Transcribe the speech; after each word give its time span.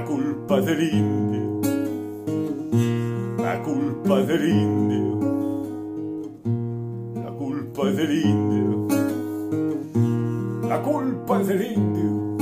La 0.00 0.06
culpa 0.06 0.60
del 0.62 0.82
indio, 0.94 1.60
la 3.36 3.60
culpa 3.62 4.22
del 4.22 4.48
indio, 4.48 5.20
la 7.22 7.30
culpa 7.30 7.84
del 7.90 8.24
indio, 8.24 8.88
la 10.66 10.80
culpa 10.80 11.38
del 11.40 11.72
indio. 11.72 12.38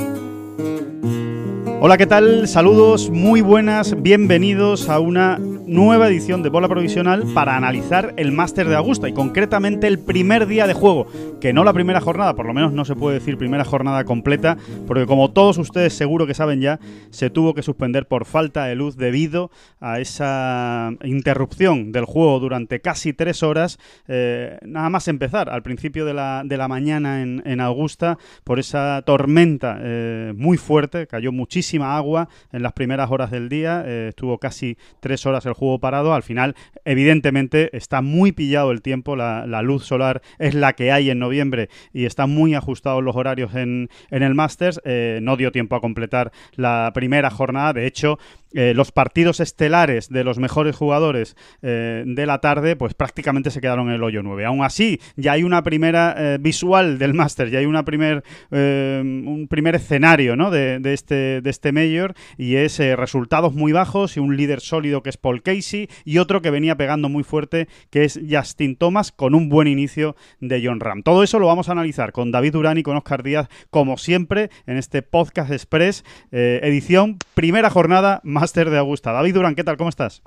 Hola, 1.81 1.99
¿qué 1.99 2.07
tal? 2.07 2.47
Saludos, 2.47 3.11
muy 3.11 3.41
buenas, 3.41 4.01
bienvenidos 4.01 4.89
a 4.89 5.01
una 5.01 5.41
nueva 5.69 6.09
edición 6.09 6.43
de 6.43 6.49
Bola 6.49 6.67
Provisional 6.67 7.25
para 7.35 7.57
analizar 7.57 8.15
el 8.17 8.33
Máster 8.33 8.69
de 8.69 8.75
Augusta 8.75 9.09
y 9.09 9.13
concretamente 9.13 9.87
el 9.87 9.99
primer 9.99 10.47
día 10.47 10.67
de 10.67 10.73
juego, 10.73 11.07
que 11.41 11.53
no 11.53 11.63
la 11.63 11.75
primera 11.75 12.01
jornada, 12.01 12.35
por 12.35 12.47
lo 12.47 12.55
menos 12.55 12.73
no 12.73 12.87
se 12.87 12.97
puede 12.97 13.19
decir 13.19 13.37
primera 13.37 13.65
jornada 13.65 14.05
completa, 14.05 14.57
porque 14.87 15.07
como 15.07 15.31
todos 15.31 15.59
ustedes 15.59 15.93
seguro 15.93 16.27
que 16.27 16.33
saben 16.35 16.61
ya, 16.61 16.81
se 17.11 17.29
tuvo 17.29 17.53
que 17.53 17.63
suspender 17.63 18.09
por 18.09 18.25
falta 18.25 18.65
de 18.65 18.75
luz 18.75 18.97
debido 18.97 19.51
a 19.79 20.01
esa 20.01 20.91
interrupción 21.05 21.93
del 21.93 22.07
juego 22.07 22.41
durante 22.41 22.81
casi 22.81 23.13
tres 23.13 23.43
horas, 23.43 23.79
eh, 24.09 24.59
nada 24.63 24.89
más 24.89 25.07
empezar, 25.07 25.51
al 25.51 25.63
principio 25.63 26.07
de 26.07 26.15
la, 26.15 26.43
de 26.45 26.57
la 26.57 26.69
mañana 26.69 27.23
en, 27.23 27.43
en 27.45 27.61
Augusta, 27.61 28.17
por 28.43 28.59
esa 28.59 29.03
tormenta 29.05 29.79
eh, 29.83 30.33
muy 30.35 30.57
fuerte, 30.57 31.07
cayó 31.07 31.31
muchísima 31.31 31.97
agua 31.97 32.29
en 32.53 32.63
las 32.63 32.73
primeras 32.73 33.11
horas 33.11 33.31
del 33.31 33.51
día, 33.51 33.83
eh, 33.87 34.07
estuvo 34.09 34.39
casi 34.39 34.79
tres 35.01 35.27
horas 35.27 35.45
el 35.45 35.58
juego 35.59 35.79
parado. 35.79 36.15
Al 36.15 36.23
final, 36.23 36.55
evidentemente, 36.85 37.77
está 37.77 38.01
muy 38.01 38.33
pillado 38.33 38.71
el 38.71 38.81
tiempo. 38.81 39.17
La, 39.17 39.45
luz 39.63 39.85
solar 39.85 40.23
es 40.39 40.55
la 40.55 40.73
que 40.73 40.93
hay 40.93 41.11
en 41.11 41.19
noviembre 41.19 41.69
y 41.93 42.07
están 42.07 42.31
muy 42.31 42.55
ajustados 42.55 43.03
los 43.03 43.17
horarios 43.17 43.55
en, 43.55 43.91
en 44.11 44.23
el 44.23 44.35
Masters. 44.35 44.81
Eh, 44.85 45.19
no 45.23 45.37
dio 45.37 45.53
tiempo 45.53 45.77
a 45.77 45.81
completar 45.81 46.33
la 46.55 46.91
primera 46.95 47.29
jornada. 47.31 47.73
De 47.73 47.87
hecho, 47.87 48.19
eh, 48.55 48.73
los 48.75 48.93
partidos 48.93 49.41
estelares 49.41 50.09
de 50.09 50.25
los 50.25 50.39
mejores 50.39 50.75
jugadores 50.75 51.37
eh, 51.61 52.03
de 52.07 52.27
la 52.27 52.39
tarde, 52.39 52.77
pues 52.77 52.95
prácticamente 52.95 53.51
se 53.51 53.61
quedaron 53.61 53.89
en 53.89 53.97
el 53.97 54.03
hoyo 54.03 54.23
9. 54.23 54.47
Aún 54.47 54.65
así, 54.65 55.01
ya 55.17 55.33
hay 55.33 55.43
una 55.43 55.63
primera 55.63 56.15
eh, 56.17 56.39
visual 56.41 56.99
del 56.99 57.13
Master, 57.13 57.51
ya 57.51 57.59
hay 57.59 57.67
una 57.67 57.85
primer, 57.85 58.25
un 58.51 59.47
primer 59.51 59.75
escenario 59.75 60.35
¿no? 60.35 60.51
de, 60.51 60.79
de 60.79 60.95
este, 60.95 61.43
de 61.43 61.51
este 61.51 61.73
Major 61.73 62.15
y 62.39 62.57
es 62.57 62.79
resultados 62.79 63.53
muy 63.53 63.73
bajos 63.73 64.17
y 64.17 64.21
un 64.21 64.37
líder 64.37 64.61
sólido 64.61 65.03
que 65.03 65.11
es 65.11 65.17
Paul 65.17 65.43
Casey 65.43 65.89
y 66.05 66.19
otro 66.19 66.41
que 66.41 66.51
venía 66.51 66.77
pegando 66.77 67.09
muy 67.09 67.25
fuerte 67.25 67.69
que 67.91 68.05
es 68.05 68.19
Justin 68.29 68.77
Thomas 68.77 69.13
con 69.13 69.35
un 69.35 69.49
buen 69.49 69.69
inicio 69.69 70.17
de 70.41 70.63
John 70.65 70.81
Ram. 70.81 71.03
Todo 71.03 71.23
eso 71.23 71.39
lo 71.39 71.47
vamos 71.47 71.69
a 71.69 71.73
analizar 71.73 72.13
con 72.13 72.31
David 72.31 72.53
Durán 72.53 72.79
y 72.79 72.83
con 72.83 72.97
Oscar 72.97 73.23
Díaz, 73.23 73.49
como 73.71 73.99
siempre, 73.99 74.51
en 74.67 74.77
este 74.77 75.03
Podcast 75.03 75.51
Express, 75.51 76.05
edición 76.31 77.19
primera 77.35 77.71
jornada 77.71 78.21
Máster 78.41 78.71
de 78.71 78.79
Augusta. 78.79 79.13
David 79.13 79.35
Durán, 79.35 79.55
¿qué 79.55 79.65
tal? 79.65 79.77
¿Cómo 79.77 79.91
estás? 79.91 80.23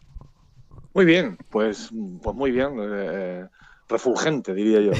Muy 0.93 1.05
bien, 1.05 1.37
pues, 1.49 1.89
pues 2.21 2.35
muy 2.35 2.51
bien. 2.51 2.73
eh, 2.79 3.45
refulgente, 3.87 4.53
diría 4.53 4.81
yo. 4.81 4.91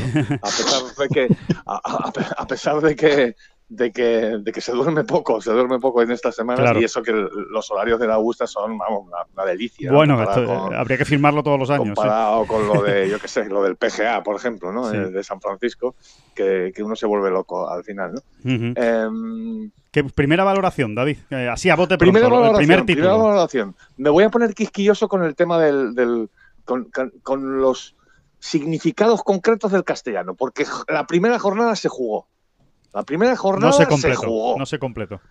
a 0.41 2.47
pesar 2.47 2.81
de 2.81 2.95
que, 2.95 3.35
de 3.73 3.89
que, 3.93 4.37
de 4.43 4.51
que 4.51 4.59
se 4.59 4.73
duerme 4.73 5.05
poco, 5.05 5.39
se 5.39 5.49
duerme 5.49 5.79
poco 5.79 6.01
en 6.01 6.11
estas 6.11 6.35
semanas 6.35 6.59
Claro. 6.59 6.81
y 6.81 6.83
eso 6.83 7.01
que 7.01 7.13
los 7.13 7.71
horarios 7.71 8.01
de 8.01 8.07
la 8.07 8.15
Augusta 8.15 8.45
son, 8.45 8.77
vamos, 8.77 9.05
una, 9.07 9.19
una 9.33 9.45
delicia. 9.45 9.89
¿no? 9.89 9.95
Bueno, 9.95 10.17
Comparado 10.17 10.41
esto, 10.43 10.59
con- 10.65 10.73
habría 10.75 10.97
que 10.97 11.05
firmarlo 11.05 11.41
todos 11.41 11.57
los 11.57 11.69
años. 11.69 11.85
sí. 11.87 11.93
comparado 11.95 12.45
con 12.47 12.67
lo 12.67 12.81
de, 12.83 13.09
yo 13.09 13.17
qué 13.17 13.29
sé, 13.29 13.45
lo 13.45 13.63
del 13.63 13.77
PGA, 13.77 14.23
por 14.23 14.35
ejemplo, 14.35 14.73
¿no? 14.73 14.89
Sí. 14.91 14.97
Eh, 14.97 14.99
de 15.11 15.23
San 15.23 15.39
Francisco, 15.39 15.95
que, 16.35 16.73
que 16.75 16.83
uno 16.83 16.97
se 16.97 17.05
vuelve 17.05 17.31
loco 17.31 17.69
al 17.69 17.85
final, 17.85 18.13
¿no? 18.13 18.21
Em, 18.75 19.71
¿Qué 19.89 20.03
primera 20.03 20.43
valoración, 20.43 20.93
David? 20.93 21.19
Eh, 21.29 21.47
así 21.49 21.69
a 21.69 21.75
bote 21.77 21.97
pronto, 21.97 22.11
primera 22.11 22.25
el 22.27 22.31
valoración, 22.33 22.57
primer 22.57 22.85
primera 22.85 23.07
título. 23.13 23.23
valoración. 23.25 23.75
Me 23.95 24.09
voy 24.09 24.25
a 24.25 24.29
poner 24.29 24.53
quisquilloso 24.53 25.07
con 25.07 25.23
el 25.23 25.33
tema 25.35 25.57
del, 25.59 25.95
del- 25.95 26.29
con, 26.65 26.85
con- 26.91 27.13
con 27.23 27.61
los 27.61 27.95
significados 28.39 29.23
concretos 29.23 29.71
del 29.71 29.83
castellano, 29.83 30.33
porque 30.35 30.65
la 30.87 31.07
primera 31.07 31.39
jornada 31.39 31.75
se 31.77 31.87
jugó. 31.89 32.27
La 32.93 33.03
primera 33.03 33.35
jornada 33.35 33.71
No 33.71 33.73
se 33.77 33.83
se, 33.83 33.89
completó. 33.89 34.21
jugó. 34.21 34.57
No 34.57 34.65
se 34.65 34.79
completó. 34.79 35.21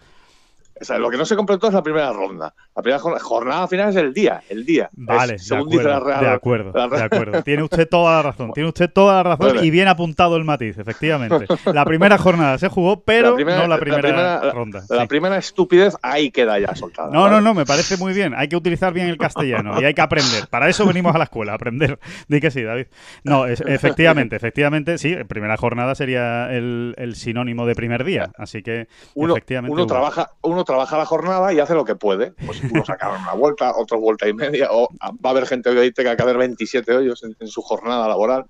O 0.80 0.84
sea, 0.84 0.98
lo 0.98 1.10
que 1.10 1.16
no 1.16 1.24
se 1.26 1.36
completó 1.36 1.68
es 1.68 1.74
la 1.74 1.82
primera 1.82 2.12
ronda. 2.12 2.54
La 2.74 2.82
primera 2.82 2.98
jornada, 2.98 3.22
jornada 3.22 3.68
final 3.68 3.90
es 3.90 3.96
el 3.96 4.14
día, 4.14 4.42
el 4.48 4.64
día. 4.64 4.88
Vale, 4.92 5.34
Es, 5.34 5.42
de 5.42 5.48
según 5.56 5.68
dice 5.68 5.84
la 5.84 5.96
acuerdo, 5.96 6.08
Real. 6.08 6.20
de 6.24 6.30
acuerdo, 6.30 6.72
la 6.74 6.88
de 6.88 7.02
acuerdo. 7.04 7.42
Tiene 7.44 7.62
usted 7.62 7.88
toda 7.88 8.16
la 8.16 8.22
razón, 8.22 8.52
tiene 8.52 8.68
usted 8.68 8.90
toda 8.90 9.14
la 9.16 9.22
razón 9.22 9.54
Vale. 9.56 9.66
y 9.66 9.70
bien 9.70 9.88
apuntado 9.88 10.36
el 10.36 10.44
matiz, 10.44 10.78
efectivamente. 10.78 11.46
La 11.72 11.84
primera 11.84 12.16
jornada 12.18 12.56
se 12.58 12.68
jugó, 12.68 13.02
pero 13.02 13.30
La 13.30 13.34
primera- 13.36 13.56
no 13.58 13.62
la 13.64 13.68
la 13.76 13.80
primera, 13.80 14.52
ronda. 14.52 14.82
La 14.88 15.02
sí. 15.02 15.06
primera 15.08 15.36
estupidez 15.36 15.96
ahí 16.02 16.30
queda 16.30 16.58
ya 16.58 16.74
soltada. 16.74 17.10
No, 17.10 17.22
¿vale? 17.22 17.36
no, 17.36 17.40
no, 17.42 17.54
me 17.54 17.64
parece 17.66 17.96
muy 17.96 18.12
bien. 18.12 18.32
Hay 18.36 18.48
que 18.48 18.56
utilizar 18.56 18.92
bien 18.92 19.08
el 19.08 19.18
castellano 19.18 19.80
y 19.80 19.84
hay 19.84 19.94
que 19.94 20.00
aprender. 20.00 20.48
Para 20.48 20.68
eso 20.68 20.86
venimos 20.86 21.14
a 21.14 21.18
la 21.18 21.24
escuela, 21.24 21.52
a 21.52 21.54
aprender. 21.56 21.98
Di 22.28 22.40
que 22.40 22.50
sí, 22.50 22.62
David. 22.62 22.86
No, 23.24 23.46
es- 23.46 23.60
efectivamente, 23.66 24.36
efectivamente, 24.36 24.96
sí, 24.98 25.14
primera 25.28 25.56
jornada 25.56 25.94
sería 25.94 26.50
el, 26.52 26.94
el 26.96 27.14
sinónimo 27.16 27.66
de 27.66 27.74
primer 27.74 28.04
día. 28.04 28.30
Así 28.38 28.62
que, 28.62 28.88
Uno, 29.14 29.34
efectivamente. 29.34 29.72
uno 29.72 29.82
hubo. 29.82 29.88
trabaja, 29.88 30.30
uno 30.42 30.64
trabaja 30.70 30.96
la 30.96 31.04
jornada 31.04 31.52
y 31.52 31.58
hace 31.60 31.74
lo 31.74 31.84
que 31.84 31.96
puede. 31.96 32.32
Pues 32.46 32.62
unos 32.62 32.86
sacaron 32.86 33.20
una 33.22 33.34
vuelta, 33.34 33.72
otros 33.76 34.00
vuelta 34.00 34.28
y 34.28 34.32
media, 34.34 34.68
o 34.70 34.88
va 35.02 35.30
a 35.30 35.32
haber 35.32 35.46
gente 35.46 35.74
que 35.74 35.92
tenga 35.92 36.16
que 36.16 36.22
hacer 36.22 36.36
27 36.38 36.94
hoyos 36.96 37.22
en, 37.24 37.36
en 37.38 37.48
su 37.48 37.60
jornada 37.62 38.06
laboral, 38.08 38.44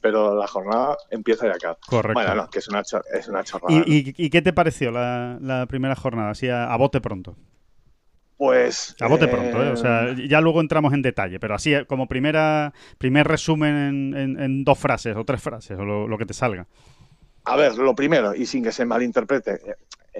pero 0.00 0.34
la 0.36 0.46
jornada 0.46 0.96
empieza 1.10 1.46
y 1.46 1.50
acaba. 1.50 1.76
Correcto. 1.86 2.14
Bueno, 2.14 2.34
no, 2.34 2.48
que 2.50 2.58
es 2.60 2.68
una, 2.68 2.82
es 3.12 3.28
una 3.28 3.44
chorrada. 3.44 3.72
¿Y, 3.72 3.78
¿no? 3.78 3.84
y- 3.86 4.14
y 4.16 4.30
qué 4.30 4.42
te 4.42 4.52
pareció 4.52 4.90
la, 4.90 5.38
la 5.40 5.66
primera 5.66 5.94
jornada? 5.96 6.30
Así 6.30 6.48
a, 6.48 6.72
a 6.72 6.76
bote 6.76 7.00
pronto. 7.00 7.36
Pues. 8.36 8.94
A 9.00 9.08
bote 9.08 9.24
eh, 9.24 9.28
pronto, 9.28 9.64
¿eh? 9.64 9.70
O 9.70 9.76
sea, 9.76 10.14
ya 10.28 10.40
luego 10.40 10.60
entramos 10.60 10.92
en 10.94 11.02
detalle, 11.02 11.40
pero 11.40 11.56
así 11.56 11.74
eh, 11.74 11.86
como 11.86 12.06
primera 12.06 12.72
primer 12.96 13.26
resumen 13.26 13.74
en, 13.76 14.16
en- 14.16 14.40
en 14.40 14.64
dos 14.64 14.78
frases 14.78 15.16
o 15.16 15.24
tres 15.24 15.42
frases 15.42 15.76
o 15.76 15.84
lo, 15.84 16.06
lo 16.06 16.16
que 16.18 16.26
te 16.26 16.34
salga. 16.34 16.66
A 17.44 17.56
ver, 17.56 17.76
lo 17.78 17.94
primero, 17.96 18.34
y 18.36 18.46
sin 18.46 18.62
que 18.62 18.70
se 18.72 18.84
malinterprete, 18.84 19.58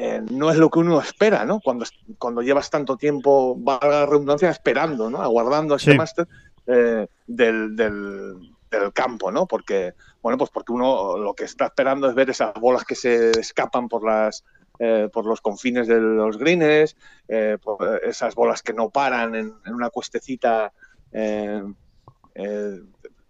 eh, 0.00 0.22
no 0.31 0.48
es 0.53 0.56
lo 0.56 0.70
que 0.70 0.78
uno 0.78 1.00
espera, 1.00 1.44
¿no? 1.44 1.60
Cuando, 1.60 1.84
cuando 2.19 2.41
llevas 2.41 2.70
tanto 2.70 2.97
tiempo, 2.97 3.56
valga 3.59 3.88
la 3.88 4.06
redundancia, 4.06 4.48
esperando, 4.48 5.10
¿no? 5.10 5.20
Aguardando 5.20 5.75
ese 5.75 5.91
Sí. 5.91 5.97
máster 5.97 6.28
eh, 6.66 7.09
del, 7.26 7.75
del, 7.75 8.34
del 8.70 8.92
campo, 8.92 9.32
¿no? 9.32 9.47
Porque, 9.47 9.94
bueno, 10.22 10.38
pues 10.38 10.50
porque 10.50 10.72
uno 10.72 11.19
lo 11.19 11.34
que 11.34 11.44
está 11.44 11.66
esperando 11.66 12.09
es 12.09 12.14
ver 12.14 12.31
esas 12.31 12.54
bolas 12.54 12.84
que 12.84 12.94
se 12.94 13.31
escapan 13.41 13.88
por 13.88 14.04
las 14.04 14.44
eh, 14.78 15.09
por 15.12 15.26
los 15.26 15.41
confines 15.41 15.88
de 15.88 15.98
los 16.00 16.38
greens, 16.38 16.94
eh, 17.26 17.59
por 17.60 18.00
esas 18.04 18.36
bolas 18.36 18.62
que 18.62 18.72
no 18.72 18.91
paran 18.91 19.34
en, 19.34 19.53
en 19.66 19.75
una 19.75 19.91
cuestecita, 19.91 20.72
eh, 21.10 21.60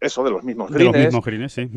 eso, 0.00 0.22
de 0.24 0.30
los 0.30 0.44
mismos 0.44 0.70
De 0.70 0.84
los 0.84 0.94
mismos 0.94 1.24
greens, 1.24 1.52
sí. 1.52 1.68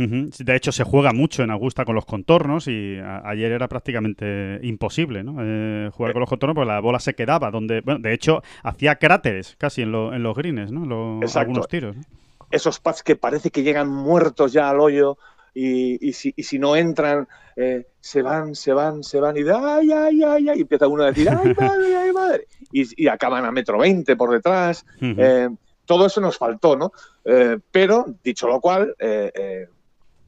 De 0.43 0.55
hecho, 0.55 0.71
se 0.71 0.83
juega 0.83 1.11
mucho 1.13 1.43
en 1.43 1.49
Augusta 1.51 1.85
con 1.85 1.95
los 1.95 2.05
contornos 2.05 2.67
y 2.67 2.97
ayer 3.23 3.51
era 3.51 3.67
prácticamente 3.67 4.59
imposible 4.63 5.23
¿no? 5.23 5.35
Eh, 5.39 5.89
jugar 5.93 6.13
con 6.13 6.19
los 6.21 6.29
contornos 6.29 6.55
porque 6.55 6.67
la 6.67 6.79
bola 6.79 6.99
se 6.99 7.13
quedaba 7.13 7.51
donde, 7.51 7.81
bueno, 7.81 7.99
de 7.99 8.13
hecho, 8.13 8.41
hacía 8.63 8.95
cráteres 8.95 9.55
casi 9.57 9.81
en, 9.81 9.91
lo- 9.91 10.13
en 10.13 10.23
los 10.23 10.35
greens, 10.35 10.71
¿no? 10.71 10.85
Lo- 10.85 11.17
Exacto. 11.21 11.39
algunos 11.39 11.67
tiros. 11.67 11.95
¿no? 11.95 12.03
esos 12.51 12.79
pads 12.81 13.01
que 13.01 13.15
parece 13.15 13.49
que 13.49 13.63
llegan 13.63 13.87
muertos 13.87 14.51
ya 14.51 14.69
al 14.69 14.81
hoyo 14.81 15.17
y, 15.53 16.05
y 16.05 16.11
si, 16.13 16.33
y 16.35 16.43
si 16.43 16.59
no 16.59 16.75
entran, 16.75 17.25
eh, 17.55 17.85
se 18.01 18.21
van, 18.21 18.55
se 18.55 18.73
van, 18.73 19.03
se 19.03 19.21
van 19.21 19.37
y 19.37 19.43
de 19.43 19.53
ay, 19.53 19.89
ay, 19.91 20.21
ay, 20.23 20.49
ay, 20.49 20.57
y 20.59 20.61
empieza 20.61 20.87
uno 20.87 21.03
a 21.03 21.07
decir, 21.07 21.29
ay, 21.29 21.53
madre, 21.57 21.95
ay, 21.97 22.11
madre, 22.11 22.47
y, 22.73 23.03
y 23.03 23.07
acaban 23.07 23.45
a 23.45 23.51
metro 23.51 23.77
veinte 23.79 24.15
por 24.17 24.31
detrás. 24.31 24.85
Eh, 24.99 25.47
todo 25.91 26.05
eso 26.05 26.21
nos 26.21 26.37
faltó, 26.37 26.77
¿no? 26.77 26.93
Eh, 27.25 27.59
pero, 27.69 28.05
dicho 28.23 28.47
lo 28.47 28.61
cual, 28.61 28.95
eh, 28.97 29.29
eh, 29.35 29.67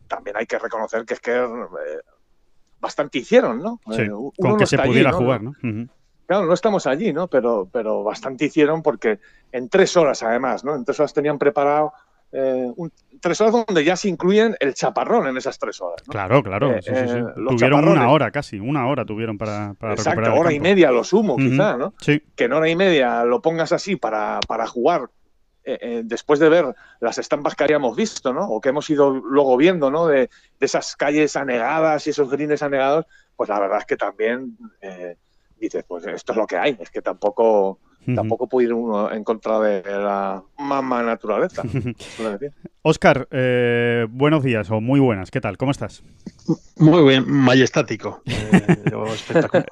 también 0.10 0.36
hay 0.36 0.46
que 0.46 0.60
reconocer 0.60 1.06
que 1.06 1.14
es 1.14 1.22
que 1.22 1.42
bastante 2.82 3.20
hicieron, 3.20 3.60
¿no? 3.60 3.80
Sí, 3.92 4.02
uno 4.02 4.34
con 4.38 4.52
no 4.52 4.58
que 4.58 4.66
se 4.66 4.76
allí, 4.76 4.90
pudiera 4.90 5.12
¿no? 5.12 5.18
jugar, 5.18 5.42
¿no? 5.42 5.54
Claro, 6.28 6.48
no 6.48 6.54
estamos 6.54 6.86
allí, 6.86 7.14
¿no? 7.14 7.30
Pero, 7.30 7.70
pero 7.72 8.04
bastante 8.04 8.44
hicieron 8.44 8.84
porque 8.84 9.20
en 9.54 9.70
tres 9.70 9.96
horas, 9.96 10.22
además, 10.22 10.66
¿no? 10.66 10.76
En 10.76 10.84
tres 10.84 11.00
horas 11.00 11.14
tenían 11.14 11.40
preparado 11.40 11.94
eh, 12.36 12.74
tres 13.22 13.40
horas 13.42 13.54
donde 13.66 13.84
ya 13.84 13.96
se 13.96 14.10
incluyen 14.10 14.56
el 14.60 14.74
chaparrón 14.74 15.28
en 15.28 15.38
esas 15.38 15.60
tres 15.60 15.80
horas. 15.80 16.02
Claro, 16.08 16.42
claro. 16.42 16.76
tuvieron 17.48 17.88
una 17.88 18.10
hora 18.10 18.32
casi, 18.32 18.60
una 18.60 18.88
hora 18.88 19.06
tuvieron 19.06 19.38
para, 19.38 19.76
para 19.76 19.94
Exacto, 19.94 20.34
hora 20.34 20.52
y 20.52 20.60
media 20.60 20.90
lo 20.92 21.04
sumo, 21.04 21.38
quizá, 21.38 21.78
¿no? 21.78 21.94
Sí. 22.00 22.22
Que 22.36 22.46
en 22.46 22.54
hora 22.54 22.68
y 22.68 22.76
media 22.76 23.24
lo 23.24 23.42
pongas 23.42 23.72
así 23.72 23.96
para, 23.96 24.40
para 24.48 24.66
jugar 24.66 25.10
después 26.04 26.40
de 26.40 26.50
ver 26.50 26.76
las 27.00 27.18
estampas 27.18 27.56
que 27.56 27.64
habíamos 27.64 27.96
visto, 27.96 28.34
¿no? 28.34 28.48
O 28.50 28.60
que 28.60 28.70
hemos 28.70 28.90
ido 28.90 29.12
luego 29.12 29.56
viendo, 29.58 29.90
¿no? 29.90 30.08
De, 30.08 30.30
de 30.60 30.66
esas 30.66 30.96
calles 30.96 31.36
anegadas 31.36 32.06
y 32.06 32.10
esos 32.10 32.30
greens 32.30 32.62
anegados, 32.62 33.06
pues 33.36 33.50
la 33.50 33.60
verdad 33.60 33.80
es 33.80 33.86
que 33.86 33.98
también 33.98 34.58
dices, 35.64 35.84
pues 35.88 36.06
esto 36.06 36.34
es 36.34 36.38
lo 36.38 36.46
que 36.46 36.58
hay, 36.58 36.78
es 36.80 36.90
que 36.90 37.02
tampoco, 37.02 37.80
tampoco 38.16 38.48
puede 38.48 38.68
ir 38.68 38.74
uno 38.74 39.12
en 39.12 39.24
contra 39.24 39.60
de 39.60 39.82
la 39.84 40.44
mamá 40.58 41.04
naturaleza. 41.04 41.64
Oscar, 42.82 43.28
eh, 43.32 44.06
buenos 44.10 44.44
días 44.44 44.70
o 44.70 44.82
muy 44.82 45.00
buenas, 45.00 45.32
¿qué 45.32 45.40
tal? 45.40 45.58
¿Cómo 45.58 45.72
estás? 45.72 46.04
Muy 46.76 47.02
bien, 47.08 47.24
majestático. 47.32 48.22
Eh, 48.26 48.76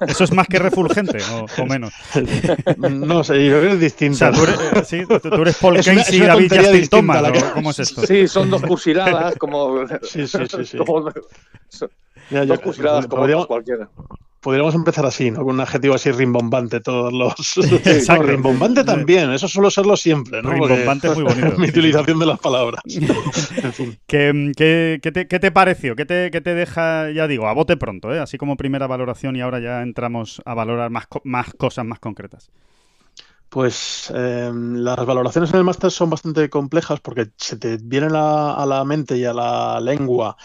¿Eso 0.08 0.24
es 0.24 0.32
más 0.32 0.46
que 0.46 0.58
refulgente 0.58 1.18
o, 1.58 1.66
menos? 1.66 1.92
No 2.78 3.22
sé, 3.22 3.44
yo 3.44 3.58
creo 3.58 3.62
que 3.62 3.72
es 3.74 3.80
distinto. 3.80 4.14
O 4.14 4.18
sea, 4.18 4.32
tú 4.32 4.44
eres, 4.44 4.88
sí, 4.88 5.02
tú 5.06 5.42
eres 5.42 5.58
Paul 5.58 5.76
Casey 5.84 6.16
y 6.16 6.20
David 6.20 6.52
Justin 6.54 6.88
Thomas, 6.88 7.52
¿cómo 7.52 7.70
es 7.70 7.78
esto? 7.80 8.06
Sí, 8.06 8.26
son 8.28 8.50
dos 8.50 8.62
como... 9.38 9.86
Sí, 10.02 10.26
sí, 10.26 10.38
sí. 10.48 10.64
sí. 10.64 10.78
Como... 10.86 11.10
dos 12.46 12.60
cursiladas 12.60 13.06
como 13.06 13.46
cualquiera 13.46 13.88
podríamos 14.42 14.74
empezar 14.74 15.06
así, 15.06 15.30
¿no? 15.30 15.44
Con 15.44 15.54
un 15.54 15.60
adjetivo 15.60 15.94
así 15.94 16.10
rimbombante, 16.10 16.80
todos 16.80 17.12
los. 17.12 17.56
Exacto. 17.86 18.24
rimbombante 18.24 18.84
también, 18.84 19.32
eso 19.32 19.48
suelo 19.48 19.70
serlo 19.70 19.96
siempre, 19.96 20.42
¿no? 20.42 20.50
Rimbombante 20.50 21.08
es 21.08 21.14
muy 21.14 21.22
bonito. 21.22 21.52
mi 21.58 21.68
utilización 21.68 22.18
de 22.18 22.26
las 22.26 22.40
palabras. 22.40 22.82
¿Qué, 24.06 24.52
qué, 24.56 25.00
te, 25.12 25.28
¿Qué, 25.28 25.38
te, 25.38 25.52
pareció? 25.52 25.96
¿Qué 25.96 26.04
te, 26.04 26.30
te, 26.30 26.54
deja, 26.54 27.10
ya 27.12 27.28
digo, 27.28 27.46
a 27.46 27.54
bote 27.54 27.76
pronto, 27.76 28.12
¿eh? 28.12 28.18
Así 28.18 28.36
como 28.36 28.56
primera 28.56 28.86
valoración 28.86 29.36
y 29.36 29.40
ahora 29.40 29.60
ya 29.60 29.80
entramos 29.80 30.42
a 30.44 30.54
valorar 30.54 30.90
más, 30.90 31.06
más 31.22 31.54
cosas 31.54 31.86
más 31.86 32.00
concretas. 32.00 32.50
Pues 33.48 34.10
em, 34.14 34.76
las 34.76 35.04
valoraciones 35.06 35.50
en 35.50 35.58
el 35.58 35.64
máster 35.64 35.90
son 35.90 36.10
bastante 36.10 36.48
complejas 36.48 37.00
porque 37.00 37.28
se 37.36 37.58
te 37.58 37.76
vienen 37.76 38.12
a 38.16 38.64
la 38.66 38.82
mente 38.84 39.16
y 39.18 39.24
a 39.24 39.34
la 39.34 39.78
lengua 39.78 40.36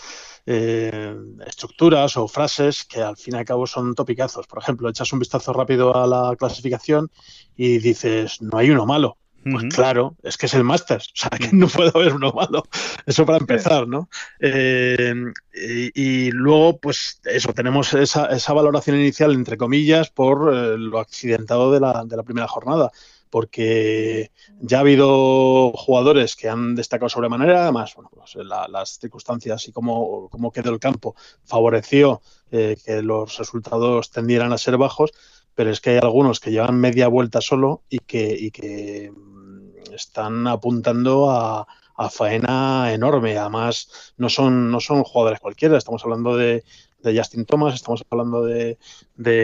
eh, 0.50 1.14
estructuras 1.46 2.16
o 2.16 2.26
frases 2.30 2.86
que 2.86 3.02
al 3.02 3.18
fin 3.18 3.36
y 3.36 3.38
al 3.38 3.46
cabo 3.46 3.68
son 3.68 3.94
topicazos. 3.94 4.48
Por 4.48 4.60
ejemplo, 4.60 4.90
echas 4.90 5.12
un 5.12 5.20
vistazo 5.20 5.52
rápido 5.52 5.96
a 5.96 6.08
la 6.08 6.36
clasificación 6.38 7.12
y 7.58 7.80
dices, 7.80 8.42
no 8.42 8.58
hay 8.58 8.70
uno 8.70 8.86
malo. 8.86 9.18
Pues 9.50 9.74
claro, 9.74 10.16
es 10.24 10.36
que 10.38 10.48
es 10.48 10.54
el 10.56 10.64
máster, 10.66 10.98
o 10.98 11.16
sea, 11.16 11.30
que 11.30 11.50
no 11.54 11.68
puede 11.68 11.92
haber 11.94 12.14
uno 12.14 12.32
malo. 12.32 12.64
Eso 13.06 13.26
para 13.26 13.38
empezar, 13.38 13.88
¿no? 13.88 14.10
Eh, 14.40 15.14
y, 15.54 16.32
luego, 16.32 16.80
pues 16.80 17.22
eso, 17.24 17.54
tenemos 17.54 17.94
esa, 17.94 18.26
esa, 18.28 18.54
valoración 18.54 18.98
inicial, 18.98 19.32
entre 19.34 19.58
comillas, 19.58 20.10
por 20.10 20.54
eh, 20.54 20.78
lo 20.78 21.00
accidentado 21.00 21.72
de 21.72 21.80
la, 21.80 22.04
de 22.06 22.18
la 22.18 22.24
primera 22.24 22.48
jornada 22.48 22.92
porque 23.30 24.32
ya 24.60 24.78
ha 24.78 24.82
habido 24.82 25.72
jugadores 25.74 26.36
que 26.36 26.50
han 26.50 26.76
destacado 26.76 27.10
sobremanera, 27.10 27.64
además, 27.64 27.94
bueno, 27.96 28.10
pues 28.14 28.36
las 28.36 29.00
circunstancias 29.00 29.68
y 29.68 29.72
cómo, 29.72 30.30
cómo, 30.30 30.52
quedó 30.52 30.72
el 30.72 30.80
campo 30.80 31.16
favoreció 31.44 32.22
eh, 32.52 32.78
que 32.84 33.02
los 33.02 33.38
resultados 33.38 34.12
tendieran 34.12 34.54
a 34.54 34.58
ser 34.58 34.78
bajos, 34.78 35.12
pero 35.56 35.72
es 35.72 35.82
que 35.82 35.92
hay 35.92 35.98
algunos 35.98 36.40
que 36.40 36.52
llevan 36.52 36.80
media 36.80 37.08
vuelta 37.08 37.42
solo 37.42 37.84
y 37.90 38.00
que, 38.00 38.36
y 38.40 38.52
que 38.52 39.12
mm, 39.12 39.94
están 39.94 40.48
apuntando 40.48 41.30
a, 41.30 41.68
a 41.98 42.10
faena 42.10 42.94
enorme. 42.94 43.38
Además, 43.38 44.14
no 44.18 44.30
son, 44.30 44.72
no 44.72 44.80
son 44.80 45.04
jugadores 45.04 45.40
cualquiera, 45.40 45.78
estamos 45.78 46.04
hablando 46.04 46.38
de, 46.38 46.64
de 47.04 47.18
Justin 47.18 47.46
Thomas, 47.46 47.76
estamos 47.76 48.04
hablando 48.10 48.44
de, 48.46 48.78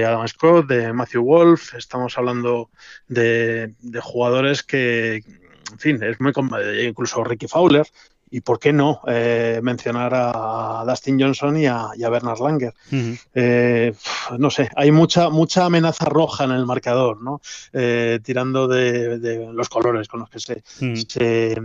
Adam 0.05 0.27
Scott, 0.27 0.67
de 0.67 0.94
Matthew 0.94 1.23
Wolf, 1.23 1.75
estamos 1.75 2.17
hablando 2.17 2.69
de, 3.07 3.73
jugadores 4.01 4.63
que, 4.63 5.15
en 5.15 5.79
fin, 5.79 6.03
es 6.03 6.19
muy 6.19 6.33
incluso 6.83 7.23
Ricky 7.23 7.47
Fowler. 7.47 7.88
Y 8.29 8.41
por 8.41 8.57
qué 8.57 8.73
no 8.73 9.00
eh, 9.07 9.59
mencionar 9.61 10.11
a 10.15 10.83
Dustin 10.88 11.21
Johnson 11.21 11.55
y 11.55 11.67
a, 11.67 11.91
Bernard 12.09 12.39
Langer. 12.39 12.73
Eh, 13.35 13.94
no 14.39 14.50
sé, 14.50 14.71
hay 14.75 14.91
mucha 14.91 15.29
mucha 15.29 15.65
amenaza 15.65 16.05
roja 16.05 16.45
en 16.45 16.51
el 16.51 16.65
marcador, 16.65 17.21
¿no? 17.21 17.41
Eh, 17.73 18.19
tirando 18.23 18.67
de, 18.67 19.51
los 19.53 19.69
colores 19.69 20.07
con 20.07 20.21
los 20.21 20.31
que 20.31 20.39
se, 20.39 20.63
se 21.07 21.55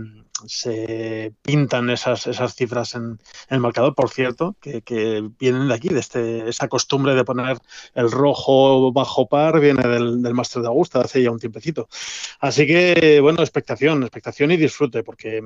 se 0.47 1.33
pintan 1.41 1.89
esas, 1.89 2.27
esas 2.27 2.55
cifras 2.55 2.95
en, 2.95 3.19
el 3.49 3.59
marcador, 3.59 3.95
por 3.95 4.09
cierto, 4.09 4.55
que, 4.59 5.29
vienen 5.39 5.67
de 5.67 5.73
aquí, 5.73 5.89
de 5.89 5.99
este, 5.99 6.49
esa 6.49 6.67
costumbre 6.67 7.15
de 7.15 7.23
poner 7.23 7.57
el 7.95 8.11
rojo 8.11 8.91
bajo 8.91 9.27
par, 9.27 9.59
viene 9.59 9.87
del, 9.87 10.21
del 10.21 10.33
de 10.33 10.67
Augusta, 10.67 11.01
hace 11.01 11.23
ya 11.23 11.31
un 11.31 11.39
tiempecito. 11.39 11.87
Así 12.39 12.65
que, 12.67 13.19
bueno, 13.21 13.41
expectación, 13.41 14.03
expectación 14.03 14.51
y 14.51 14.57
disfrute, 14.57 15.03
porque 15.03 15.41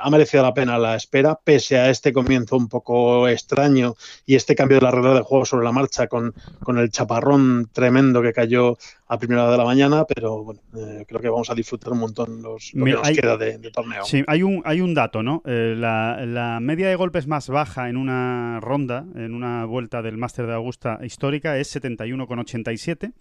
ha 0.00 0.10
merecido 0.10 0.42
la 0.42 0.54
pena 0.54 0.78
la 0.78 0.94
espera, 0.96 1.38
pese 1.42 1.78
a 1.78 1.90
este 1.90 2.12
comienzo 2.12 2.56
un 2.56 2.68
poco 2.68 3.28
extraño 3.28 3.94
y 4.24 4.34
este 4.34 4.54
cambio 4.54 4.78
de 4.78 4.84
la 4.84 4.90
regla 4.90 5.14
de 5.14 5.20
juego 5.22 5.44
sobre 5.44 5.64
la 5.64 5.72
marcha 5.72 6.06
con, 6.06 6.34
el 6.66 6.90
chaparrón 6.90 7.68
tremendo 7.72 8.22
que 8.22 8.32
cayó 8.32 8.76
a 9.08 9.18
primera 9.18 9.44
hora 9.44 9.52
de 9.52 9.58
la 9.58 9.64
mañana, 9.64 10.04
pero 10.04 10.42
bueno, 10.42 10.60
eh, 10.76 11.04
creo 11.06 11.20
que 11.20 11.28
vamos 11.28 11.48
a 11.50 11.54
disfrutar 11.54 11.92
un 11.92 12.00
montón 12.00 12.42
los, 12.42 12.74
lo 12.74 12.84
que 12.84 12.92
nos 12.92 13.10
queda 13.10 13.36
de, 13.36 13.58
torneo. 13.70 14.04
Sí, 14.04 14.24
hay 14.26 14.42
un, 14.42 14.62
hay 14.64 14.80
un 14.80 14.94
dato, 14.94 15.22
¿no? 15.22 15.42
Eh, 15.46 15.74
la, 15.76 16.24
la, 16.26 16.58
media 16.60 16.88
de 16.88 16.96
golpes 16.96 17.26
más 17.26 17.48
baja 17.48 17.88
en 17.88 17.96
una 17.96 18.58
ronda, 18.60 19.04
en 19.14 19.34
una 19.34 19.64
vuelta 19.64 20.02
del 20.02 20.16
Máster 20.16 20.46
de 20.46 20.54
Augusta 20.54 20.98
histórica, 21.02 21.56
es 21.58 21.74
71,87. 21.74 23.12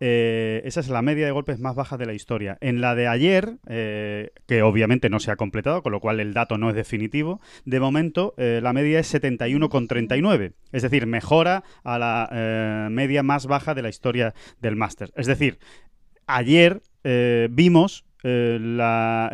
Eh, 0.00 0.62
esa 0.64 0.80
es 0.80 0.88
la 0.88 1.02
media 1.02 1.26
de 1.26 1.32
golpes 1.32 1.60
más 1.60 1.74
baja 1.74 1.96
de 1.96 2.06
la 2.06 2.14
historia. 2.14 2.58
En 2.60 2.80
la 2.80 2.94
de 2.94 3.06
ayer, 3.06 3.56
eh, 3.68 4.30
que 4.46 4.62
obviamente 4.62 5.08
no 5.08 5.20
se 5.20 5.30
ha 5.30 5.36
completado, 5.36 5.82
con 5.82 5.92
lo 5.92 6.00
cual 6.00 6.20
el 6.20 6.34
dato 6.34 6.58
no 6.58 6.70
es 6.70 6.76
definitivo, 6.76 7.40
de 7.64 7.80
momento 7.80 8.34
eh, 8.36 8.60
la 8.62 8.72
media 8.72 8.98
es 8.98 9.12
71,39. 9.14 10.52
Es 10.72 10.82
decir, 10.82 11.06
mejora 11.06 11.64
a 11.84 11.98
la 11.98 12.88
media 12.90 13.22
más 13.22 13.46
baja 13.46 13.74
de 13.74 13.82
la 13.82 13.88
historia 13.88 14.34
del 14.60 14.76
máster. 14.76 15.12
Es 15.16 15.26
decir, 15.26 15.58
ayer 16.26 16.82
vimos 17.50 18.04
eh, 18.24 18.58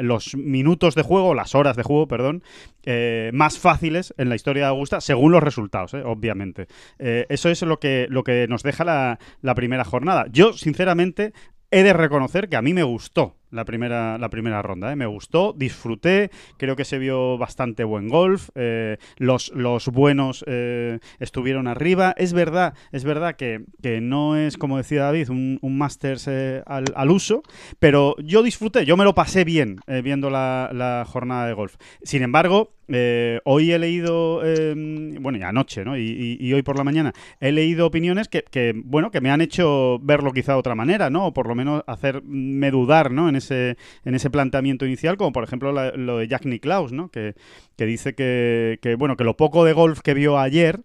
los 0.03 0.35
minutos 0.35 0.95
de 0.95 1.03
juego, 1.03 1.33
las 1.35 1.55
horas 1.55 1.77
de 1.77 1.85
juego, 1.85 2.09
perdón, 2.09 2.43
eh, 2.85 3.31
más 3.33 3.59
fáciles 3.59 4.13
en 4.19 4.29
la 4.29 4.35
historia 4.35 4.65
de 4.65 4.69
Augusta, 4.71 5.01
según 5.01 5.33
los 5.33 5.43
resultados, 5.43 5.95
eh, 5.95 6.03
obviamente. 6.05 6.67
eso 6.99 7.49
es 7.49 7.63
lo 7.63 7.79
que, 7.79 8.07
lo 8.11 8.25
que 8.25 8.47
nos 8.49 8.63
deja 8.63 8.85
la, 8.85 9.19
la 9.43 9.55
primera 9.55 9.85
jornada. 9.85 10.27
Yo, 10.31 10.53
sinceramente, 10.53 11.33
he 11.71 11.83
de 11.83 11.93
reconocer 11.93 12.49
que 12.49 12.57
a 12.57 12.63
mí 12.63 12.75
me 12.75 12.83
gustó 12.83 13.37
la 13.51 13.65
primera, 13.65 14.19
la 14.19 14.31
primera 14.31 14.63
ronda. 14.63 14.93
¿eh? 14.93 14.97
Me 14.97 15.07
gustó, 15.07 15.55
disfruté, 15.57 16.31
creo 16.57 16.77
que 16.77 16.85
se 16.85 16.99
vio 16.99 17.39
bastante 17.39 17.85
buen 17.85 18.09
golf, 18.09 18.51
eh, 18.55 18.99
los, 19.17 19.53
los 19.55 19.89
buenos 19.89 20.45
eh, 20.47 20.99
estuvieron 21.19 21.67
arriba. 21.67 22.15
Es 22.17 22.33
verdad, 22.33 22.75
es 22.93 23.05
verdad 23.05 23.37
que, 23.37 23.65
no 24.01 24.37
es, 24.37 24.57
como 24.57 24.77
decía 24.77 25.05
David, 25.05 25.31
un, 25.31 25.59
un 25.63 25.79
Masters 25.79 26.29
al, 26.29 26.85
al, 26.95 27.11
uso, 27.11 27.43
pero 27.79 28.15
yo 28.19 28.43
disfruté, 28.43 28.85
yo 28.85 28.97
me 28.97 29.05
lo 29.05 29.15
pasé 29.15 29.45
bien 29.45 29.81
viendo 30.03 30.31
la, 30.31 30.71
la 30.73 31.05
jornada 31.07 31.47
de 31.47 31.55
golf. 31.55 31.77
Sin 32.03 32.23
embargo, 32.23 32.73
eh, 32.93 33.41
hoy 33.45 33.73
he 33.73 33.79
leído, 33.79 34.45
em, 34.45 35.15
bueno, 35.23 35.39
y 35.39 35.43
anoche, 35.43 35.85
¿no? 35.85 35.97
Y, 35.97 36.53
hoy 36.53 36.63
por 36.63 36.77
la 36.77 36.85
mañana 36.85 37.13
he 37.41 37.53
leído 37.53 37.87
opiniones 37.87 38.29
que, 38.29 38.73
bueno, 38.85 39.11
que 39.11 39.21
me 39.21 39.31
han 39.31 39.41
hecho 39.41 39.99
verlo 40.01 40.33
quizá 40.33 40.53
de 40.53 40.59
otra 40.59 40.75
manera, 40.75 41.11
¿no? 41.11 41.27
O 41.27 41.33
por 41.33 41.47
lo 41.47 41.55
menos 41.55 41.83
hacerme 41.87 42.71
dudar, 42.71 43.11
¿no? 43.11 43.29
En 43.29 43.37
ese, 43.37 43.77
en 44.05 44.15
ese 44.15 44.31
planteamiento 44.31 44.87
inicial, 44.87 45.17
como 45.17 45.33
por 45.33 45.45
ejemplo 45.45 45.73
lo 45.73 46.19
de 46.19 46.29
Jack 46.29 46.45
Nicklaus, 46.47 46.93
¿no? 46.93 47.11
Que, 47.11 47.35
que 47.77 47.87
dice 47.87 48.15
que, 48.15 48.79
que, 48.83 48.97
bueno, 48.97 49.17
que 49.17 49.25
lo 49.25 49.37
poco 49.37 49.65
de 49.65 49.73
golf 49.73 50.01
que 50.01 50.15
vio 50.15 50.39
ayer 50.39 50.81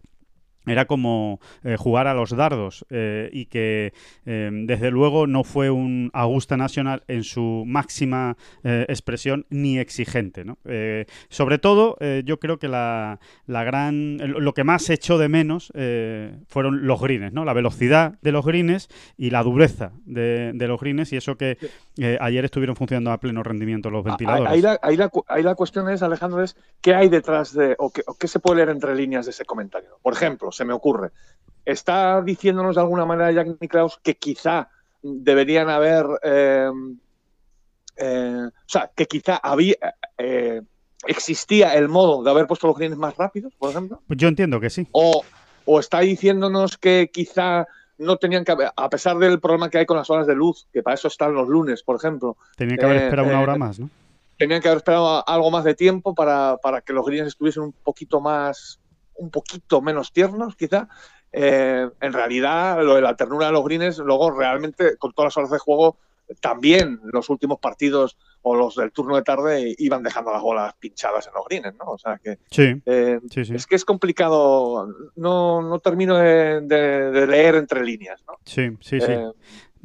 era 0.65 0.86
como 0.86 1.39
eh, 1.63 1.75
jugar 1.77 2.07
a 2.07 2.13
los 2.13 2.36
dardos 2.36 2.86
eh, 2.89 3.29
y 3.31 3.45
que 3.45 3.93
eh, 4.25 4.50
desde 4.51 4.91
luego 4.91 5.27
no 5.27 5.43
fue 5.43 5.69
un 5.69 6.10
Augusta 6.13 6.57
Nacional 6.57 7.03
en 7.07 7.24
su 7.24 7.63
máxima 7.65 8.38
expresión 8.63 9.45
ni 9.50 9.79
exigente. 9.79 10.43
¿no? 10.45 10.57
sobre 11.29 11.57
todo 11.57 11.98
yo 12.24 12.39
creo 12.39 12.57
que 12.57 12.67
la, 12.67 13.19
la, 13.45 13.63
gran 13.63 14.17
lo 14.17 14.53
que 14.53 14.63
más 14.63 14.89
echó 14.89 15.17
de 15.17 15.29
menos 15.29 15.72
fueron 16.48 16.88
los 16.88 17.01
greens, 17.01 17.34
¿no? 17.34 17.45
la 17.45 17.53
velocidad 17.53 18.17
de 18.22 18.31
los 18.31 18.45
greens 18.45 18.89
y 19.17 19.29
la 19.29 19.43
dureza 19.43 19.91
de, 20.05 20.53
los 20.53 20.79
greens 20.79 21.13
y 21.13 21.17
eso 21.17 21.38
que 21.38 21.57
ayer 22.19 22.45
estuvieron 22.45 22.75
funcionando 22.75 23.12
a 23.12 23.19
pleno 23.19 23.43
rendimiento 23.43 23.89
los 23.89 24.03
ventiladores. 24.03 24.51
Ahí 24.51 24.62
la, 24.62 24.79
ahí 24.81 24.98
la, 24.98 25.10
ahí 25.27 25.43
la 25.43 25.55
cuestión 25.55 25.89
es, 25.89 26.01
Alejandro, 26.01 26.43
es 26.43 26.55
qué 26.81 26.95
hay 26.95 27.10
detrás 27.10 27.53
de 27.53 27.75
o 27.77 27.91
qué, 27.91 28.03
o 28.07 28.15
qué 28.15 28.27
se 28.27 28.39
puede 28.39 28.57
leer 28.57 28.69
entre 28.69 28.95
líneas 28.95 29.25
de 29.25 29.31
ese 29.31 29.45
comentario. 29.45 30.00
Por 30.01 30.13
ejemplo, 30.13 30.51
se 30.56 30.66
me 30.66 30.74
ocurre. 30.74 31.12
¿Está 31.66 32.22
diciéndonos 32.22 32.76
de 32.76 32.82
alguna 32.82 33.06
manera 33.06 33.32
Jack 33.32 33.58
Nicklaus 33.60 34.00
que 34.02 34.16
quizá 34.16 34.70
deberían 35.02 35.70
haber 35.70 36.06
eh, 36.24 36.70
eh, 37.98 38.48
o 38.48 38.68
sea, 38.68 38.92
que 38.96 39.06
quizá 39.06 39.38
había, 39.38 39.76
eh, 40.18 40.62
existía 41.08 41.76
el 41.76 41.88
modo 41.88 42.24
de 42.24 42.30
haber 42.30 42.48
puesto 42.48 42.68
los 42.68 42.78
greens 42.78 42.98
más 42.98 43.16
rápidos, 43.16 43.54
por 43.58 43.72
ejemplo. 43.72 44.02
Pues 44.08 44.18
yo 44.18 44.28
entiendo 44.28 44.60
que 44.60 44.70
sí. 44.70 44.88
O, 44.92 45.24
o 45.66 45.80
está 45.80 46.02
diciéndonos 46.02 46.78
que 46.78 47.10
quizá 47.12 47.66
no 47.98 48.18
tenían 48.18 48.44
que 48.44 48.52
haber, 48.52 48.72
a 48.76 48.90
pesar 48.90 49.18
del 49.18 49.40
problema 49.40 49.70
que 49.70 49.78
hay 49.78 49.86
con 49.86 49.98
las 49.98 50.10
horas 50.10 50.28
de 50.28 50.36
luz, 50.36 50.68
que 50.74 50.84
para 50.84 50.96
eso 50.96 51.08
están 51.08 51.34
los 51.34 51.48
lunes, 51.48 51.84
por 51.84 51.96
ejemplo. 51.96 52.38
Tenían 52.58 52.78
que 52.78 52.86
haber 52.86 53.04
esperado 53.04 53.30
una 53.30 53.42
hora 53.42 53.56
más, 53.56 53.80
¿no? 53.80 53.90
Tenían 54.38 54.62
que 54.62 54.68
haber 54.68 54.80
esperado 54.80 55.24
algo 55.26 55.50
más 55.50 55.64
de 55.64 55.76
tiempo 55.76 56.14
para, 56.14 56.58
para 56.58 56.82
que 56.82 56.92
los 56.92 57.06
greens 57.06 57.28
estuviesen 57.28 57.64
un 57.64 57.72
poquito 57.72 58.20
más, 58.20 58.82
un 59.15 59.29
poquito 59.31 59.81
menos 59.81 60.12
tiernos, 60.12 60.55
quizá. 60.55 60.88
Eh, 61.31 61.89
en 62.00 62.13
realidad, 62.13 62.81
lo 62.84 62.95
de 62.95 63.01
la 63.01 63.15
ternura 63.15 63.48
de 63.48 63.53
los 63.53 63.63
greens, 63.65 63.98
luego 64.00 64.31
realmente, 64.31 64.98
con 64.98 65.12
todas 65.13 65.27
las 65.27 65.38
horas 65.38 65.51
de 65.51 65.60
juego, 65.60 65.98
también 66.41 67.00
los 67.13 67.29
últimos 67.29 67.60
partidos 67.60 68.17
o 68.41 68.55
los 68.55 68.75
del 68.75 68.91
turno 68.91 69.15
de 69.15 69.22
tarde 69.22 69.75
iban 69.77 70.01
dejando 70.01 70.31
las 70.31 70.41
bolas 70.41 70.74
pinchadas 70.79 71.27
en 71.27 71.34
los 71.36 71.45
greens, 71.45 71.75
¿no? 71.77 71.91
O 71.91 71.98
sea 72.00 72.17
que 72.17 72.39
Sí, 72.50 72.81
eh, 72.88 73.19
sí, 73.29 73.45
sí. 73.45 73.53
es 73.53 73.67
que 73.67 73.75
es 73.75 73.86
complicado, 73.86 74.88
no, 75.15 75.62
no 75.62 75.79
termino 75.79 76.17
de, 76.17 76.62
de- 76.62 77.12
de 77.12 77.27
leer 77.27 77.55
entre 77.55 77.84
líneas, 77.84 78.24
¿no? 78.27 78.36
Sí, 78.43 78.69
sí, 78.81 79.00
sí. 79.00 79.12
Eh, 79.12 79.31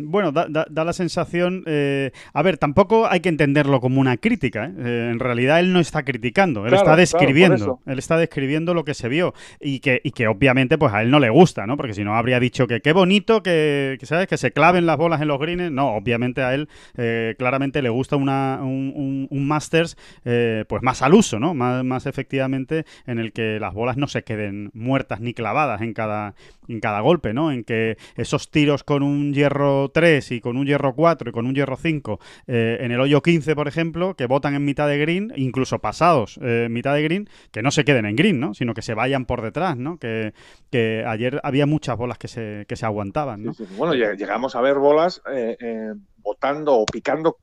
Bueno, 0.06 0.32
da, 0.32 0.46
da- 0.48 0.66
da 0.70 0.84
la 0.84 0.92
sensación. 0.92 1.64
eh, 1.66 2.10
a 2.32 2.42
ver, 2.42 2.58
tampoco 2.58 3.06
hay 3.08 3.20
que 3.20 3.28
entenderlo 3.28 3.80
como 3.80 4.00
una 4.00 4.16
crítica. 4.16 4.66
¿eh? 4.66 4.72
Eh, 4.78 5.08
en 5.12 5.18
realidad, 5.18 5.60
él 5.60 5.72
no 5.72 5.80
está 5.80 6.04
criticando, 6.04 6.60
él 6.64 6.68
Claro, 6.70 6.82
está 6.82 6.96
describiendo. 6.96 7.80
él 7.86 7.98
está 7.98 8.16
describiendo 8.16 8.74
lo 8.74 8.84
que 8.84 8.94
se 8.94 9.08
vio 9.08 9.34
y 9.60 9.80
que, 9.80 10.00
y 10.04 10.12
que 10.12 10.26
obviamente, 10.28 10.78
pues 10.78 10.92
a 10.92 11.02
él 11.02 11.10
no 11.10 11.18
le 11.20 11.30
gusta, 11.30 11.66
¿no? 11.66 11.76
Porque 11.76 11.94
si 11.94 12.04
no 12.04 12.14
habría 12.16 12.40
dicho 12.40 12.66
que 12.66 12.80
qué 12.80 12.92
bonito 12.92 13.42
que, 13.42 13.96
que, 14.00 14.06
¿sabes? 14.06 14.26
Que 14.26 14.36
se 14.36 14.52
claven 14.52 14.86
las 14.86 14.96
bolas 14.96 15.20
en 15.20 15.28
los 15.28 15.38
greens. 15.38 15.70
No, 15.72 15.94
obviamente 15.96 16.42
a 16.42 16.54
él 16.54 16.68
eh, 16.96 17.34
claramente 17.38 17.82
le 17.82 17.88
gusta 17.88 18.16
una, 18.16 18.58
un, 18.62 18.92
un- 18.94 19.26
un 19.30 19.48
Masters, 19.48 19.96
eh, 20.24 20.64
pues 20.68 20.82
más 20.82 21.02
al 21.02 21.14
uso, 21.14 21.38
¿no? 21.38 21.54
Más, 21.54 21.84
más 21.84 22.06
efectivamente 22.06 22.84
en 23.06 23.18
el 23.18 23.32
que 23.32 23.58
las 23.60 23.74
bolas 23.74 23.96
no 23.96 24.06
se 24.06 24.22
queden 24.22 24.70
muertas 24.74 25.20
ni 25.20 25.34
clavadas 25.34 25.80
en 25.82 25.92
cada, 25.92 26.34
en 26.68 26.80
cada 26.80 27.00
golpe, 27.00 27.32
¿no? 27.34 27.50
En 27.52 27.64
que 27.64 27.96
esos 28.16 28.50
tiros 28.50 28.84
con 28.84 29.02
un 29.02 29.32
hierro 29.34 29.89
3 29.90 30.32
y 30.32 30.40
con 30.40 30.56
un 30.56 30.66
hierro 30.66 30.94
4 30.94 31.30
y 31.30 31.32
con 31.32 31.46
un 31.46 31.54
hierro 31.54 31.76
5 31.76 32.18
eh, 32.46 32.78
en 32.80 32.92
el 32.92 33.00
hoyo 33.00 33.20
15, 33.22 33.54
por 33.54 33.68
ejemplo, 33.68 34.14
que 34.14 34.26
botan 34.26 34.54
en 34.54 34.64
mitad 34.64 34.88
de 34.88 34.98
green, 34.98 35.32
incluso 35.36 35.78
pasados 35.78 36.38
eh, 36.42 36.64
en 36.66 36.72
mitad 36.72 36.94
de 36.94 37.02
green, 37.02 37.28
que 37.52 37.62
no 37.62 37.70
se 37.70 37.84
queden 37.84 38.06
en 38.06 38.16
green, 38.16 38.40
¿no? 38.40 38.54
Sino 38.54 38.74
que 38.74 38.82
se 38.82 38.94
vayan 38.94 39.24
por 39.26 39.42
detrás, 39.42 39.76
¿no? 39.76 39.98
Que, 39.98 40.32
que 40.70 41.04
ayer 41.06 41.40
había 41.42 41.66
muchas 41.66 41.96
bolas 41.96 42.18
que 42.18 42.28
se, 42.28 42.64
que 42.68 42.76
se 42.76 42.86
aguantaban, 42.86 43.44
¿no? 43.44 43.54
Sí. 43.54 43.64
Bueno, 43.76 43.94
lleg- 43.94 44.16
llegamos 44.16 44.56
a 44.56 44.60
ver 44.60 44.76
bolas 44.78 45.20
eh, 45.32 45.56
eh, 45.60 45.92
botando 46.18 46.74
o 46.74 46.86
picando 46.86 47.36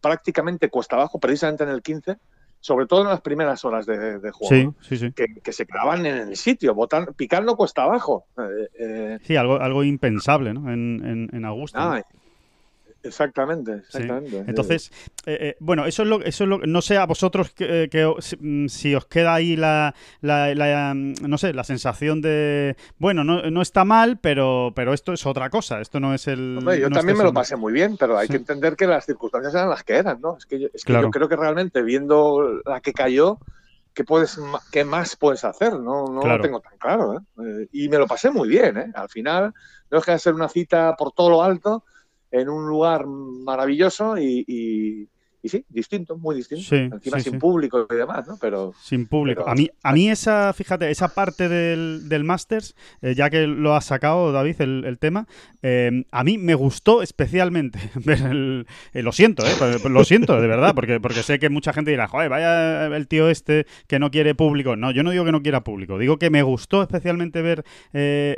prácticamente 0.00 0.68
cuesta 0.68 0.96
abajo, 0.96 1.18
precisamente 1.18 1.64
en 1.64 1.70
el 1.70 1.82
15, 1.82 2.16
sobre 2.64 2.86
todo 2.86 3.02
en 3.02 3.08
las 3.08 3.20
primeras 3.20 3.62
horas 3.66 3.84
de, 3.84 4.18
de 4.20 4.30
juego. 4.30 4.74
Sí, 4.80 4.88
sí, 4.88 4.96
sí. 4.96 5.12
Que, 5.12 5.26
que 5.42 5.52
se 5.52 5.66
clavan 5.66 6.06
en 6.06 6.16
el 6.28 6.36
sitio, 6.36 6.74
botan, 6.74 7.08
picando 7.14 7.56
cuesta 7.56 7.82
abajo. 7.82 8.24
Eh, 8.38 8.68
eh, 8.78 9.18
Sí, 9.22 9.36
algo, 9.36 9.60
algo 9.60 9.84
impensable, 9.84 10.54
¿no? 10.54 10.72
En, 10.72 11.04
en, 11.04 11.30
en 11.30 11.44
Augusta. 11.44 11.96
¿no? 11.96 12.02
Exactamente, 13.04 13.72
Sí. 13.80 13.98
exactamente. 13.98 14.44
Entonces, 14.46 14.90
eh, 15.26 15.38
eh, 15.40 15.56
bueno, 15.60 15.86
eso 15.86 16.02
es 16.02 16.08
lo, 16.08 16.20
eso 16.22 16.44
es 16.44 16.50
lo, 16.50 16.58
no 16.58 16.82
sé 16.82 16.96
a 16.98 17.06
vosotros 17.06 17.50
que, 17.52 17.88
que 17.90 18.04
o- 18.04 18.20
si, 18.20 18.36
mm, 18.38 18.68
si 18.68 18.94
os 18.94 19.06
queda 19.06 19.34
ahí 19.34 19.56
la, 19.56 19.94
la- 20.20 20.54
la, 20.54 20.92
mm, 20.94 21.14
no 21.28 21.38
sé, 21.38 21.52
la 21.52 21.64
sensación 21.64 22.20
de, 22.20 22.76
bueno, 22.98 23.24
no, 23.24 23.42
no 23.50 23.62
está 23.62 23.84
mal, 23.84 24.18
pero, 24.20 24.72
pero 24.74 24.92
esto 24.92 25.12
es 25.12 25.24
otra 25.26 25.50
cosa, 25.50 25.80
esto 25.80 26.00
no 26.00 26.14
es 26.14 26.26
el. 26.28 26.56
Hombre, 26.58 26.80
yo 26.80 26.90
no 26.90 26.96
también 26.96 27.18
me 27.18 27.24
lo 27.24 27.32
pasé 27.32 27.56
muy 27.56 27.72
bien, 27.72 27.96
pero 27.96 28.16
hay 28.18 28.26
Sí. 28.26 28.32
que 28.32 28.36
entender 28.38 28.76
que 28.76 28.86
las 28.86 29.04
circunstancias 29.06 29.54
eran 29.54 29.68
las 29.70 29.84
que 29.84 29.94
eran, 29.96 30.20
¿no? 30.20 30.36
Es 30.36 30.46
que 30.46 30.58
yo, 30.60 30.68
es 30.72 30.84
que 30.84 30.92
Claro. 30.92 31.08
yo 31.08 31.10
creo 31.10 31.28
que 31.28 31.36
realmente 31.36 31.82
viendo 31.82 32.60
la 32.64 32.80
que 32.80 32.92
cayó, 32.92 33.38
¿qué, 33.92 34.02
puedes, 34.04 34.40
qué 34.72 34.84
más 34.84 35.14
puedes 35.16 35.44
hacer? 35.44 35.72
No, 35.74 36.06
no 36.08 36.20
Claro. 36.20 36.38
lo 36.38 36.42
tengo 36.42 36.60
tan 36.60 36.76
claro. 36.78 37.14
¿eh? 37.14 37.20
Eh, 37.62 37.68
y 37.72 37.88
me 37.88 37.98
lo 37.98 38.06
pasé 38.06 38.30
muy 38.30 38.48
bien. 38.48 38.76
¿eh? 38.76 38.92
Al 38.94 39.08
final, 39.08 39.52
no 39.90 39.98
deja 39.98 40.12
de 40.12 40.18
ser 40.18 40.34
una 40.34 40.48
cita 40.48 40.96
por 40.96 41.12
todo 41.12 41.30
lo 41.30 41.42
alto, 41.44 41.84
en 42.40 42.48
un 42.48 42.66
lugar 42.68 43.06
maravilloso 43.06 44.18
y, 44.18 44.44
y- 44.46 45.08
y 45.44 45.48
sí, 45.50 45.62
distinto, 45.68 46.16
muy 46.16 46.34
distinto. 46.36 46.64
Sí, 46.64 46.76
Encima 46.76 47.18
sí, 47.18 47.24
sin 47.24 47.32
sí. 47.34 47.38
público 47.38 47.86
y 47.90 47.94
demás, 47.94 48.26
¿no? 48.26 48.38
Pero 48.40 48.72
Sin 48.82 49.06
público. 49.06 49.42
Pero- 49.44 49.52
A 49.52 49.54
mí, 49.54 49.68
a 49.82 49.92
mí 49.92 50.08
esa, 50.08 50.52
fíjate, 50.54 50.90
esa 50.90 51.08
parte 51.14 51.50
del, 51.50 52.08
del 52.08 52.24
Masters, 52.24 52.74
eh, 53.02 53.14
ya 53.14 53.28
que 53.28 53.46
lo 53.46 53.76
has 53.76 53.84
sacado, 53.84 54.32
David, 54.32 54.60
el, 54.62 54.84
el 54.86 54.98
tema, 54.98 55.28
eh, 55.62 56.04
a 56.10 56.24
mí 56.24 56.38
me 56.38 56.54
gustó 56.54 57.02
especialmente 57.02 57.78
ver 58.04 58.22
el... 58.22 58.66
eh, 58.94 59.02
lo 59.02 59.12
siento, 59.12 59.44
eh, 59.46 59.50
lo 59.90 60.04
siento, 60.04 60.40
de 60.40 60.46
verdad, 60.48 60.74
porque, 60.74 60.98
porque 60.98 61.22
sé 61.22 61.38
que 61.38 61.50
mucha 61.50 61.74
gente 61.74 61.90
dirá, 61.90 62.08
joder, 62.08 62.30
vaya 62.30 62.86
el 62.86 63.06
tío 63.06 63.28
este 63.28 63.66
que 63.86 63.98
no 63.98 64.10
quiere 64.10 64.34
público. 64.34 64.76
No, 64.76 64.90
yo 64.92 65.02
no 65.02 65.10
digo 65.10 65.26
que 65.26 65.32
no 65.32 65.42
quiera 65.42 65.62
público, 65.62 65.98
digo 65.98 66.18
que 66.18 66.30
me 66.30 66.42
gustó 66.42 66.82
especialmente 66.82 67.42
ver 67.42 67.64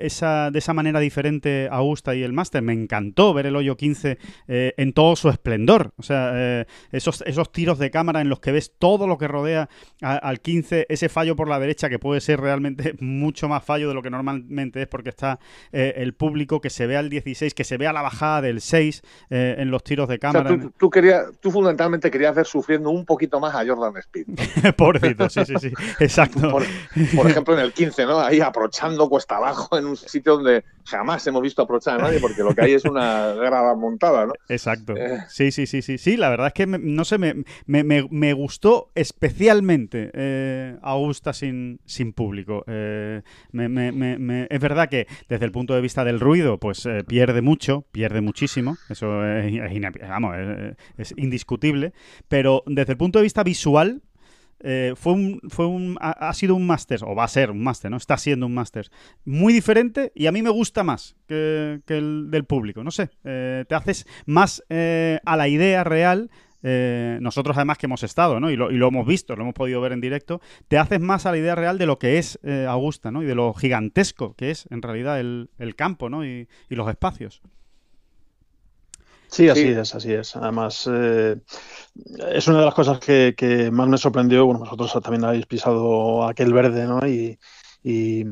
esa, 0.00 0.50
de 0.50 0.58
esa 0.58 0.74
manera 0.74 1.00
diferente 1.00 1.68
Augusta 1.70 2.14
y 2.14 2.22
el 2.22 2.32
Master. 2.32 2.62
Me 2.62 2.72
encantó 2.72 3.32
ver 3.32 3.46
el 3.46 3.56
hoyo 3.56 3.76
15 3.76 4.18
eh, 4.48 4.74
en 4.76 4.92
todo 4.92 5.16
su 5.16 5.28
esplendor. 5.28 5.92
O 5.96 6.02
sea, 6.02 6.32
esos, 6.96 7.22
esos 7.26 7.50
tiros 7.52 7.78
de 7.78 7.90
cámara 7.90 8.20
en 8.20 8.28
los 8.28 8.40
que 8.40 8.52
ves 8.52 8.72
todo 8.78 9.06
lo 9.06 9.18
que 9.18 9.28
rodea 9.28 9.68
a- 10.02 10.16
al 10.16 10.40
15, 10.40 10.86
ese 10.88 11.08
fallo 11.08 11.36
por 11.36 11.48
la 11.48 11.58
derecha 11.58 11.88
que 11.88 11.98
puede 11.98 12.20
ser 12.20 12.40
realmente 12.40 12.94
mucho 13.00 13.48
más 13.48 13.64
fallo 13.64 13.88
de 13.88 13.94
lo 13.94 14.02
que 14.02 14.10
normalmente 14.10 14.82
es 14.82 14.88
porque 14.88 15.10
está 15.10 15.38
eh, 15.72 15.94
el 15.96 16.14
público, 16.14 16.60
que 16.60 16.70
se 16.70 16.86
vea 16.86 17.00
el 17.00 17.08
16, 17.10 17.54
que 17.54 17.64
se 17.64 17.76
vea 17.76 17.92
la 17.92 18.02
bajada 18.02 18.40
del 18.42 18.60
6 18.60 19.02
eh, 19.30 19.56
en 19.58 19.70
los 19.70 19.82
tiros 19.84 20.08
de 20.08 20.14
o 20.16 20.18
sea, 20.20 20.32
cámara. 20.32 20.58
tú, 20.60 20.72
tú 20.78 20.90
querías, 20.90 21.24
tú 21.40 21.50
fundamentalmente 21.50 22.10
querías 22.10 22.34
ver 22.34 22.46
sufriendo 22.46 22.90
un 22.90 23.04
poquito 23.04 23.40
más 23.40 23.54
a 23.54 23.64
Jordan 23.66 23.96
Speed. 23.98 24.26
Pobrecito, 24.76 25.28
sí, 25.28 25.44
sí, 25.44 25.54
sí, 25.60 25.72
exacto. 26.00 26.50
Por, 26.50 26.64
por 27.14 27.30
ejemplo, 27.30 27.54
en 27.54 27.60
el 27.60 27.72
15, 27.72 28.04
¿no? 28.06 28.20
Ahí 28.20 28.40
aprochando 28.40 29.08
cuesta 29.08 29.36
abajo 29.36 29.78
en 29.78 29.86
un 29.86 29.96
sitio 29.96 30.34
donde 30.36 30.64
jamás 30.84 31.26
hemos 31.26 31.42
visto 31.42 31.62
aprochar 31.62 31.98
a 31.98 32.02
nadie 32.04 32.20
porque 32.20 32.42
lo 32.42 32.54
que 32.54 32.62
hay 32.62 32.72
es 32.74 32.84
una 32.84 33.32
grada 33.34 33.74
montada, 33.74 34.26
¿no? 34.26 34.32
Exacto. 34.48 34.94
Eh. 34.96 35.18
Sí, 35.28 35.50
sí, 35.50 35.66
sí, 35.66 35.82
sí. 35.82 35.98
Sí, 35.98 36.16
la 36.16 36.28
verdad 36.30 36.48
es 36.48 36.52
que, 36.52 36.66
me- 36.66 36.78
no 36.94 37.04
sé, 37.04 37.18
me, 37.18 37.34
me, 37.66 37.84
me- 37.84 38.08
me 38.10 38.32
gustó 38.32 38.90
especialmente 38.94 40.10
eh, 40.14 40.76
Augusta 40.82 41.32
sin, 41.32 41.80
sin 41.84 42.12
público. 42.12 42.64
Eh, 42.66 43.22
es 43.52 44.60
verdad 44.60 44.88
que 44.88 45.06
desde 45.28 45.44
el 45.44 45.52
punto 45.52 45.74
de 45.74 45.80
vista 45.80 46.04
del 46.04 46.20
ruido, 46.20 46.58
pues 46.58 46.86
eh, 46.86 47.04
pierde 47.06 47.42
mucho, 47.42 47.86
pierde 47.92 48.20
muchísimo. 48.20 48.76
Eso 48.88 49.24
es, 49.26 51.14
indiscutible. 51.16 51.92
Pero 52.28 52.62
desde 52.66 52.92
el 52.92 52.98
punto 52.98 53.18
de 53.18 53.24
vista 53.24 53.42
visual, 53.42 54.02
fue 54.96 55.12
un, 55.12 55.40
fue 55.48 55.66
un, 55.66 55.96
ha, 56.00 56.32
sido 56.32 56.54
un 56.54 56.66
máster, 56.66 57.00
o 57.04 57.14
va 57.14 57.24
a 57.24 57.28
ser 57.28 57.50
un 57.50 57.62
máster, 57.62 57.90
¿no? 57.90 57.96
Está 57.98 58.16
siendo 58.16 58.46
un 58.46 58.54
máster 58.54 58.88
muy 59.24 59.52
diferente 59.52 60.12
y 60.14 60.26
a 60.26 60.32
mí 60.32 60.42
me 60.42 60.50
gusta 60.50 60.82
más 60.82 61.14
que, 61.28 61.80
el 61.86 62.30
del 62.30 62.44
público. 62.44 62.82
No 62.82 62.90
sé, 62.90 63.10
te 63.22 63.74
haces 63.74 64.06
más 64.24 64.64
a 64.70 65.36
la 65.36 65.48
idea 65.48 65.84
real. 65.84 66.30
Eh, 66.62 67.18
nosotros 67.20 67.56
además 67.56 67.78
que 67.78 67.86
hemos 67.86 68.02
estado, 68.02 68.40
¿no? 68.40 68.50
Y 68.50 68.56
lo, 68.56 68.70
y 68.70 68.76
lo 68.76 68.88
hemos 68.88 69.06
visto, 69.06 69.36
lo 69.36 69.42
hemos 69.42 69.54
podido 69.54 69.80
ver 69.80 69.92
en 69.92 70.00
directo, 70.00 70.40
te 70.68 70.78
haces 70.78 71.00
más 71.00 71.26
a 71.26 71.30
la 71.32 71.38
idea 71.38 71.54
real 71.54 71.78
de 71.78 71.86
lo 71.86 71.98
que 71.98 72.18
es 72.18 72.38
eh, 72.42 72.66
Augusta, 72.68 73.10
¿no? 73.10 73.22
Y 73.22 73.26
de 73.26 73.34
lo 73.34 73.52
gigantesco 73.54 74.34
que 74.34 74.50
es 74.50 74.66
en 74.70 74.82
realidad 74.82 75.20
el, 75.20 75.50
el 75.58 75.76
campo, 75.76 76.08
¿no? 76.10 76.24
Y, 76.24 76.48
y 76.68 76.74
los 76.74 76.88
espacios. 76.88 77.42
Sí, 79.28 79.48
así 79.48 79.62
Sí. 79.62 79.68
es, 79.68 79.94
así 79.94 80.12
es. 80.12 80.36
Además, 80.36 80.88
eh, 80.92 81.36
es 82.32 82.46
una 82.48 82.60
de 82.60 82.64
las 82.66 82.74
cosas 82.74 82.98
que, 83.00 83.34
que 83.36 83.70
más 83.70 83.88
me 83.88 83.98
sorprendió. 83.98 84.46
Bueno, 84.46 84.60
vosotros 84.60 84.92
también 85.02 85.24
habéis 85.24 85.46
pisado 85.46 86.24
aquel 86.26 86.52
verde, 86.52 86.86
¿no? 86.86 87.06
Y, 87.06 87.38
y- 87.82 88.24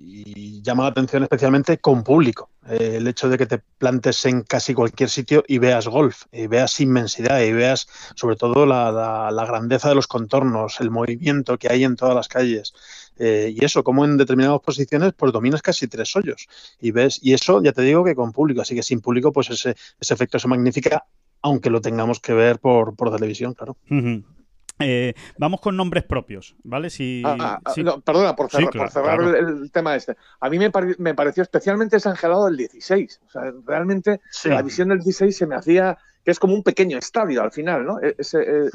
y 0.00 0.62
llama 0.62 0.84
la 0.84 0.90
atención 0.90 1.22
especialmente 1.22 1.78
con 1.78 2.04
público. 2.04 2.50
Eh, 2.68 2.94
el 2.96 3.08
hecho 3.08 3.28
de 3.28 3.36
que 3.38 3.46
te 3.46 3.58
plantes 3.78 4.24
en 4.26 4.42
casi 4.42 4.74
cualquier 4.74 5.08
sitio 5.08 5.42
y 5.48 5.58
veas 5.58 5.88
golf, 5.88 6.24
y 6.32 6.46
veas 6.46 6.78
inmensidad, 6.80 7.40
y 7.40 7.52
veas 7.52 7.88
sobre 8.14 8.36
todo 8.36 8.66
la, 8.66 8.92
la- 8.92 9.30
la 9.30 9.46
grandeza 9.46 9.88
de 9.88 9.94
los 9.94 10.06
contornos, 10.06 10.80
el 10.80 10.90
movimiento 10.90 11.58
que 11.58 11.68
hay 11.72 11.84
en 11.84 11.96
todas 11.96 12.14
las 12.14 12.28
calles. 12.28 12.72
Eh, 13.18 13.52
y 13.56 13.64
eso, 13.64 13.82
como 13.82 14.04
en 14.04 14.16
determinadas 14.16 14.60
posiciones, 14.60 15.12
pues 15.16 15.32
dominas 15.32 15.62
casi 15.62 15.88
tres 15.88 16.14
hoyos 16.14 16.46
y 16.80 16.90
ves, 16.92 17.18
y 17.22 17.32
eso 17.32 17.60
ya 17.62 17.72
te 17.72 17.82
digo 17.82 18.04
que 18.04 18.14
con 18.14 18.32
público, 18.32 18.60
así 18.60 18.74
que 18.76 18.82
sin 18.82 19.00
público, 19.00 19.32
pues 19.32 19.50
ese, 19.50 19.74
ese 19.98 20.14
efecto 20.14 20.38
se 20.38 20.46
magnifica, 20.48 21.04
aunque 21.42 21.70
lo 21.70 21.80
tengamos 21.80 22.20
que 22.20 22.32
ver 22.34 22.58
por, 22.60 22.94
por 22.94 23.10
televisión, 23.14 23.54
claro. 23.54 23.76
Eh, 24.80 25.14
vamos 25.38 25.60
con 25.60 25.76
nombres 25.76 26.04
propios, 26.04 26.54
¿vale? 26.62 26.88
Si, 26.90 27.22
Ah, 27.24 27.60
ah, 27.64 27.72
si- 27.74 27.82
no, 27.82 28.00
perdona, 28.00 28.36
por 28.36 28.50
Sí, 28.50 28.58
cerrar, 28.58 28.70
claro, 28.70 28.84
por 28.86 28.92
cerrar 28.92 29.18
claro. 29.18 29.36
el, 29.36 29.62
el 29.64 29.72
tema 29.72 29.96
este. 29.96 30.16
A 30.40 30.48
mí 30.48 30.58
me, 30.58 30.70
pare- 30.70 30.94
me 30.98 31.14
pareció 31.14 31.42
especialmente 31.42 31.96
desangelado 31.96 32.46
el 32.48 32.56
16. 32.56 33.20
O 33.26 33.30
sea, 33.30 33.52
realmente 33.66 34.20
Sí. 34.30 34.48
la 34.48 34.62
visión 34.62 34.88
del 34.90 34.98
16 35.00 35.36
se 35.36 35.46
me 35.46 35.56
hacía 35.56 35.98
que 36.24 36.30
es 36.30 36.38
como 36.38 36.54
un 36.54 36.62
pequeño 36.62 36.98
estadio 36.98 37.42
al 37.42 37.50
final, 37.52 37.84
¿no? 37.84 38.00
E- 38.00 38.14
Ese, 38.18 38.66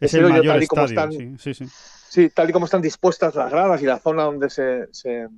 es 0.00 0.14
el 0.14 0.22
mayor 0.28 0.46
tal 0.54 0.62
y 0.62 0.66
como 0.66 0.84
estadio. 0.84 1.18
están, 1.18 1.38
sí, 1.38 1.54
sí, 1.54 1.64
sí. 1.66 1.72
sí, 2.08 2.30
tal 2.30 2.48
y 2.50 2.52
como 2.52 2.66
están 2.66 2.82
dispuestas 2.82 3.34
las 3.34 3.50
gradas 3.50 3.82
y 3.82 3.86
la 3.86 3.98
zona 3.98 4.24
donde 4.24 4.48
se, 4.50 4.86
se, 4.92 5.28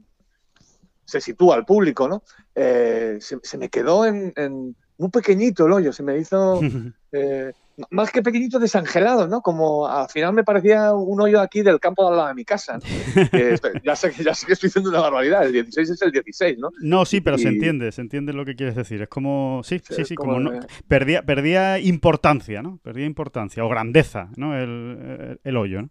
se 1.05 1.21
sitúa 1.21 1.57
el 1.57 1.64
público, 1.64 2.09
¿no? 2.09 2.23
Eh, 2.55 3.19
se, 3.21 3.38
se 3.43 3.59
me 3.59 3.69
quedó 3.69 4.05
en, 4.07 4.33
en- 4.37 4.76
muy 4.99 5.11
pequeñito 5.11 5.67
el 5.67 5.73
hoyo, 5.73 5.93
se 5.93 6.02
me 6.02 6.17
hizo 6.19 6.61
eh, 7.12 7.52
más 7.91 8.11
que 8.11 8.23
pequeñito, 8.23 8.59
desangelado, 8.59 9.26
¿no? 9.29 9.41
Como 9.41 9.87
al 9.87 10.09
final 10.09 10.33
me 10.33 10.45
parecía 10.45 10.93
un 10.93 11.21
hoyo 11.21 11.41
aquí 11.41 11.62
del 11.62 11.81
campo 11.81 12.02
de 12.02 12.11
al 12.11 12.17
lado 12.17 12.29
de 12.29 12.35
mi 12.35 12.45
casa. 12.45 12.79
ya, 13.85 13.97
sé, 13.97 14.12
ya 14.23 14.35
sé 14.35 14.47
que 14.47 14.52
estoy 14.52 14.69
diciendo 14.69 14.91
una 14.91 15.00
barbaridad, 15.00 15.45
el 15.45 15.52
16 15.52 15.91
es 15.91 16.02
el 16.02 16.12
16, 16.12 16.59
¿no? 16.59 16.71
No, 16.81 17.05
sí, 17.05 17.21
pero 17.21 17.38
se 17.38 17.49
entiende, 17.49 17.91
se 17.93 18.00
entiende 18.00 18.33
lo 18.33 18.45
que 18.45 18.55
quieres 18.55 18.76
decir. 18.76 19.02
Es 19.02 19.09
como, 19.09 19.62
sí, 19.64 19.81
sí, 19.88 20.05
sí, 20.05 20.14
como, 20.14 20.38
no, 20.38 20.61
perdía, 20.88 21.23
perdía 21.23 21.79
importancia, 21.79 22.62
¿no? 22.62 22.79
Perdía 22.83 23.07
importancia 23.07 23.64
o 23.64 23.69
grandeza, 23.69 24.29
¿no? 24.37 24.59
El, 24.59 25.41
el, 25.43 25.57
hoyo, 25.57 25.83
¿no? 25.83 25.91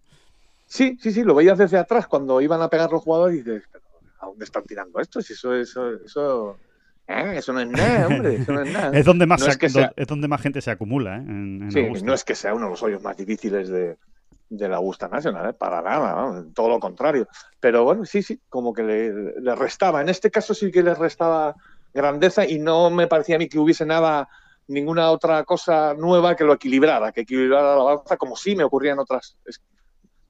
Sí, 0.65 0.97
sí, 1.01 1.11
sí, 1.11 1.23
lo 1.23 1.35
veías 1.35 1.57
desde 1.57 1.77
atrás 1.77 2.07
cuando 2.07 2.41
iban 2.41 2.61
a 2.61 2.69
pegar 2.69 2.91
los 2.91 3.01
jugadores 3.01 3.35
y 3.35 3.43
dices, 3.43 3.63
¿a 4.19 4.27
dónde 4.27 4.45
están 4.45 4.63
tirando 4.63 4.99
esto? 4.99 5.21
Si 5.21 5.33
eso, 5.33 5.55
eso, 5.55 5.95
eso 6.05 6.57
¿Eh? 7.07 7.33
Eso 7.37 7.53
no 7.53 7.59
es 7.61 7.67
nada, 7.67 8.07
hombre. 8.07 8.35
Eso 8.35 8.51
no 8.51 8.61
es 8.61 8.71
nada. 8.73 8.97
es, 8.97 9.05
donde 9.05 9.25
más 9.25 9.41
es, 9.47 10.07
donde 10.07 10.27
más 10.27 10.41
gente 10.41 10.61
se 10.61 10.71
acumula. 10.71 11.17
¿eh? 11.17 11.69
sí, 11.69 12.03
no 12.03 12.13
es 12.13 12.23
que 12.23 12.35
sea 12.35 12.53
uno 12.53 12.65
de 12.65 12.71
los 12.71 12.83
hoyos 12.83 13.01
más 13.01 13.17
difíciles 13.17 13.69
de, 13.69 13.97
de 14.51 14.67
la 14.67 14.77
Augusta 14.77 15.07
Nacional, 15.07 15.49
¿eh? 15.49 15.53
para 15.53 15.81
nada, 15.81 16.43
todo 16.53 16.67
lo 16.67 16.79
contrario. 16.79 17.25
Pero 17.59 17.85
bueno, 17.85 18.03
sí, 18.03 18.21
sí, 18.21 18.39
como 18.49 18.73
que 18.73 18.83
le, 18.83 19.55
restaba. 19.55 20.01
En 20.01 20.09
este 20.09 20.29
caso 20.29 20.53
sí 20.53 20.69
que 20.71 20.83
le 20.83 20.93
restaba 20.93 21.55
grandeza 21.93 22.45
y 22.45 22.59
no 22.59 22.89
me 22.89 23.07
parecía 23.07 23.37
a 23.37 23.39
mí 23.39 23.47
que 23.47 23.57
hubiese 23.57 23.85
nada, 23.85 24.27
ninguna 24.67 25.09
otra 25.09 25.45
cosa 25.45 25.93
nueva 25.93 26.35
que 26.35 26.43
lo 26.43 26.53
equilibrara, 26.53 27.13
que 27.13 27.21
equilibrara 27.21 27.77
la 27.77 27.83
balanza, 27.83 28.17
como 28.17 28.35
sí 28.35 28.53
me 28.57 28.65
ocurría 28.65 28.91
en 28.91 28.99
otras. 28.99 29.37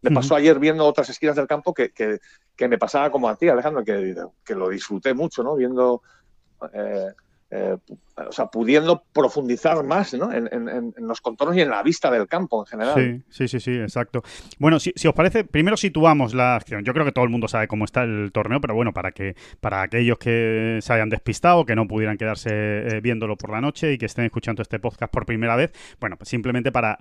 Me 0.04 0.12
pasó 0.12 0.36
ayer 0.36 0.60
viendo 0.60 0.86
otras 0.86 1.10
esquinas 1.10 1.36
del 1.36 1.48
campo 1.48 1.74
que, 1.74 1.92
que, 1.92 2.20
que 2.56 2.68
me 2.68 2.78
pasaba 2.78 3.12
como 3.12 3.28
a 3.28 3.36
ti, 3.36 3.50
Alejandro, 3.50 3.84
que, 3.84 4.16
que 4.44 4.56
lo 4.56 4.70
disfruté 4.70 5.16
mucho, 5.16 5.44
¿no? 5.44 5.56
Viendo 5.56 6.04
eh, 6.74 7.08
eh, 7.54 7.76
o 8.16 8.32
sea, 8.32 8.46
pudiendo 8.46 9.04
profundizar 9.12 9.84
más 9.84 10.14
¿no? 10.14 10.32
en, 10.32 10.94
los 11.00 11.20
contornos 11.20 11.58
y 11.58 11.62
en 11.62 11.70
la 11.70 11.84
vista 11.84 12.10
del 12.10 12.28
campo 12.28 12.62
en 12.62 12.66
general. 12.66 13.24
Sí, 13.30 13.48
sí, 13.48 13.60
sí, 13.60 13.72
exacto. 13.72 14.22
Bueno, 14.58 14.80
si, 14.80 14.94
os 15.06 15.14
parece, 15.14 15.44
primero 15.44 15.76
situamos 15.76 16.34
la 16.34 16.56
acción. 16.56 16.86
Yo 16.86 16.94
creo 16.94 17.04
que 17.04 17.12
todo 17.12 17.26
el 17.26 17.30
mundo 17.30 17.50
sabe 17.50 17.68
cómo 17.68 17.84
está 17.84 18.04
el 18.04 18.32
torneo, 18.32 18.62
pero 18.62 18.74
bueno, 18.74 18.94
para 18.94 19.12
que 19.12 19.36
para 19.60 19.82
aquellos 19.82 20.18
que 20.18 20.80
se 20.82 20.94
hayan 20.94 21.10
despistado, 21.10 21.66
que 21.66 21.76
no 21.76 21.88
pudieran 21.88 22.18
quedarse 22.18 22.50
eh, 22.52 23.02
viéndolo 23.02 23.36
por 23.36 23.50
la 23.50 23.60
noche 23.60 23.94
y 23.94 23.98
que 23.98 24.06
estén 24.06 24.26
escuchando 24.26 24.62
este 24.62 24.80
podcast 24.80 25.12
por 25.12 25.26
primera 25.26 25.58
vez, 25.58 25.74
bueno, 26.00 26.16
pues 26.16 26.30
simplemente 26.30 26.72
para 26.72 27.00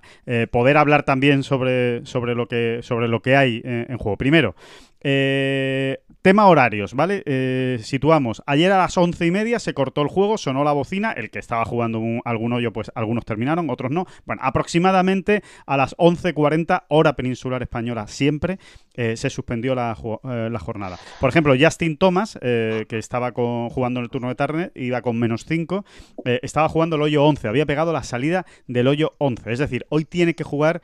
poder 0.51 0.77
hablar 0.77 1.03
también 1.03 1.43
sobre, 1.43 2.05
sobre, 2.05 2.35
lo, 2.35 2.47
que, 2.47 2.79
sobre 2.81 3.07
lo 3.07 3.21
que 3.21 3.35
hay 3.35 3.61
en 3.63 3.97
juego. 3.97 4.17
Primero, 4.17 4.55
eh, 5.03 6.03
tema 6.21 6.45
horarios, 6.47 6.93
¿vale? 6.93 7.23
Eh, 7.25 7.79
situamos. 7.81 8.43
Ayer 8.45 8.71
a 8.71 8.77
las 8.77 8.95
once 8.97 9.25
y 9.25 9.31
media 9.31 9.59
se 9.59 9.73
cortó 9.73 10.01
el 10.01 10.07
juego, 10.07 10.37
sonó 10.37 10.63
la 10.63 10.71
bocina. 10.71 11.11
El 11.11 11.31
que 11.31 11.39
estaba 11.39 11.65
jugando 11.65 12.01
algún 12.25 12.53
hoyo, 12.53 12.71
pues 12.71 12.91
algunos 12.93 13.25
terminaron, 13.25 13.69
otros 13.69 13.91
no. 13.91 14.05
Bueno, 14.25 14.41
aproximadamente 14.43 15.41
a 15.65 15.77
las 15.77 15.97
11.40, 15.97 16.83
hora 16.89 17.15
peninsular 17.15 17.63
española, 17.63 18.07
siempre 18.07 18.59
eh, 18.93 19.17
se 19.17 19.29
suspendió 19.29 19.73
la, 19.73 19.95
jornada. 19.95 20.99
Por 21.19 21.29
ejemplo, 21.29 21.55
Justin 21.59 21.97
Thomas, 21.97 22.37
que 22.41 22.97
estaba 22.97 23.31
jugando 23.31 23.99
en 23.99 24.03
el 24.03 24.09
turno 24.09 24.27
de 24.27 24.35
tarde, 24.35 24.71
iba 24.75 25.01
con 25.01 25.17
menos 25.17 25.45
5, 25.45 25.85
estaba 26.25 26.69
jugando 26.69 26.97
el 26.97 27.01
hoyo 27.01 27.25
11, 27.25 27.47
había 27.47 27.65
pegado 27.65 27.93
la 27.93 28.03
salida 28.03 28.45
del 28.67 28.87
hoyo 28.87 29.15
11. 29.17 29.51
Es 29.51 29.59
decir, 29.59 29.85
hoy 29.89 30.05
tiene 30.05 30.35
que 30.35 30.43
jugar 30.43 30.81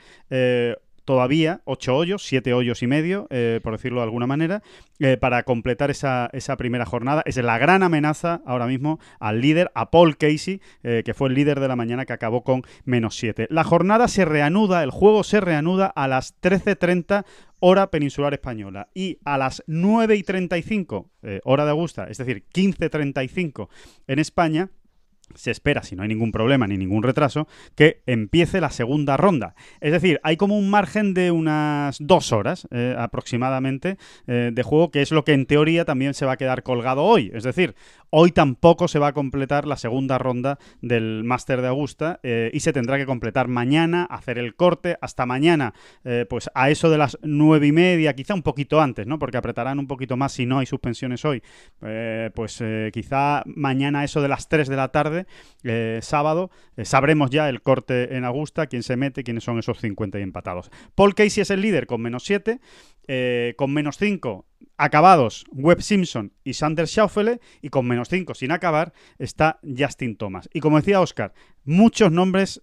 todavía 1.07 1.61
ocho 1.63 1.95
hoyos, 1.95 2.21
siete 2.23 2.53
hoyos 2.53 2.83
y 2.83 2.87
medio, 2.87 3.27
eh, 3.29 3.61
por 3.63 3.71
decirlo 3.71 4.01
de 4.01 4.03
alguna 4.03 4.27
manera, 4.27 4.61
eh, 4.99 5.15
para 5.15 5.43
completar 5.43 5.89
esa, 5.89 6.29
esa, 6.33 6.57
primera 6.57 6.85
jornada. 6.85 7.23
Es 7.25 7.37
la 7.37 7.57
gran 7.57 7.81
amenaza 7.81 8.41
ahora 8.45 8.67
mismo 8.67 8.99
al 9.21 9.39
líder, 9.39 9.71
a 9.73 9.89
Paul 9.89 10.17
Casey, 10.17 10.61
eh, 10.83 11.03
que 11.05 11.13
fue 11.13 11.29
el 11.29 11.35
líder 11.35 11.61
de 11.61 11.69
la 11.69 11.77
mañana 11.77 12.05
que 12.05 12.11
acabó 12.11 12.43
con 12.43 12.63
menos 12.83 13.15
siete. 13.15 13.47
La 13.49 13.63
jornada 13.63 14.09
se 14.09 14.25
reanuda, 14.25 14.83
el 14.83 14.91
juego 14.91 15.23
se 15.23 15.39
reanuda 15.39 15.85
a 15.87 16.09
las 16.09 16.35
13.30 16.41 17.23
hora 17.61 17.89
peninsular 17.89 18.33
española 18.33 18.89
y 18.93 19.19
a 19.23 19.37
las 19.37 19.63
9 19.65 20.17
y 20.17 20.23
35 20.23 21.09
hora 21.43 21.65
de 21.65 21.71
Augusta, 21.71 22.05
es 22.07 22.17
decir, 22.17 22.45
15.35 22.53 23.69
en 24.05 24.19
España, 24.19 24.69
se 25.35 25.51
espera, 25.51 25.83
si 25.83 25.95
no 25.95 26.03
hay 26.03 26.09
ningún 26.09 26.31
problema 26.31 26.67
ni 26.67 26.77
ningún 26.77 27.03
retraso, 27.03 27.47
que 27.75 28.01
empiece 28.05 28.61
la 28.61 28.69
segunda 28.69 29.17
ronda. 29.17 29.55
Es 29.81 29.91
decir, 29.91 30.19
hay 30.23 30.37
como 30.37 30.57
un 30.57 30.69
margen 30.69 31.13
de 31.13 31.31
unas 31.31 31.97
dos 31.99 32.31
horas 32.31 32.67
eh, 32.71 32.95
aproximadamente 32.97 33.97
eh, 34.27 34.51
de 34.53 34.63
juego, 34.63 34.91
que 34.91 35.01
es 35.01 35.11
lo 35.11 35.23
que 35.23 35.33
en 35.33 35.45
teoría 35.45 35.85
también 35.85 36.13
se 36.13 36.25
va 36.25 36.33
a 36.33 36.37
quedar 36.37 36.63
colgado 36.63 37.03
hoy. 37.03 37.31
Es 37.33 37.43
decir, 37.43 37.75
hoy 38.09 38.31
tampoco 38.31 38.87
se 38.87 38.99
va 38.99 39.07
a 39.07 39.13
completar 39.13 39.67
la 39.67 39.77
segunda 39.77 40.17
ronda 40.17 40.57
del 40.81 41.23
Máster 41.23 41.61
de 41.61 41.67
Augusta 41.67 42.19
eh, 42.23 42.49
y 42.53 42.61
se 42.61 42.73
tendrá 42.73 42.97
que 42.97 43.05
completar 43.05 43.47
mañana, 43.47 44.05
hacer 44.05 44.37
el 44.37 44.55
corte 44.55 44.97
hasta 45.01 45.25
mañana, 45.25 45.73
pues 46.29 46.49
a 46.53 46.69
eso 46.69 46.89
de 46.89 46.97
las 46.97 47.17
nueve 47.21 47.67
y 47.67 47.71
media, 47.71 48.15
quizá 48.15 48.33
un 48.33 48.43
poquito 48.43 48.79
antes, 48.79 49.05
¿no? 49.05 49.19
Porque 49.19 49.37
apretarán 49.37 49.79
un 49.79 49.87
poquito 49.87 50.15
más 50.15 50.31
si 50.31 50.45
no 50.45 50.59
hay 50.59 50.65
suspensiones 50.65 51.25
hoy. 51.25 51.41
pues 52.33 52.63
quizá 52.93 53.43
mañana 53.45 53.99
a 53.99 54.03
eso 54.03 54.21
de 54.21 54.27
las 54.27 54.47
tres 54.47 54.67
de 54.67 54.75
la 54.75 54.89
tarde 54.89 55.16
eh, 55.63 55.99
sábado, 56.01 56.51
eh, 56.75 56.85
sabremos 56.85 57.29
ya 57.29 57.49
el 57.49 57.61
corte 57.61 58.15
en 58.15 58.25
Augusta, 58.25 58.67
quién 58.67 58.83
se 58.83 58.97
mete, 58.97 59.23
quiénes 59.23 59.43
son 59.43 59.57
esos 59.57 59.79
50 59.79 60.19
y 60.19 60.21
empatados. 60.21 60.69
Paul 60.93 61.15
Casey 61.15 61.41
es 61.41 61.49
el 61.49 61.61
líder 61.61 61.87
con 61.87 62.01
menos 62.01 62.23
7, 62.25 62.59
eh, 63.07 63.53
con 63.57 63.73
menos 63.73 63.97
5 63.97 64.45
acabados 64.75 65.45
Webb 65.51 65.81
Simpson 65.81 66.33
y 66.43 66.53
Sanders 66.53 66.91
Schaufele 66.91 67.39
y 67.61 67.69
con 67.69 67.87
menos 67.87 68.09
5 68.09 68.35
sin 68.35 68.51
acabar 68.51 68.93
está 69.17 69.59
Justin 69.63 70.17
Thomas. 70.17 70.49
Y 70.53 70.59
como 70.59 70.77
decía 70.77 70.99
Oscar, 70.99 71.33
muchos 71.63 72.11
nombres 72.11 72.61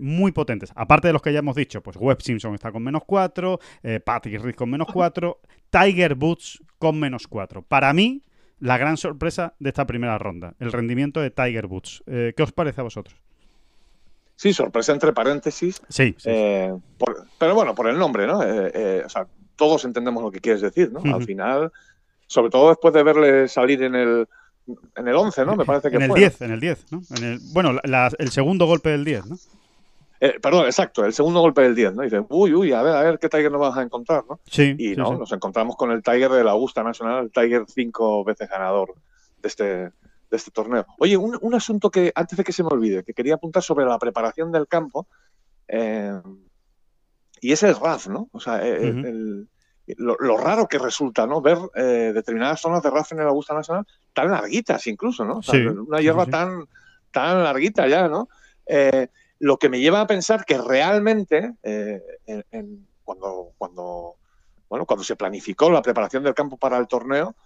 muy 0.00 0.32
potentes. 0.32 0.72
Aparte 0.74 1.08
de 1.08 1.12
los 1.12 1.22
que 1.22 1.32
ya 1.32 1.40
hemos 1.40 1.56
dicho, 1.56 1.82
pues 1.82 1.96
Webb 1.96 2.22
Simpson 2.22 2.54
está 2.54 2.72
con 2.72 2.82
menos 2.82 3.02
4, 3.06 3.60
Patrick 4.04 4.42
Reed 4.42 4.54
con 4.54 4.70
menos 4.70 4.88
4, 4.92 5.40
Tiger 5.70 6.14
Boots 6.14 6.62
con 6.78 6.98
menos 6.98 7.28
4. 7.28 7.62
Para 7.62 7.92
mí, 7.92 8.22
la 8.60 8.78
gran 8.78 8.96
sorpresa 8.96 9.54
de 9.58 9.68
esta 9.68 9.86
primera 9.86 10.18
ronda, 10.18 10.54
el 10.58 10.72
rendimiento 10.72 11.20
de 11.20 11.30
Tiger 11.30 11.66
Woods. 11.66 12.02
Eh, 12.06 12.32
¿Qué 12.36 12.42
os 12.42 12.52
parece 12.52 12.80
a 12.80 12.84
vosotros? 12.84 13.16
Sí, 14.36 14.52
sorpresa 14.52 14.92
entre 14.92 15.12
paréntesis. 15.12 15.82
Sí. 15.88 16.14
Eh, 16.24 16.72
pero 17.38 17.54
bueno, 17.54 17.74
por 17.74 17.88
el 17.88 17.98
nombre, 17.98 18.26
¿no? 18.26 18.40
Eh, 18.42 19.02
o 19.04 19.08
sea, 19.08 19.26
todos 19.56 19.84
entendemos 19.84 20.22
lo 20.22 20.30
que 20.30 20.40
quieres 20.40 20.60
decir, 20.60 20.92
¿no? 20.92 21.00
Al 21.12 21.24
final, 21.24 21.72
sobre 22.26 22.50
todo 22.50 22.68
después 22.68 22.94
de 22.94 23.02
verle 23.02 23.48
salir 23.48 23.82
en 23.82 23.96
el, 23.96 24.28
en 24.96 25.08
el 25.08 25.16
11, 25.16 25.44
¿no? 25.44 25.56
Me 25.56 25.64
parece 25.64 25.90
que 25.90 25.96
en 25.96 26.02
el 26.02 26.14
10, 26.14 26.42
en 26.42 26.52
el 26.52 26.60
10, 26.60 26.92
¿no? 26.92 27.02
En 27.16 27.24
el, 27.24 27.40
bueno, 27.52 27.80
el 27.82 28.30
segundo 28.30 28.66
golpe 28.66 28.90
del 28.90 29.04
10, 29.04 29.26
¿no? 29.26 29.36
Eh, 30.20 30.40
perdón, 30.40 30.66
exacto, 30.66 31.04
el 31.04 31.12
segundo 31.12 31.40
golpe 31.40 31.62
del 31.62 31.76
10, 31.76 31.94
¿no? 31.94 32.02
Y 32.02 32.06
dices, 32.06 32.24
uy, 32.28 32.52
uy, 32.52 32.72
a 32.72 32.82
ver, 32.82 32.94
a 32.94 33.02
ver 33.02 33.18
qué 33.18 33.28
Tiger 33.28 33.52
nos 33.52 33.60
vamos 33.60 33.78
a 33.78 33.82
encontrar, 33.82 34.24
¿no? 34.28 34.40
Sí. 34.46 34.74
Y 34.76 34.96
no, 34.96 35.16
nos 35.16 35.30
encontramos 35.30 35.76
con 35.76 35.92
el 35.92 36.02
Tiger 36.02 36.30
de 36.30 36.42
la 36.42 36.52
Augusta 36.52 36.82
Nacional, 36.82 37.24
el 37.24 37.30
Tiger 37.30 37.64
cinco 37.68 38.24
veces 38.24 38.48
ganador 38.48 38.94
de 39.40 39.48
este, 39.48 39.64
de 39.64 39.92
este 40.32 40.50
torneo. 40.50 40.86
Oye, 40.98 41.16
un, 41.16 41.54
asunto 41.54 41.90
que, 41.90 42.10
antes 42.14 42.36
de 42.36 42.42
que 42.42 42.52
se 42.52 42.64
me 42.64 42.70
olvide, 42.72 43.04
que 43.04 43.14
quería 43.14 43.34
apuntar 43.34 43.62
sobre 43.62 43.86
la 43.86 43.98
preparación 43.98 44.50
del 44.50 44.66
campo, 44.66 45.06
eh, 45.68 46.20
y 47.40 47.52
es 47.52 47.62
el 47.62 47.76
RAF, 47.76 48.08
¿no? 48.08 48.28
O 48.32 48.40
sea, 48.40 48.60
eh, 48.66 49.44
lo, 49.96 50.36
raro 50.36 50.66
que 50.66 50.80
resulta, 50.80 51.28
¿no? 51.28 51.40
Ver 51.40 51.58
determinadas 52.12 52.60
zonas 52.60 52.82
de 52.82 52.90
RAF 52.90 53.12
en 53.12 53.20
el 53.20 53.28
Augusta 53.28 53.54
Nacional 53.54 53.86
tan 54.12 54.32
larguitas 54.32 54.84
incluso, 54.88 55.24
¿no? 55.24 55.38
O 55.38 55.42
sea, 55.42 55.60
una 55.70 56.00
hierba 56.00 56.26
tan, 56.26 56.64
tan 57.12 57.44
larguita 57.44 57.86
ya, 57.86 58.08
¿no? 58.08 58.28
Lo 59.38 59.58
que 59.58 59.68
me 59.68 59.80
lleva 59.80 60.00
a 60.00 60.06
pensar 60.06 60.44
que 60.44 60.58
realmente, 60.58 61.54
eh, 61.62 62.00
cuando, 63.04 63.52
cuando, 63.56 64.16
bueno, 64.68 64.86
cuando 64.86 65.04
se 65.04 65.16
planificó 65.16 65.70
la 65.70 65.82
preparación 65.82 66.22
del 66.22 66.34
campo 66.34 66.56
para 66.56 66.78
el 66.78 66.88
torneo, 66.88 67.36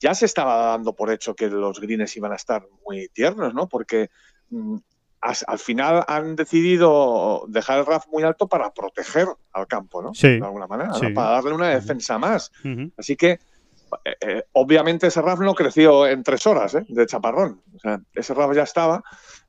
ya 0.00 0.14
se 0.14 0.26
estaba 0.26 0.66
dando 0.66 0.94
por 0.94 1.10
hecho 1.10 1.34
que 1.34 1.48
los 1.48 1.80
greens 1.80 2.16
iban 2.16 2.32
a 2.32 2.36
estar 2.36 2.66
muy 2.86 3.08
tiernos, 3.08 3.54
¿no? 3.54 3.68
Porque 3.68 4.10
mm, 4.50 4.76
al 5.20 5.58
final 5.58 6.04
han 6.06 6.36
decidido 6.36 7.44
dejar 7.48 7.78
el 7.78 7.86
RAF 7.86 8.06
muy 8.08 8.22
alto 8.22 8.46
para 8.46 8.74
proteger 8.74 9.26
al 9.52 9.66
campo, 9.66 10.02
¿no? 10.02 10.12
Sí. 10.12 10.38
De 10.38 10.44
alguna 10.44 10.66
manera, 10.66 10.90
para 11.14 11.30
darle 11.30 11.52
una 11.52 11.70
defensa 11.70 12.18
más. 12.18 12.52
Así 12.98 13.16
que, 13.16 13.38
eh, 14.04 14.16
eh, 14.20 14.44
obviamente, 14.52 15.08
ese 15.08 15.22
RAF 15.22 15.40
no 15.40 15.54
creció 15.54 16.06
en 16.06 16.22
tres 16.22 16.46
horas 16.46 16.76
de 16.86 17.06
chaparrón. 17.06 17.62
O 17.74 17.78
sea, 17.78 18.00
ese 18.14 18.34
RAF 18.34 18.54
ya 18.54 18.62
estaba 18.62 19.02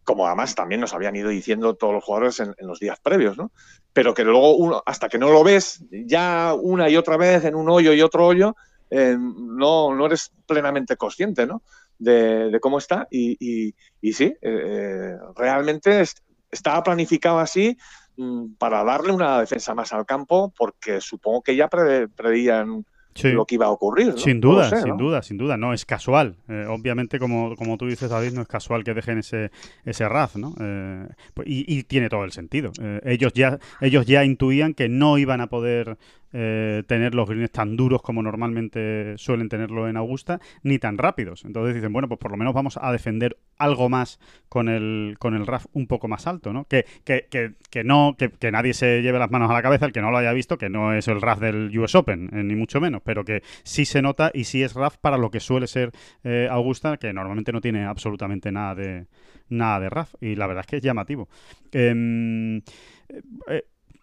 como 0.06 0.28
además 0.28 0.56
también 0.56 0.80
nos 0.80 0.94
habían 0.94 1.16
ido 1.16 1.30
diciendo 1.30 1.74
todos 1.74 1.94
los 1.94 2.04
jugadores 2.04 2.40
en, 2.40 2.56
los 2.60 2.80
días 2.80 3.00
previos, 3.02 3.38
¿no? 3.38 3.52
Pero 3.92 4.14
que 4.14 4.24
luego 4.24 4.56
uno, 4.56 4.82
hasta 4.86 5.10
que 5.10 5.18
no 5.18 5.32
lo 5.32 5.44
ves 5.44 5.84
ya 5.90 6.54
una 6.54 6.88
y 6.90 6.96
otra 6.96 7.18
vez 7.18 7.44
en 7.44 7.56
un 7.56 7.70
hoyo 7.70 7.92
y 7.92 8.02
otro 8.02 8.28
hoyo, 8.28 8.56
eh, 8.92 9.18
no, 9.20 9.94
no 9.96 10.06
eres 10.06 10.32
plenamente 10.46 10.96
consciente, 10.96 11.48
¿no? 11.48 11.64
De, 11.98 12.58
cómo 12.62 12.78
está 12.78 13.08
y, 13.10 13.74
y, 14.02 14.14
sí, 14.14 14.26
eh, 14.26 14.38
eh, 14.42 15.18
realmente 15.36 16.04
estaba 16.52 16.84
planificado 16.84 17.40
así 17.40 17.78
mm, 18.18 18.56
para 18.60 18.84
darle 18.84 19.12
una 19.12 19.40
defensa 19.40 19.74
más 19.74 19.92
al 19.92 20.06
campo 20.06 20.54
porque 20.56 21.02
supongo 21.02 21.42
que 21.42 21.56
ya 21.56 21.68
preveían 21.68 22.86
lo 23.24 23.46
que 23.46 23.56
iba 23.56 23.66
a 23.66 23.70
ocurrir. 23.70 24.18
Sin 24.18 24.42
duda, 24.42 24.70
sin 24.82 24.98
duda, 24.98 25.22
sin 25.22 25.38
duda. 25.38 25.58
No 25.58 25.74
es 25.74 25.86
casual. 25.86 26.36
Eh, 26.50 26.66
obviamente, 26.68 27.20
como, 27.20 27.56
como 27.56 27.78
tú 27.78 27.88
dices, 27.88 28.10
David, 28.10 28.34
no 28.34 28.42
es 28.42 28.48
casual 28.48 28.84
que 28.84 28.94
dejen 28.94 29.20
ese, 29.20 29.52
ese 29.86 30.08
RAF, 30.10 30.36
¿no? 30.36 30.54
Eh, 30.60 31.08
pues, 31.34 31.48
y, 31.50 31.84
tiene 31.84 32.10
todo 32.10 32.26
el 32.26 32.32
sentido. 32.32 32.72
Eh, 32.82 33.02
ellos, 33.06 33.34
ya, 33.34 33.60
ellos 33.80 34.06
ya 34.06 34.24
intuían 34.26 34.74
que 34.74 34.90
no 34.90 35.18
iban 35.18 35.42
a 35.42 35.48
poder 35.48 35.98
eh, 36.38 36.84
tener 36.86 37.16
los 37.16 37.30
greens 37.30 37.50
tan 37.50 37.78
duros 37.78 38.02
como 38.02 38.22
normalmente 38.22 39.18
suelen 39.18 39.48
tenerlo 39.48 39.88
en 39.88 39.96
Augusta, 39.96 40.42
ni 40.64 40.80
tan 40.80 40.98
rápidos. 40.98 41.46
Entonces 41.46 41.76
dicen, 41.76 41.94
bueno, 41.94 42.10
pues 42.10 42.20
por 42.20 42.30
lo 42.30 42.36
menos 42.36 42.54
vamos 42.54 42.78
a 42.82 42.92
defender 42.92 43.38
algo 43.58 43.88
más 43.88 44.20
con 44.50 44.68
el, 44.68 45.16
con 45.18 45.34
el 45.34 45.48
RAF 45.48 45.68
un 45.72 45.88
poco 45.88 46.10
más 46.10 46.28
alto, 46.28 46.52
¿no? 46.52 46.66
Que, 46.66 46.86
que, 47.06 47.28
que, 47.30 47.84
no, 47.86 48.18
que, 48.18 48.52
nadie 48.52 48.74
se 48.74 49.02
lleve 49.02 49.18
las 49.18 49.32
manos 49.32 49.50
a 49.50 49.54
la 49.54 49.62
cabeza, 49.62 49.86
el 49.86 49.94
que 49.94 50.02
no 50.02 50.12
lo 50.12 50.18
haya 50.18 50.34
visto, 50.34 50.58
que 50.58 50.68
no 50.68 50.94
es 50.94 51.08
el 51.08 51.22
RAF 51.22 51.40
del 51.40 51.78
US 51.80 51.96
Open, 51.96 52.30
eh, 52.34 52.44
ni 52.44 52.56
mucho 52.56 52.82
menos, 52.82 53.02
pero 53.02 53.24
que 53.24 53.42
sí 53.64 53.86
se 53.86 54.02
nota 54.02 54.30
y 54.34 54.44
sí 54.44 54.62
es 54.62 54.74
RAF 54.74 54.98
para 54.98 55.18
lo 55.18 55.32
que 55.32 55.40
suele 55.40 55.68
ser 55.68 55.92
eh, 56.26 56.50
Augusta, 56.52 56.98
que 56.98 57.14
normalmente 57.14 57.54
no 57.54 57.62
tiene 57.62 57.86
absolutamente 57.86 58.52
nada 58.52 58.76
de 58.76 59.06
nada 59.48 59.80
de 59.80 59.90
RAF. 59.90 60.16
Y 60.20 60.36
la 60.36 60.48
verdad 60.48 60.66
es 60.66 60.68
que 60.68 60.78
es 60.78 60.84
llamativo. 60.84 61.30
Em, 61.72 62.62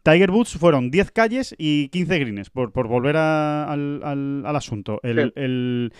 Tiger 0.03 0.31
Woods 0.31 0.57
fueron 0.59 0.91
10 0.91 1.11
calles 1.13 1.55
y 1.59 1.89
15 1.89 2.19
greens, 2.19 2.51
por, 2.51 2.73
volver 2.73 3.17
al, 3.17 4.43
asunto. 4.45 5.01
El, 5.03 5.93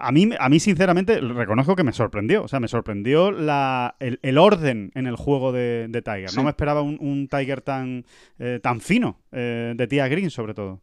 a, 0.00 0.10
mí, 0.10 0.30
a 0.38 0.48
mí, 0.48 0.60
sinceramente, 0.60 1.20
reconozco 1.20 1.76
que 1.76 1.84
me 1.84 1.92
sorprendió. 1.92 2.44
O 2.44 2.48
sea, 2.48 2.60
me 2.60 2.68
sorprendió 2.68 3.30
la, 3.30 3.96
el, 4.00 4.38
orden 4.38 4.90
en 4.94 5.06
el 5.06 5.16
juego 5.16 5.52
de, 5.52 5.88
Tiger. 6.04 6.34
No 6.34 6.44
me 6.44 6.50
esperaba 6.50 6.80
un, 6.80 7.28
Tiger 7.28 7.60
tan, 7.60 8.06
eh, 8.38 8.60
tan 8.62 8.80
fino, 8.80 9.20
eh, 9.32 9.74
de 9.76 9.86
tía 9.86 10.08
green 10.08 10.30
sobre 10.30 10.54
todo. 10.54 10.80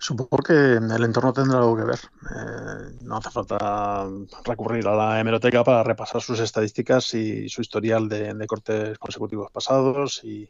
Supongo 0.00 0.38
que 0.38 0.52
el 0.52 1.04
entorno 1.04 1.32
tendrá 1.32 1.58
algo 1.58 1.76
que 1.76 1.82
ver. 1.82 1.98
Eh, 1.98 2.96
no 3.02 3.16
hace 3.16 3.30
falta 3.30 4.06
recurrir 4.44 4.86
a 4.86 4.94
la 4.94 5.20
hemeroteca 5.20 5.64
para 5.64 5.82
repasar 5.82 6.22
sus 6.22 6.38
estadísticas 6.38 7.12
y 7.14 7.48
su 7.48 7.62
historial 7.62 8.08
de, 8.08 8.32
de 8.32 8.46
cortes 8.46 8.96
consecutivos 8.98 9.50
pasados 9.50 10.22
y, 10.22 10.48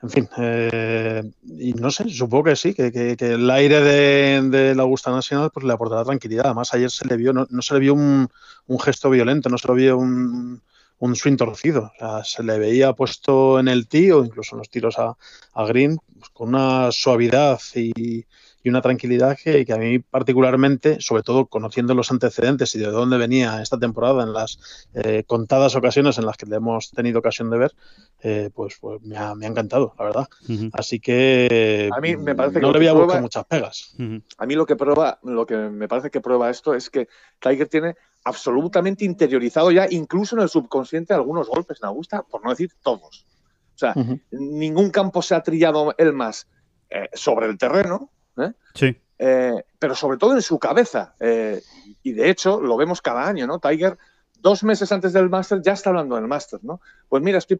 en 0.00 0.10
fin, 0.10 0.28
eh, 0.36 1.22
y 1.58 1.72
no 1.72 1.90
sé, 1.90 2.08
supongo 2.08 2.44
que 2.44 2.56
sí, 2.56 2.72
que, 2.72 2.92
que, 2.92 3.16
el 3.20 3.50
aire 3.50 3.80
de, 3.80 4.74
la 4.74 4.82
Augusta 4.82 5.10
Nacional 5.10 5.50
pues 5.52 5.66
le 5.66 5.72
aportará 5.72 6.04
tranquilidad. 6.04 6.46
Además, 6.46 6.72
ayer 6.72 6.90
se 6.90 7.04
le 7.06 7.16
vio, 7.16 7.32
no, 7.32 7.46
se 7.62 7.74
le 7.74 7.80
vio 7.80 7.94
un, 7.94 8.28
un, 8.68 8.80
gesto 8.80 9.10
violento, 9.10 9.48
no 9.48 9.58
se 9.58 9.66
le 9.66 9.74
vio 9.74 9.98
un, 9.98 10.62
un 11.00 11.16
swing 11.16 11.36
torcido. 11.36 11.90
Se 12.22 12.44
le 12.44 12.58
veía 12.60 12.92
puesto 12.92 13.58
en 13.58 13.66
el 13.66 13.88
tee 13.88 14.12
o 14.12 14.24
incluso 14.24 14.54
en 14.54 14.58
los 14.58 14.70
tiros 14.70 14.98
a, 14.98 15.16
a 15.54 15.64
green 15.66 15.98
pues, 16.18 16.30
con 16.30 16.50
una 16.50 16.92
suavidad 16.92 17.60
y, 17.74 18.24
y 18.68 18.70
una 18.70 18.82
tranquilidad 18.82 19.36
que, 19.42 19.64
a 19.72 19.76
mí 19.78 19.98
particularmente, 19.98 21.00
sobre 21.00 21.22
todo 21.22 21.46
conociendo 21.46 21.94
los 21.94 22.10
antecedentes 22.10 22.74
y 22.74 22.78
de 22.78 22.88
dónde 22.88 23.16
venía 23.16 23.62
esta 23.62 23.78
temporada 23.78 24.22
en 24.22 24.34
las 24.34 24.86
eh, 24.92 25.24
contadas 25.26 25.74
ocasiones 25.74 26.18
en 26.18 26.26
las 26.26 26.36
que 26.36 26.44
le 26.44 26.56
hemos 26.56 26.90
tenido 26.90 27.20
ocasión 27.20 27.48
de 27.48 27.56
ver, 27.56 27.72
eh, 28.20 28.50
pues, 28.54 28.76
pues 28.78 29.00
me, 29.02 29.16
ha, 29.16 29.32
encantado, 29.40 29.94
la 29.98 30.04
verdad. 30.04 30.28
Así 30.74 31.00
que 31.00 31.88
a 31.90 32.00
mí 32.00 32.16
me 32.16 32.34
parece 32.34 32.60
no 32.60 32.70
le 32.72 32.78
voy 32.78 32.88
a 32.88 32.92
buscar 32.92 33.22
muchas 33.22 33.46
pegas. 33.46 33.96
A 34.36 34.44
mí 34.44 34.54
lo 34.54 34.66
que 34.66 34.76
prueba, 34.76 35.18
lo 35.22 35.46
que 35.46 35.56
me 35.56 35.88
parece 35.88 36.10
que 36.10 36.20
prueba 36.20 36.50
esto 36.50 36.74
es 36.74 36.90
que 36.90 37.08
Tiger 37.40 37.68
tiene 37.68 37.96
absolutamente 38.24 39.06
interiorizado 39.06 39.70
ya, 39.70 39.86
incluso 39.88 40.36
en 40.36 40.42
el 40.42 40.50
subconsciente, 40.50 41.14
algunos 41.14 41.48
golpes 41.48 41.78
en 41.80 41.86
Augusta, 41.86 42.22
por 42.22 42.44
no 42.44 42.50
decir 42.50 42.70
todos. 42.82 43.24
O 43.74 43.78
sea, 43.78 43.94
ningún 44.30 44.90
campo 44.90 45.22
se 45.22 45.34
ha 45.34 45.42
trillado 45.42 45.94
él 45.96 46.12
más 46.12 46.48
eh, 46.90 47.08
sobre 47.12 47.46
el 47.46 47.58
terreno, 47.58 48.10
¿eh? 48.40 48.52
Sí. 48.74 48.96
Eh, 49.18 49.64
pero 49.78 49.94
sobre 49.94 50.18
todo 50.18 50.34
en 50.34 50.42
su 50.42 50.58
cabeza. 50.58 51.14
Eh, 51.20 51.60
y 52.02 52.12
de 52.12 52.30
hecho, 52.30 52.60
lo 52.60 52.76
vemos 52.76 53.02
cada 53.02 53.26
año, 53.26 53.46
¿no? 53.46 53.58
Tiger, 53.58 53.98
dos 54.40 54.62
meses 54.62 54.92
antes 54.92 55.12
del 55.12 55.28
máster, 55.28 55.60
ya 55.62 55.72
está 55.72 55.90
hablando 55.90 56.16
del 56.16 56.28
máster, 56.28 56.60
¿no? 56.62 56.80
Pues 57.08 57.22
mira, 57.22 57.38
estoy 57.38 57.58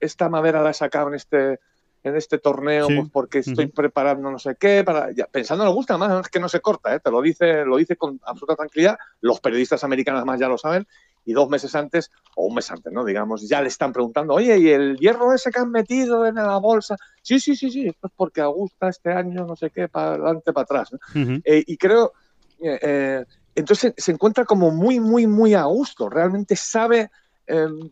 esta 0.00 0.28
madera 0.28 0.62
la 0.62 0.70
he 0.70 0.74
sacado 0.74 1.08
en 1.08 1.14
este, 1.14 1.60
en 2.02 2.16
este 2.16 2.38
torneo 2.38 2.86
pues 2.86 3.08
porque 3.12 3.38
estoy 3.38 3.66
preparando 3.66 4.30
no 4.30 4.38
sé 4.38 4.56
qué, 4.56 4.84
para, 4.84 5.08
pensando 5.30 5.64
en 5.64 5.72
gusta 5.72 5.96
más, 5.96 6.20
es 6.20 6.28
que 6.28 6.40
no 6.40 6.48
se 6.48 6.60
corta, 6.60 6.98
te 6.98 7.10
lo 7.10 7.20
dice, 7.20 7.64
lo 7.64 7.76
dice 7.76 7.96
con 7.96 8.20
absoluta 8.24 8.56
tranquilidad, 8.56 8.98
los 9.20 9.40
periodistas 9.40 9.82
americanos 9.84 10.24
más 10.24 10.38
ya 10.38 10.48
lo 10.48 10.58
saben, 10.58 10.86
y 11.24 11.32
dos 11.32 11.48
meses 11.48 11.74
antes, 11.74 12.10
o 12.36 12.46
un 12.46 12.54
mes 12.54 12.70
antes, 12.70 12.92
¿no? 12.92 13.04
Digamos, 13.04 13.46
ya 13.48 13.60
le 13.60 13.68
están 13.68 13.92
preguntando, 13.92 14.34
oye, 14.34 14.58
¿y 14.58 14.70
el 14.70 14.96
hierro 14.96 15.32
ese 15.32 15.50
que 15.50 15.60
han 15.60 15.70
metido 15.70 16.26
en 16.26 16.36
la 16.36 16.56
bolsa? 16.58 16.96
Sí, 17.22 17.38
sí, 17.38 17.56
sí, 17.56 17.70
sí, 17.70 17.86
esto 17.86 18.06
es 18.06 18.12
porque 18.16 18.40
Augusta 18.40 18.88
este 18.88 19.12
año, 19.12 19.44
no 19.44 19.56
sé 19.56 19.70
qué, 19.70 19.88
para 19.88 20.14
adelante, 20.14 20.52
para 20.52 20.62
atrás. 20.62 20.90
Eh, 21.14 21.64
y 21.66 21.76
creo, 21.76 22.12
eh, 22.60 22.78
eh, 22.80 23.24
entonces 23.54 23.92
se 23.96 24.12
encuentra 24.12 24.44
como 24.44 24.70
muy, 24.70 25.00
muy, 25.00 25.26
muy 25.26 25.54
a 25.54 25.64
gusto, 25.64 26.08
realmente 26.08 26.56
sabe, 26.56 27.10
em, 27.46 27.90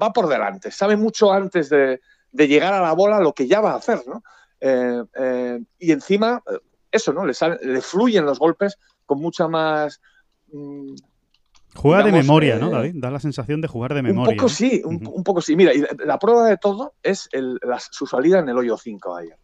va 0.00 0.12
por 0.12 0.28
delante, 0.28 0.70
sabe 0.70 0.96
mucho 0.96 1.32
antes 1.32 1.68
de, 1.68 2.00
llegar 2.32 2.72
a 2.72 2.80
la 2.80 2.92
bola 2.92 3.20
lo 3.20 3.32
que 3.32 3.46
ya 3.46 3.60
va 3.60 3.72
a 3.72 3.76
hacer, 3.76 4.02
¿no? 4.06 4.22
y 5.78 5.92
encima, 5.92 6.42
eso, 6.90 7.12
¿no? 7.12 7.24
Le, 7.24 7.34
le 7.62 7.80
fluyen 7.80 8.24
los 8.24 8.38
golpes 8.38 8.78
con 9.06 9.20
mucha 9.20 9.48
más... 9.48 10.00
Mm, 10.52 10.94
Juega 11.74 12.02
de 12.02 12.12
memoria, 12.12 12.58
¿no, 12.58 12.68
eh, 12.68 12.72
David? 12.72 12.94
Da 12.96 13.10
la 13.10 13.20
sensación 13.20 13.60
de 13.60 13.68
jugar 13.68 13.94
de 13.94 14.02
memoria. 14.02 14.32
Un 14.32 14.36
poco 14.36 14.48
sí, 14.48 14.82
un, 14.84 15.22
poco 15.22 15.40
sí. 15.40 15.54
Mira, 15.54 15.72
y 15.72 15.84
la 16.04 16.18
prueba 16.18 16.48
de 16.48 16.56
todo 16.56 16.94
es 17.02 17.28
su 17.90 18.06
salida 18.06 18.40
en 18.40 18.48
el 18.48 18.58
hoyo 18.58 18.76
5 18.76 19.16
ayer. 19.16 19.36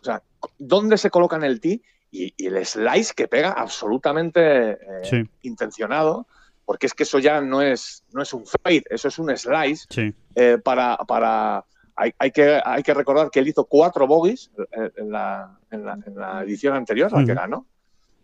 O 0.00 0.04
sea, 0.04 0.22
dónde 0.58 0.98
se 0.98 1.10
coloca 1.10 1.36
en 1.36 1.44
el 1.44 1.60
tee 1.60 1.82
y, 2.10 2.32
el 2.44 2.64
slice 2.64 3.14
que 3.14 3.26
pega 3.26 3.52
absolutamente 3.52 4.72
eh, 4.72 5.26
intencionado, 5.42 6.26
porque 6.64 6.86
es 6.86 6.94
que 6.94 7.02
eso 7.02 7.18
ya 7.18 7.40
no 7.40 7.60
es, 7.60 8.04
no 8.12 8.22
es 8.22 8.32
un 8.32 8.44
fade, 8.46 8.84
eso 8.90 9.08
es 9.08 9.18
un 9.18 9.36
slice 9.36 10.14
eh, 10.34 10.58
para... 10.62 10.96
para 10.98 11.64
hay, 11.96 12.32
que, 12.32 12.60
hay 12.64 12.82
que 12.82 12.92
recordar 12.92 13.30
que 13.30 13.38
él 13.38 13.46
hizo 13.46 13.66
cuatro 13.66 14.04
bogies 14.08 14.50
en 14.96 15.12
la, 15.12 15.60
en 15.70 15.84
la, 15.84 16.42
edición 16.42 16.74
anterior, 16.74 17.12
la 17.12 17.24
que 17.24 17.34
ganó, 17.34 17.68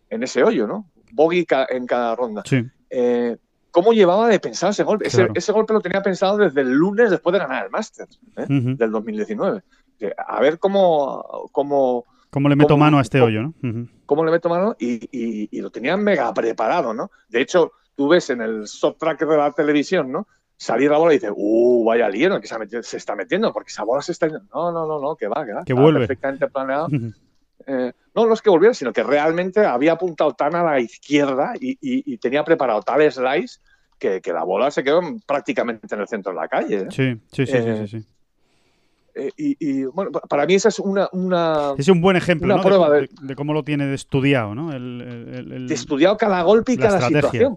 en 0.09 0.25
ese 0.25 0.43
hoyo, 0.43 0.67
¿no? 0.67 0.91
Bogey 1.13 1.47
en 1.69 1.87
cada 1.87 2.17
ronda. 2.17 2.43
Sí. 2.45 2.67
Eh, 2.91 3.37
cómo 3.71 3.93
llevaba 3.93 4.29
de 4.29 4.41
pensar 4.41 4.71
ese 4.71 4.83
golpe. 4.83 5.07
Ese, 5.07 5.53
golpe 5.53 5.73
lo 5.73 5.81
tenía 5.81 6.03
pensado 6.03 6.37
desde 6.37 6.61
el 6.61 6.73
lunes 6.73 7.11
después 7.11 7.33
de 7.33 7.39
ganar 7.39 7.65
el 7.65 7.71
Masters 7.71 8.21
¿eh? 8.37 8.47
del 8.49 8.91
2019. 8.91 9.63
A 10.27 10.41
ver 10.41 10.59
cómo, 10.59 11.49
cómo, 11.53 12.07
¿Cómo 12.31 12.49
le 12.49 12.57
meto 12.57 12.77
mano 12.77 12.99
a 12.99 13.03
este 13.03 13.21
hoyo, 13.21 13.43
no? 13.43 13.55
Cómo 14.07 14.25
le 14.25 14.31
meto 14.31 14.49
mano 14.49 14.77
y, 14.79 15.61
lo 15.61 15.71
tenía 15.71 15.97
mega 15.97 16.33
preparado, 16.33 16.95
¿no? 16.95 17.11
De 17.29 17.41
hecho, 17.41 17.73
tú 17.97 18.09
ves 18.09 18.31
en 18.31 18.41
el 18.41 18.67
soft 18.69 18.99
tracker 18.99 19.29
de 19.29 19.37
la 19.37 19.53
televisión, 19.53 20.13
¿no? 20.13 20.27
Salir 20.57 20.91
la 20.91 20.99
bola 20.99 21.15
y 21.15 21.17
dices, 21.17 21.33
¡uh, 21.35 21.85
vaya 21.85 22.09
lío 22.09 22.39
que 22.41 22.47
se, 22.83 22.97
está 22.97 23.17
metiendo! 23.17 23.53
Porque 23.53 23.71
esa 23.71 23.83
bola 23.83 24.03
se 24.03 24.13
está... 24.13 24.29
No, 24.29 24.73
no, 24.73 24.87
no, 24.87 25.01
no, 25.01 25.17
que 25.17 25.27
va, 25.27 25.45
que 25.47 25.53
va. 25.55 25.65
Que 25.65 25.73
vuelve. 25.73 26.01
Perfectamente 26.01 26.49
planeado. 26.49 26.89
Eh, 27.67 27.93
no, 28.15 28.33
es 28.33 28.43
que 28.43 28.51
volviera, 28.51 28.75
sino 28.75 28.93
que 28.93 29.03
realmente 29.03 29.65
había 29.65 29.93
apuntado 29.93 30.33
tan 30.33 30.55
a 30.55 30.63
la 30.63 30.81
izquierda 30.81 31.53
y, 31.61 32.17
tenía 32.19 32.45
preparado 32.45 32.83
tal 32.83 33.11
slice 33.11 33.61
que, 33.99 34.21
la 34.27 34.45
bola 34.45 34.71
se 34.71 34.83
quedó 34.83 35.01
prácticamente 35.27 35.95
en 35.95 36.01
el 36.01 36.09
centro 36.09 36.33
de 36.33 36.39
la 36.39 36.49
calle. 36.49 36.77
¿eh? 36.77 36.87
Sí, 36.91 37.21
sí, 37.33 37.47
sí, 37.47 37.59
sí, 37.63 37.89
sí. 37.89 38.07
Eh, 39.15 39.31
y, 39.37 39.85
bueno, 39.85 40.13
para 40.13 40.47
mí 40.47 40.55
esa 40.55 40.69
es 40.69 40.79
una. 40.79 41.09
una 41.13 41.75
es 41.77 41.89
un 41.89 42.01
buen 42.01 42.17
ejemplo 42.17 42.57
¿no? 42.57 42.63
prueba 42.63 42.91
de, 42.91 43.09
cómo 43.37 43.53
lo 43.53 43.65
tiene 43.65 43.87
de 43.87 43.95
estudiado, 43.95 44.55
¿no? 44.55 44.73
El, 44.73 45.67
de 45.69 45.75
estudiado 45.75 46.17
cada 46.17 46.43
golpe 46.43 46.73
y 46.73 46.77
cada 46.77 47.01
situación. 47.01 47.57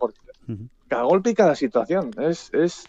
Cada 0.87 1.03
golpe 1.03 1.29
y 1.31 1.33
cada 1.33 1.55
situación. 1.55 2.11
Es, 2.19 2.51
es, 2.53 2.85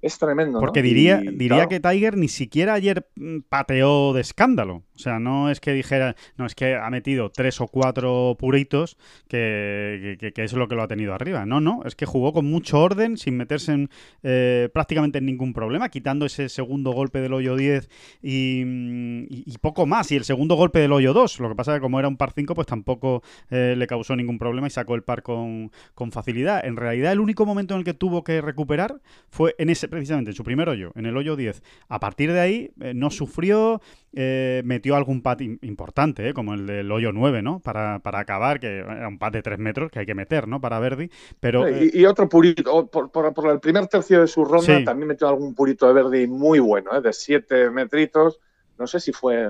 es 0.00 0.18
tremendo. 0.18 0.60
Porque 0.60 0.80
diría, 0.80 1.20
diría 1.20 1.66
que 1.66 1.80
Tiger 1.80 2.16
ni 2.16 2.28
siquiera 2.28 2.74
ayer 2.74 3.08
mm, 3.16 3.40
pateó 3.48 4.12
de 4.12 4.20
escándalo. 4.20 4.84
O 4.94 5.00
sea, 5.00 5.18
no 5.18 5.50
es 5.50 5.60
que 5.60 5.72
dijera, 5.72 6.14
no 6.36 6.46
es 6.46 6.54
que 6.54 6.76
ha 6.76 6.90
metido 6.90 7.30
tres 7.30 7.60
o 7.60 7.68
cuatro 7.68 8.36
puritos 8.38 8.96
que, 9.28 10.16
que, 10.34 10.44
es 10.44 10.52
lo 10.52 10.68
que 10.68 10.74
lo 10.74 10.82
ha 10.82 10.88
tenido 10.88 11.14
arriba. 11.14 11.46
No, 11.46 11.60
no, 11.60 11.82
es 11.84 11.94
que 11.94 12.06
jugó 12.06 12.32
con 12.32 12.46
mucho 12.46 12.80
orden, 12.80 13.16
sin 13.16 13.36
meterse 13.36 13.72
en, 13.72 13.90
eh, 14.22 14.68
prácticamente 14.72 15.18
en 15.18 15.26
ningún 15.26 15.52
problema, 15.52 15.88
quitando 15.88 16.26
ese 16.26 16.48
segundo 16.48 16.92
golpe 16.92 17.20
del 17.20 17.32
hoyo 17.32 17.56
10 17.56 17.88
y, 18.22 19.58
poco 19.60 19.86
más. 19.86 20.12
Y 20.12 20.16
el 20.16 20.24
segundo 20.24 20.54
golpe 20.54 20.78
del 20.78 20.92
hoyo 20.92 21.12
2. 21.12 21.40
Lo 21.40 21.48
que 21.48 21.54
pasa 21.54 21.72
es 21.72 21.78
que 21.78 21.82
como 21.82 21.98
era 21.98 22.08
un 22.08 22.16
par 22.16 22.32
5, 22.32 22.54
pues 22.54 22.66
tampoco 22.66 23.22
eh, 23.50 23.74
le 23.76 23.86
causó 23.86 24.14
ningún 24.14 24.38
problema 24.38 24.68
y 24.68 24.70
sacó 24.70 24.94
el 24.94 25.02
par 25.02 25.22
con, 25.22 25.72
con 25.94 26.12
facilidad. 26.12 26.64
En 26.64 26.76
realidad, 26.76 27.12
el 27.12 27.20
único 27.20 27.46
momento 27.46 27.74
en 27.74 27.78
el 27.78 27.84
que 27.84 27.94
tuvo 27.94 28.22
que 28.22 28.40
recuperar 28.40 29.00
fue 29.28 29.54
en 29.58 29.70
ese 29.70 29.87
precisamente 29.88 30.30
en 30.30 30.36
su 30.36 30.44
primer 30.44 30.68
hoyo, 30.68 30.92
en 30.94 31.06
el 31.06 31.16
hoyo 31.16 31.36
10. 31.36 31.62
A 31.88 32.00
partir 32.00 32.32
de 32.32 32.40
ahí 32.40 32.70
eh, 32.80 32.94
no 32.94 33.10
sufrió, 33.10 33.80
eh, 34.12 34.62
metió 34.64 34.96
algún 34.96 35.22
pat 35.22 35.40
importante, 35.40 36.28
eh, 36.28 36.34
como 36.34 36.54
el 36.54 36.66
del 36.66 36.90
hoyo 36.90 37.12
9, 37.12 37.42
¿no? 37.42 37.60
Para, 37.60 38.00
acabar, 38.02 38.60
que 38.60 38.78
era 38.78 39.08
un 39.08 39.18
pat 39.18 39.32
de 39.32 39.42
3 39.42 39.58
metros 39.58 39.90
que 39.90 40.00
hay 40.00 40.06
que 40.06 40.14
meter, 40.14 40.48
¿no? 40.48 40.60
Para 40.60 40.78
Verdi. 40.78 41.10
Pero, 41.40 41.66
y, 41.68 42.04
otro 42.06 42.28
purito, 42.28 42.86
por, 42.86 43.10
por, 43.10 43.50
el 43.50 43.60
primer 43.60 43.86
tercio 43.86 44.20
de 44.20 44.26
su 44.26 44.44
ronda 44.44 44.84
también 44.84 45.08
metió 45.08 45.28
algún 45.28 45.54
purito 45.54 45.86
de 45.86 45.92
Verdi 45.94 46.26
muy 46.26 46.58
bueno, 46.58 47.00
de 47.00 47.12
7 47.12 47.70
metritos. 47.70 48.40
No 48.78 48.86
sé 48.86 49.00
si 49.00 49.12
fue 49.12 49.48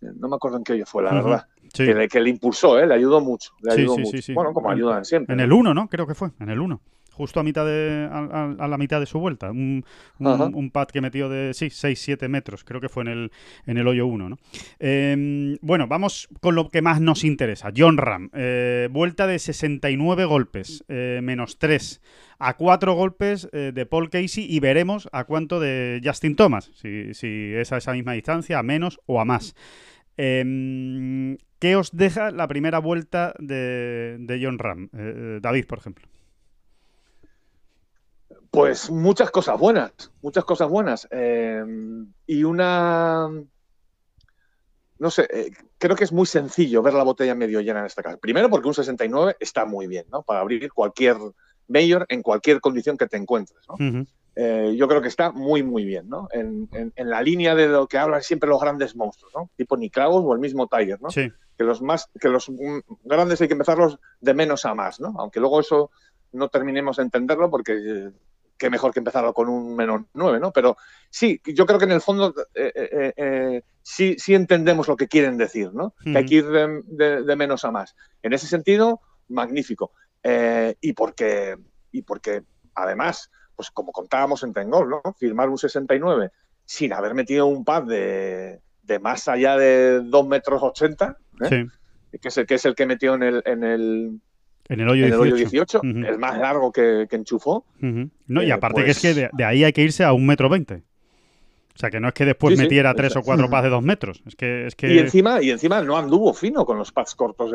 no 0.00 0.28
me 0.28 0.36
acuerdo 0.36 0.58
en 0.58 0.64
qué 0.64 0.74
hoyo 0.74 0.86
fue, 0.86 1.02
la 1.02 1.12
verdad. 1.12 1.46
Que, 1.74 1.92
le, 1.92 2.08
que, 2.08 2.20
le, 2.20 2.30
impulsó, 2.30 2.84
le 2.84 2.94
ayudó 2.94 3.20
mucho. 3.20 3.50
Le 3.62 3.72
ayudó 3.72 3.96
sí, 3.96 4.02
mucho. 4.02 4.34
Bueno, 4.34 4.52
como 4.52 4.70
ayudan 4.70 5.04
siempre. 5.04 5.34
En 5.34 5.40
el 5.40 5.52
1, 5.52 5.74
¿no? 5.74 5.88
Creo 5.88 6.06
que 6.06 6.14
fue, 6.14 6.30
en 6.38 6.48
el 6.48 6.60
1 6.60 6.80
justo 7.18 7.40
a 7.40 7.42
mitad 7.42 7.66
de 7.66 8.08
a, 8.10 8.68
la 8.68 8.78
mitad 8.78 9.00
de 9.00 9.06
su 9.06 9.18
vuelta. 9.18 9.50
Un, 9.50 9.84
un, 10.18 10.70
pad 10.70 10.88
que 10.88 11.00
metió 11.00 11.28
de 11.28 11.52
sí, 11.52 11.66
6-7 11.66 12.28
metros, 12.28 12.64
creo 12.64 12.80
que 12.80 12.88
fue 12.88 13.02
en 13.02 13.08
el, 13.08 13.32
en 13.66 13.76
el 13.76 13.86
hoyo 13.88 14.06
1. 14.06 14.28
¿no? 14.28 14.38
Em, 14.78 15.56
bueno, 15.60 15.88
vamos 15.88 16.28
con 16.40 16.54
lo 16.54 16.70
que 16.70 16.80
más 16.80 17.00
nos 17.00 17.24
interesa. 17.24 17.70
John 17.76 17.98
Ram, 17.98 18.30
eh, 18.32 18.88
vuelta 18.90 19.26
de 19.26 19.38
69 19.38 20.24
golpes, 20.24 20.84
eh, 20.88 21.20
menos 21.22 21.58
3 21.58 22.00
a 22.38 22.56
4 22.56 22.94
golpes 22.94 23.48
eh, 23.52 23.72
de 23.74 23.86
Paul 23.86 24.10
Casey 24.10 24.46
y 24.48 24.60
veremos 24.60 25.08
a 25.10 25.24
cuánto 25.24 25.58
de 25.58 26.00
Justin 26.04 26.36
Thomas, 26.36 26.70
si, 26.74 27.12
si 27.14 27.52
es 27.54 27.72
a 27.72 27.78
esa 27.78 27.92
misma 27.92 28.12
distancia, 28.12 28.60
a 28.60 28.62
menos 28.62 29.00
o 29.06 29.20
a 29.20 29.24
más. 29.24 29.56
Em, 30.16 31.36
¿Qué 31.58 31.74
os 31.74 31.96
deja 31.96 32.30
la 32.30 32.46
primera 32.46 32.78
vuelta 32.78 33.34
de, 33.40 34.16
de 34.20 34.40
John 34.40 34.58
Ram? 34.58 34.88
David, 35.42 35.66
por 35.66 35.78
ejemplo. 35.78 36.06
Pues 38.50 38.90
muchas 38.90 39.30
cosas 39.30 39.58
buenas, 39.58 40.10
muchas 40.22 40.44
cosas 40.44 40.68
buenas. 40.68 41.06
Eh, 41.10 41.62
y 42.26 42.44
una, 42.44 43.28
no 44.98 45.10
sé, 45.10 45.28
eh, 45.30 45.50
creo 45.76 45.96
que 45.96 46.04
es 46.04 46.12
muy 46.12 46.26
sencillo 46.26 46.82
ver 46.82 46.94
la 46.94 47.04
botella 47.04 47.34
medio 47.34 47.60
llena 47.60 47.80
en 47.80 47.86
esta 47.86 48.02
casa. 48.02 48.16
Primero 48.16 48.50
porque 48.50 48.68
un 48.68 48.74
69 48.74 49.36
está 49.38 49.64
muy 49.64 49.86
bien, 49.86 50.06
¿no? 50.10 50.22
Para 50.22 50.40
abrir 50.40 50.72
cualquier 50.72 51.16
mayor 51.68 52.06
en 52.08 52.22
cualquier 52.22 52.60
condición 52.60 52.96
que 52.96 53.06
te 53.06 53.16
encuentres, 53.16 53.60
¿no? 53.68 54.06
Eh, 54.34 54.74
yo 54.76 54.86
creo 54.86 55.02
que 55.02 55.08
está 55.08 55.32
muy, 55.32 55.62
muy 55.62 55.84
bien, 55.84 56.08
¿no? 56.08 56.28
En, 56.30 56.68
la 56.96 57.22
línea 57.22 57.54
de 57.54 57.68
lo 57.68 57.86
que 57.86 57.98
hablan 57.98 58.22
siempre 58.22 58.48
los 58.48 58.60
grandes 58.60 58.94
monstruos, 58.96 59.32
¿no? 59.34 59.50
Tipo 59.56 59.76
Niclavos 59.76 60.24
o 60.24 60.32
el 60.32 60.38
mismo 60.38 60.68
Tiger, 60.68 61.02
¿no? 61.02 61.10
Sí. 61.10 61.30
Que 61.56 61.64
los 61.64 61.82
más, 61.82 62.08
que 62.20 62.28
los 62.28 62.50
grandes 63.04 63.40
hay 63.40 63.48
que 63.48 63.54
empezarlos 63.54 63.98
de 64.20 64.34
menos 64.34 64.64
a 64.64 64.74
más, 64.74 65.00
¿no? 65.00 65.14
Aunque 65.18 65.40
luego 65.40 65.60
eso 65.60 65.90
no 66.32 66.48
terminemos 66.48 66.98
de 66.98 67.04
entenderlo 67.04 67.50
porque 67.50 68.10
qué 68.58 68.70
mejor 68.70 68.92
que 68.92 68.98
empezarlo 68.98 69.32
con 69.32 69.48
un 69.48 69.74
menos 69.74 70.02
9, 70.12 70.40
¿no? 70.40 70.52
Pero 70.52 70.76
sí, 71.08 71.40
yo 71.44 71.64
creo 71.64 71.78
que 71.78 71.84
en 71.84 71.92
el 71.92 72.00
fondo 72.00 72.34
eh, 72.54 72.72
eh, 72.74 73.12
eh, 73.16 73.62
sí, 73.82 74.16
sí 74.18 74.34
entendemos 74.34 74.88
lo 74.88 74.96
que 74.96 75.08
quieren 75.08 75.36
decir, 75.36 75.72
¿no? 75.72 75.94
Que 76.02 76.18
hay 76.18 76.26
que 76.26 76.34
ir 76.36 76.46
de, 76.46 77.36
menos 77.36 77.64
a 77.64 77.70
más. 77.70 77.94
En 78.22 78.32
ese 78.32 78.46
sentido, 78.46 79.00
magnífico. 79.28 79.92
y, 80.80 80.92
porque, 80.92 81.56
y 81.92 82.02
porque, 82.02 82.42
además, 82.74 83.30
pues 83.54 83.70
como 83.70 83.92
contábamos 83.92 84.42
en 84.42 84.52
Tengol, 84.52 84.88
¿no? 84.88 85.02
Firmar 85.18 85.48
un 85.48 85.58
69 85.58 86.30
sin 86.64 86.92
haber 86.92 87.14
metido 87.14 87.46
un 87.46 87.64
pad 87.64 87.84
de, 87.84 88.60
más 89.00 89.26
allá 89.28 89.56
de 89.56 90.00
2 90.00 90.28
metros 90.28 90.62
80, 90.62 91.16
que, 91.48 92.28
es 92.28 92.36
el, 92.36 92.46
que 92.46 92.54
es 92.54 92.64
el 92.66 92.74
que 92.74 92.86
metió 92.86 93.14
en 93.14 93.22
el, 93.22 93.42
en 93.46 93.64
el 93.64 94.20
en 94.68 94.80
el 94.80 94.88
hoyo 94.88 95.34
18, 95.34 95.80
el 95.82 96.18
más 96.18 96.38
largo 96.38 96.70
que, 96.72 97.06
enchufó. 97.10 97.64
No, 97.80 98.42
y 98.42 98.50
eh, 98.50 98.52
aparte 98.52 98.84
que 98.84 98.90
es 98.90 99.00
que 99.00 99.14
pues 99.14 99.30
de, 99.32 99.44
ahí 99.44 99.64
hay 99.64 99.72
que 99.72 99.82
irse 99.82 100.04
a 100.04 100.12
un 100.12 100.26
metro 100.26 100.48
veinte. 100.48 100.82
O 101.74 101.80
sea, 101.80 101.90
que 101.90 102.00
no 102.00 102.08
es 102.08 102.14
que 102.14 102.24
después 102.24 102.58
metiera 102.58 102.92
tres 102.92 103.14
o 103.14 103.22
cuatro 103.22 103.48
pads 103.48 103.62
de 103.62 103.70
dos 103.70 103.84
metros. 103.84 104.20
Es 104.26 104.34
que, 104.34 104.66
es 104.66 104.74
que... 104.74 104.92
Y, 104.92 104.98
encima, 104.98 105.40
y 105.40 105.50
encima 105.50 105.80
no 105.80 105.96
anduvo 105.96 106.34
fino 106.34 106.66
con 106.66 106.76
los 106.76 106.90
pads 106.90 107.14
cortos 107.14 107.52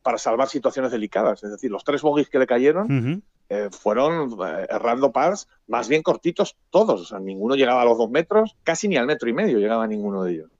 para 0.00 0.16
salvar 0.16 0.48
situaciones 0.48 0.90
delicadas. 0.90 1.44
Es 1.44 1.50
decir, 1.50 1.70
los 1.70 1.84
tres 1.84 2.00
bogies 2.00 2.30
que 2.30 2.38
le 2.38 2.46
cayeron 2.46 3.22
eh, 3.50 3.68
fueron 3.70 4.30
eh, 4.30 4.66
errando 4.70 5.12
pads 5.12 5.46
más 5.66 5.88
bien 5.88 6.02
cortitos 6.02 6.56
todos. 6.70 7.02
O 7.02 7.04
sea, 7.04 7.18
ninguno 7.18 7.54
llegaba 7.54 7.82
a 7.82 7.84
los 7.84 7.98
dos 7.98 8.08
metros, 8.08 8.56
casi 8.64 8.88
ni 8.88 8.96
al 8.96 9.04
metro 9.04 9.28
y 9.28 9.34
medio 9.34 9.58
llegaba 9.58 9.86
ninguno 9.86 10.22
de 10.22 10.32
ellos. 10.32 10.50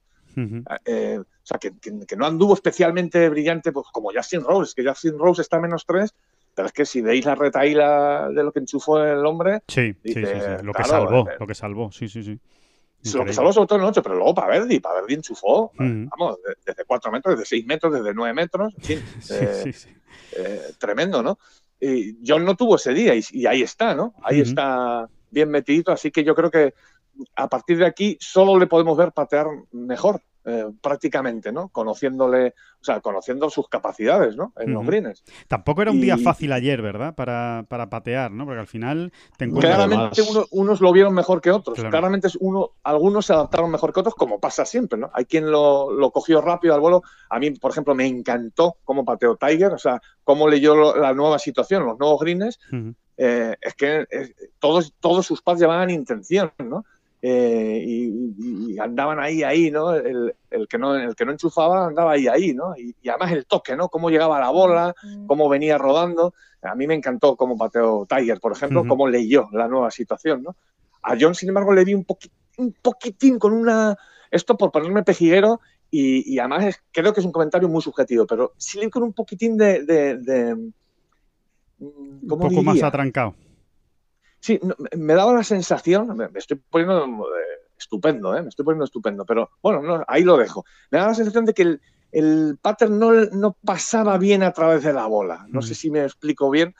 Eh, 0.85 1.19
sea, 1.49 1.59
que, 1.59 2.15
no 2.15 2.25
anduvo 2.25 2.53
especialmente 2.53 3.29
brillante 3.29 3.71
pues, 3.71 3.87
como 3.91 4.11
Justin 4.13 4.43
Rose, 4.43 4.73
que 4.75 4.87
Justin 4.87 5.17
Rose 5.17 5.41
está 5.41 5.57
a 5.57 5.61
menos 5.61 5.85
3, 5.85 6.13
pero 6.55 6.67
es 6.67 6.73
que 6.73 6.85
si 6.85 7.01
veis 7.01 7.25
la 7.25 7.35
retaíla 7.35 8.29
de 8.29 8.43
lo 8.43 8.51
que 8.51 8.59
enchufó 8.59 9.03
el 9.03 9.25
hombre... 9.25 9.61
Sí, 9.67 9.95
sí, 10.03 10.13
sí, 10.13 10.21
lo 10.63 10.73
que 10.73 10.83
salvó, 10.83 11.29
eh, 11.29 11.35
lo 11.39 11.47
que 11.47 11.55
salvó, 11.55 11.91
sí, 11.91 12.07
sí, 12.07 12.23
sí. 12.23 12.39
Lo 13.13 13.23
que 13.23 13.31
salvó 13.31 13.53
sobre 13.53 13.67
todo 13.67 13.79
en 13.79 13.83
el 13.85 13.89
8, 13.91 14.03
pero 14.03 14.15
luego 14.15 14.35
para 14.35 14.59
Verdi, 14.59 14.79
para 14.79 15.01
Verdi 15.01 15.13
enchufó, 15.15 15.71
vamos, 15.77 16.39
desde 16.65 16.83
4 16.85 17.11
metros, 17.11 17.35
desde 17.35 17.45
6 17.45 17.65
metros, 17.65 17.93
desde 17.93 18.13
9 18.13 18.33
metros, 18.33 18.73
en 18.77 18.83
fin, 18.83 19.03
eh, 20.37 20.61
tremendo, 20.77 21.23
¿no? 21.23 21.39
Y 21.79 22.17
John 22.27 22.43
no 22.43 22.55
tuvo 22.55 22.75
ese 22.75 22.93
día 22.93 23.13
y, 23.15 23.45
ahí 23.45 23.61
está, 23.61 23.95
¿no? 23.95 24.13
Ahí 24.21 24.41
está 24.41 25.07
bien 25.31 25.49
metidito, 25.49 25.93
así 25.93 26.11
que 26.11 26.25
yo 26.25 26.35
creo 26.35 26.51
que 26.51 26.73
a 27.35 27.47
partir 27.47 27.77
de 27.77 27.85
aquí 27.85 28.17
solo 28.19 28.57
le 28.59 28.67
podemos 28.67 28.97
ver 28.97 29.11
patear 29.11 29.47
mejor. 29.71 30.21
Eh, 30.49 30.65
prácticamente, 30.81 31.51
¿no? 31.51 31.69
Conociéndole, 31.69 32.55
o 32.81 32.83
sea, 32.83 33.01
conociendo 33.01 33.51
sus 33.51 33.69
capacidades, 33.69 34.35
¿no? 34.35 34.51
En 34.57 34.73
los 34.73 34.83
greens. 34.83 35.23
Tampoco 35.47 35.83
era 35.83 35.91
un 35.91 36.01
día 36.01 36.17
fácil 36.17 36.51
ayer, 36.53 36.81
¿verdad? 36.81 37.13
Para, 37.13 37.67
patear, 37.87 38.31
¿no? 38.31 38.45
Porque 38.45 38.61
al 38.61 38.67
final 38.67 39.13
te 39.37 39.45
encuentras... 39.45 39.75
Claramente 39.75 40.21
unos 40.49 40.81
lo 40.81 40.91
vieron 40.91 41.13
mejor 41.13 41.39
que 41.39 41.51
otros. 41.51 41.77
Claramente 41.77 42.29
uno, 42.39 42.71
algunos 42.81 43.27
se 43.27 43.33
adaptaron 43.33 43.69
mejor 43.69 43.93
que 43.93 43.99
otros, 43.99 44.15
como 44.15 44.39
pasa 44.39 44.65
siempre, 44.65 44.97
¿no? 44.97 45.11
Hay 45.13 45.25
quien 45.25 45.51
lo, 45.51 46.09
cogió 46.11 46.41
rápido 46.41 46.73
al 46.73 46.79
vuelo. 46.81 47.03
A 47.29 47.37
mí, 47.37 47.51
por 47.51 47.69
ejemplo, 47.69 47.93
me 47.93 48.07
encantó 48.07 48.77
cómo 48.83 49.05
pateó 49.05 49.35
Tiger, 49.35 49.73
o 49.73 49.77
sea, 49.77 50.01
cómo 50.23 50.47
leyó 50.47 50.95
la 50.95 51.13
nueva 51.13 51.37
situación, 51.37 51.85
los 51.85 51.99
nuevos 51.99 52.19
greens. 52.21 52.59
Eh, 53.17 53.55
es 53.61 53.75
que 53.75 54.07
eh, 54.09 54.33
todos, 54.57 54.93
todos 54.99 55.27
sus 55.27 55.43
pads 55.43 55.59
llevaban 55.59 55.91
intención, 55.91 56.51
¿no? 56.57 56.85
Eh, 57.21 57.83
y, 57.85 58.79
andaban 58.79 59.19
ahí, 59.19 59.43
ahí, 59.43 59.71
¿no? 59.71 59.93
El, 59.93 60.33
que 60.69 60.77
¿no? 60.77 60.95
el 60.95 61.15
que 61.15 61.25
no 61.25 61.31
enchufaba 61.33 61.87
andaba 61.87 62.13
ahí, 62.13 62.27
ahí, 62.27 62.53
¿no? 62.53 62.75
Y, 62.77 62.95
además 63.09 63.33
el 63.33 63.45
toque, 63.45 63.75
¿no? 63.75 63.89
Cómo 63.89 64.09
llegaba 64.09 64.39
la 64.39 64.49
bola, 64.49 64.95
cómo 65.27 65.49
venía 65.49 65.77
rodando. 65.77 66.33
A 66.61 66.75
mí 66.75 66.87
me 66.87 66.95
encantó 66.95 67.35
cómo 67.35 67.57
pateó 67.57 68.05
Tiger, 68.07 68.39
por 68.39 68.53
ejemplo, 68.53 68.85
cómo 68.87 69.07
leyó 69.07 69.49
la 69.51 69.67
nueva 69.67 69.91
situación, 69.91 70.43
¿no? 70.43 70.55
A 71.03 71.15
John, 71.19 71.35
sin 71.35 71.49
embargo, 71.49 71.73
le 71.73 71.85
di 71.85 71.93
un, 71.93 72.05
un 72.57 72.73
poquitín 72.81 73.39
con 73.39 73.53
una... 73.53 73.97
Esto 74.31 74.57
por 74.57 74.71
ponerme 74.71 75.03
pejiguero 75.03 75.59
y, 75.91 76.37
además 76.37 76.81
creo 76.91 77.13
que 77.13 77.19
es 77.19 77.25
un 77.25 77.31
comentario 77.31 77.67
muy 77.67 77.81
subjetivo, 77.81 78.27
pero 78.27 78.53
sí 78.57 78.77
le 78.77 78.85
di 78.85 78.91
con 78.91 79.03
un 79.03 79.13
poquitín 79.13 79.57
de... 79.57 79.83
de, 79.83 80.53
un 81.79 82.27
poco 82.27 82.61
más 82.61 82.83
atrancado. 82.83 83.33
Sí, 84.39 84.59
me 84.97 85.13
daba 85.13 85.33
la 85.33 85.43
sensación, 85.43 86.15
me, 86.15 86.29
estoy 86.35 86.61
poniendo 86.69 87.05
eh, 87.05 87.67
estupendo, 87.77 88.35
¿eh? 88.35 88.41
me 88.41 88.49
estoy 88.49 88.65
poniendo 88.65 88.85
estupendo, 88.85 89.25
pero 89.25 89.49
bueno, 89.61 90.03
ahí 90.07 90.23
lo 90.23 90.37
dejo. 90.37 90.65
Me 90.91 90.97
daba 90.97 91.11
la 91.11 91.15
sensación 91.15 91.45
de 91.45 91.53
que 91.53 91.61
el, 91.63 91.81
el 92.11 92.57
pattern 92.61 92.99
no, 92.99 93.57
pasaba 93.65 94.17
bien 94.17 94.43
a 94.43 94.51
través 94.51 94.83
de 94.83 94.93
la 94.93 95.05
bola. 95.07 95.45
No 95.49 95.61
sé 95.61 95.75
si 95.75 95.91
me 95.91 96.03
explico 96.03 96.49
bien. 96.49 96.73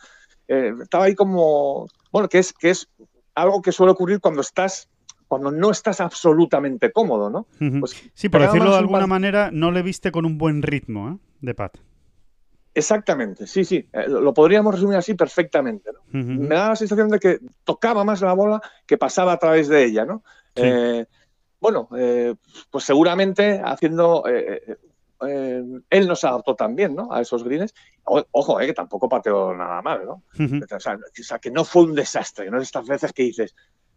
Eh, 0.47 0.73
estaba 0.81 1.05
ahí 1.05 1.15
como, 1.15 1.87
bueno, 2.11 2.29
que 2.29 2.39
es, 2.39 2.53
que 2.53 2.71
es 2.71 2.89
algo 3.35 3.61
que 3.61 3.71
suele 3.71 3.91
ocurrir 3.91 4.19
cuando 4.19 4.41
estás 4.41 4.89
cuando 5.29 5.51
no 5.51 5.69
estás 5.69 6.01
absolutamente 6.01 6.91
cómodo, 6.91 7.29
¿no? 7.29 7.45
Pues 7.79 7.95
sí, 8.15 8.29
por 8.29 8.41
decirlo 8.41 8.71
de 8.71 8.79
alguna 8.79 9.05
manera, 9.05 9.51
no 9.53 9.69
le 9.69 9.83
viste 9.83 10.11
con 10.11 10.25
un 10.25 10.39
buen 10.39 10.63
ritmo 10.63 11.11
¿eh? 11.11 11.17
de 11.41 11.53
pat. 11.53 11.77
Exactamente, 12.79 13.45
sí, 13.45 13.65
sí, 13.65 13.89
eh, 13.91 14.07
lo 14.07 14.33
podríamos 14.33 14.73
resumir 14.73 14.95
así 14.95 15.13
perfectamente. 15.13 15.91
Me 16.11 16.55
da 16.55 16.69
la 16.69 16.75
sensación 16.77 17.09
de 17.09 17.19
que 17.19 17.39
tocaba 17.65 18.05
más 18.05 18.21
la 18.21 18.31
bola 18.31 18.61
que 18.85 18.97
pasaba 18.97 19.33
a 19.33 19.37
través 19.37 19.67
de 19.67 19.83
ella, 19.83 20.05
¿no? 20.05 20.23
Eh, 20.55 21.05
bueno, 21.59 21.89
eh, 21.97 22.35
pues 22.71 22.85
seguramente 22.85 23.61
haciendo... 23.61 24.23
él 24.25 26.07
no 26.07 26.15
se 26.15 26.27
adaptó 26.27 26.55
también, 26.55 26.95
¿no? 26.95 27.11
A 27.11 27.19
esos 27.19 27.43
greens. 27.43 27.73
ojo, 28.05 28.57
que 28.59 28.73
tampoco 28.73 29.09
pateó 29.09 29.53
nada 29.53 29.81
mal, 29.81 30.05
¿no? 30.05 30.23
o, 30.73 30.79
sea, 30.79 30.95
o, 30.95 31.23
sea, 31.23 31.39
que 31.39 31.51
no 31.51 31.65
fue 31.65 31.83
un 31.83 31.95
desastre, 31.95 32.49
¿no? 32.49 32.61
Estas 32.61 32.87
veces 32.87 33.11
que 33.11 33.23
dices, 33.23 33.53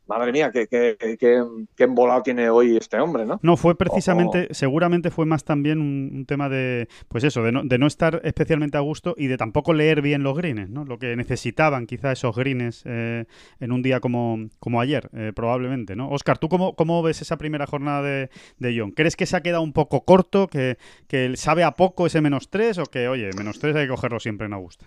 madre 0.07 0.33
mía, 0.33 0.51
qué, 0.53 0.67
qué, 0.67 0.97
qué, 1.19 1.85
embolado 1.85 2.23
tiene 2.23 2.51
hoy 2.51 2.77
este 2.77 2.99
hombre, 2.99 3.25
¿no? 3.25 3.39
No, 3.43 3.57
fue 3.57 3.77
precisamente, 3.77 4.49
seguramente 4.53 5.11
fue 5.11 5.27
más 5.27 5.45
también 5.45 5.81
un, 5.81 6.25
tema 6.27 6.49
de, 6.49 6.89
pues 7.09 7.25
eso, 7.25 7.43
de 7.43 7.53
no, 7.53 7.63
de 7.65 7.79
no, 7.79 7.87
estar 7.87 8.21
especialmente 8.25 8.77
a 8.77 8.81
gusto 8.81 9.15
y 9.17 9.27
de 9.27 9.37
tampoco 9.37 9.73
leer 9.73 10.03
bien 10.03 10.23
los 10.23 10.37
greens, 10.37 10.69
¿no? 10.69 10.85
Lo 10.85 10.99
que 10.99 11.17
necesitaban 11.17 11.87
quizá 11.87 12.13
esos 12.13 12.35
greens 12.37 12.83
eh, 12.85 13.25
en 13.61 13.73
un 13.73 13.83
día 13.83 14.01
como, 14.01 14.49
como 14.59 14.81
ayer, 14.81 15.09
eh, 15.15 15.33
probablemente, 15.35 15.97
¿no? 15.97 16.11
Oscar, 16.11 16.39
¿tú 16.39 16.49
cómo, 16.49 16.75
cómo, 16.75 17.03
ves 17.03 17.23
esa 17.23 17.39
primera 17.39 17.67
jornada 17.67 18.03
de, 18.03 18.31
de 18.59 18.79
John? 18.79 18.91
¿Crees 18.91 19.17
que 19.17 19.27
se 19.27 19.37
ha 19.37 19.43
quedado 19.43 19.63
un 19.63 19.73
poco 19.73 20.05
corto, 20.05 20.49
que, 20.49 20.79
que 21.09 21.37
sabe 21.37 21.65
a 21.65 21.73
poco 21.73 22.07
ese 22.07 22.21
menos 22.21 22.51
tres 22.51 22.79
o 22.79 22.85
que, 22.85 23.09
oye, 23.09 23.31
menos 23.37 23.59
tres 23.59 23.77
hay 23.77 23.85
que 23.85 23.91
cogerlo 23.91 24.21
siempre 24.21 24.47
en 24.47 24.53
Augusta? 24.53 24.87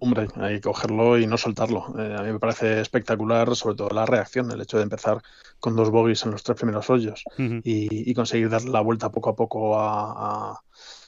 Hombre, 0.00 0.28
hay 0.36 0.56
que 0.56 0.60
cogerlo 0.60 1.18
y 1.18 1.26
no 1.26 1.36
soltarlo. 1.36 1.92
Eh, 1.98 2.14
a 2.16 2.22
mí 2.22 2.32
me 2.32 2.38
parece 2.38 2.80
espectacular, 2.80 3.56
sobre 3.56 3.74
todo 3.74 3.88
la 3.88 4.06
reacción, 4.06 4.50
el 4.50 4.60
hecho 4.60 4.76
de 4.76 4.84
empezar 4.84 5.20
con 5.58 5.74
dos 5.74 5.90
bogies 5.90 6.24
en 6.24 6.30
los 6.30 6.44
tres 6.44 6.56
primeros 6.56 6.88
hoyos 6.88 7.24
y, 7.36 8.14
conseguir 8.14 8.48
dar 8.48 8.62
la 8.64 8.80
vuelta 8.80 9.10
poco 9.10 9.30
a 9.30 9.36
poco 9.36 9.78
a, 9.78 10.60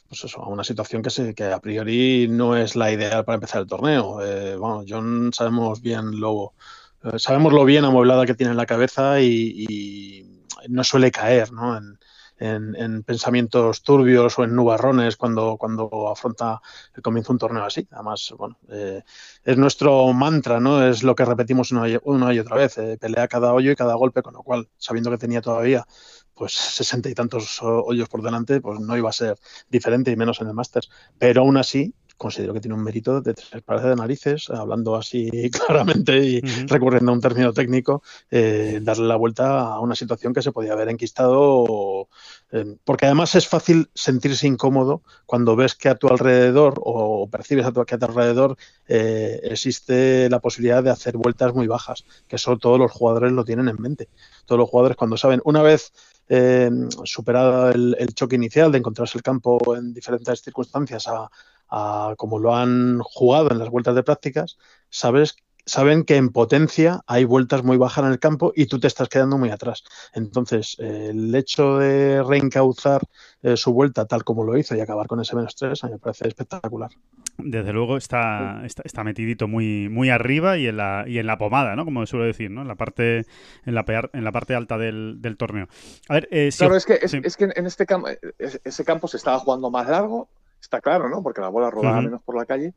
pues 0.08 0.24
eso, 0.24 0.42
a 0.42 0.48
una 0.48 0.64
situación 0.64 1.02
que, 1.02 1.10
se, 1.10 1.34
que 1.34 1.44
a 1.44 1.60
priori 1.60 2.26
no 2.28 2.56
es 2.56 2.74
la 2.74 2.90
ideal 2.90 3.24
para 3.24 3.36
empezar 3.36 3.60
el 3.62 3.68
torneo. 3.68 4.20
Eh, 4.24 4.56
bueno, 4.56 4.84
John 4.88 5.30
sabemos 5.32 5.80
bien 5.80 6.18
lo, 6.18 6.54
eh, 7.04 7.18
sabemos 7.18 7.52
lo 7.52 7.64
bien 7.64 7.84
amueblada 7.84 8.26
que 8.26 8.34
tiene 8.34 8.50
en 8.50 8.56
la 8.56 8.66
cabeza 8.66 9.20
y, 9.20 10.26
no 10.68 10.84
suele 10.84 11.10
caer 11.10 11.52
¿no? 11.52 11.76
en, 11.76 11.98
en, 12.40 13.02
pensamientos 13.02 13.82
turbios 13.82 14.38
o 14.38 14.44
en 14.44 14.54
nubarrones 14.54 15.16
cuando, 15.16 15.56
cuando 15.58 16.08
afronta 16.08 16.60
el 16.94 17.02
comienzo 17.02 17.32
un 17.32 17.38
torneo 17.38 17.64
así. 17.64 17.86
Además, 17.90 18.34
bueno, 18.36 18.58
eh, 18.68 19.02
es 19.44 19.56
nuestro 19.56 20.12
mantra, 20.12 20.58
¿no? 20.58 20.84
Es 20.86 21.02
lo 21.02 21.14
que 21.14 21.24
repetimos 21.24 21.70
una, 21.72 21.88
y 21.88 22.38
otra 22.38 22.56
vez, 22.56 22.78
eh, 22.78 22.96
pelea 23.00 23.28
cada 23.28 23.52
hoyo 23.52 23.70
y 23.70 23.76
cada 23.76 23.94
golpe, 23.94 24.22
con 24.22 24.34
lo 24.34 24.42
cual, 24.42 24.68
sabiendo 24.78 25.10
que 25.10 25.18
tenía 25.18 25.40
todavía 25.40 25.86
pues 26.34 26.54
sesenta 26.54 27.10
y 27.10 27.14
tantos 27.14 27.58
hoyos 27.60 28.08
por 28.08 28.22
delante, 28.22 28.62
pues 28.62 28.80
no 28.80 28.96
iba 28.96 29.10
a 29.10 29.12
ser 29.12 29.36
diferente 29.68 30.10
y 30.10 30.16
menos 30.16 30.40
en 30.40 30.48
el 30.48 30.54
Masters. 30.54 30.88
Pero 31.18 31.42
aún 31.42 31.58
así, 31.58 31.94
considero 32.20 32.52
que 32.52 32.60
tiene 32.60 32.74
un 32.74 32.84
mérito 32.84 33.22
de 33.22 33.32
tres 33.32 33.62
pares 33.62 33.82
de 33.82 33.96
narices, 33.96 34.50
hablando 34.50 34.94
así 34.94 35.30
claramente 35.66 36.18
y 36.18 36.40
recurriendo 36.66 37.12
a 37.12 37.14
un 37.14 37.20
término 37.22 37.54
técnico, 37.54 38.02
eh, 38.30 38.78
darle 38.82 39.08
la 39.08 39.16
vuelta 39.16 39.60
a 39.60 39.80
una 39.80 39.94
situación 39.94 40.34
que 40.34 40.42
se 40.42 40.52
podía 40.52 40.74
haber 40.74 40.90
enquistado, 40.90 42.08
eh, 42.52 42.76
porque 42.84 43.06
además 43.06 43.34
es 43.36 43.48
fácil 43.48 43.88
sentirse 43.94 44.46
incómodo 44.46 45.02
cuando 45.24 45.56
ves 45.56 45.74
que 45.74 45.88
a 45.88 45.94
tu 45.94 46.08
alrededor 46.08 46.74
o 46.84 47.26
percibes 47.30 47.64
a 47.64 47.72
tu, 47.72 47.82
que 47.86 47.94
a 47.94 47.98
tu 47.98 48.04
alrededor 48.04 48.58
eh, 48.86 49.40
existe 49.44 50.28
la 50.28 50.40
posibilidad 50.40 50.82
de 50.82 50.90
hacer 50.90 51.16
vueltas 51.16 51.54
muy 51.54 51.68
bajas, 51.68 52.04
que 52.28 52.36
eso 52.36 52.58
todos 52.58 52.78
los 52.78 52.92
jugadores 52.92 53.32
lo 53.32 53.46
tienen 53.46 53.68
en 53.68 53.80
mente. 53.80 54.10
Todos 54.44 54.58
los 54.58 54.68
jugadores 54.68 54.98
cuando 54.98 55.16
saben, 55.16 55.40
una 55.44 55.62
vez 55.62 55.92
superado 57.02 57.70
el, 57.70 57.96
el, 57.98 58.14
choque 58.14 58.36
inicial 58.36 58.70
de 58.70 58.78
encontrarse 58.78 59.18
el 59.18 59.22
campo 59.22 59.74
en 59.74 59.92
diferentes 59.92 60.40
circunstancias 60.40 61.08
a, 61.08 61.28
como 62.16 62.38
lo 62.38 62.54
han 62.54 63.00
jugado 63.00 63.50
en 63.50 63.58
las 63.58 63.70
vueltas 63.70 63.94
de 63.94 64.02
prácticas, 64.02 64.58
sabes 64.88 65.36
saben 65.66 66.04
que 66.04 66.16
en 66.16 66.30
potencia 66.30 67.00
hay 67.06 67.24
vueltas 67.24 67.62
muy 67.62 67.76
bajas 67.76 68.04
en 68.04 68.10
el 68.10 68.18
campo 68.18 68.52
y 68.54 68.66
tú 68.66 68.80
te 68.80 68.88
estás 68.88 69.08
quedando 69.08 69.38
muy 69.38 69.50
atrás. 69.50 69.84
Entonces, 70.14 70.76
el 70.78 71.32
hecho 71.34 71.78
de 71.78 72.22
reencauzar 72.22 73.02
eh, 73.42 73.56
su 73.56 73.72
vuelta 73.72 74.06
tal 74.06 74.24
como 74.24 74.44
lo 74.44 74.56
hizo 74.56 74.74
y 74.74 74.80
acabar 74.80 75.06
con 75.06 75.20
ese 75.20 75.36
menos 75.36 75.54
3 75.56 75.84
a 75.84 75.86
mí 75.86 75.92
me 75.94 75.98
parece 75.98 76.28
espectacular. 76.28 76.90
Desde 77.38 77.72
luego 77.72 77.96
está, 77.96 78.62
está, 78.64 79.04
metidito 79.04 79.48
muy, 79.48 79.88
muy 79.88 80.10
arriba 80.10 80.58
y 80.58 80.66
en, 80.66 80.76
la, 80.76 81.04
y 81.06 81.18
en 81.18 81.26
la 81.26 81.38
pomada, 81.38 81.74
¿no? 81.76 81.84
Como 81.84 82.04
suelo 82.04 82.26
decir, 82.26 82.50
¿no? 82.50 82.62
En 82.62 82.68
la 82.68 82.74
parte, 82.74 83.24
en 83.64 83.74
la, 83.74 83.84
en 84.12 84.24
la 84.24 84.32
parte 84.32 84.54
alta 84.54 84.76
del, 84.76 85.36
torneo. 85.38 85.68
A 86.08 86.14
ver, 86.14 86.28
eh, 86.30 86.50
claro, 86.56 86.76
es 86.76 86.84
que, 86.84 86.98
es, 87.00 87.36
que 87.36 87.44
en 87.44 87.66
este 87.66 87.86
campo, 87.86 88.08
ese 88.38 88.84
campo 88.84 89.08
se 89.08 89.16
estaba 89.16 89.38
jugando 89.38 89.70
más 89.70 89.88
largo, 89.88 90.28
está 90.60 90.80
claro, 90.80 91.08
¿no? 91.08 91.22
Porque 91.22 91.40
la 91.40 91.48
bola 91.48 91.70
rodaba 91.70 92.00
menos 92.00 92.22
por 92.22 92.36
la 92.36 92.46
calle. 92.46 92.74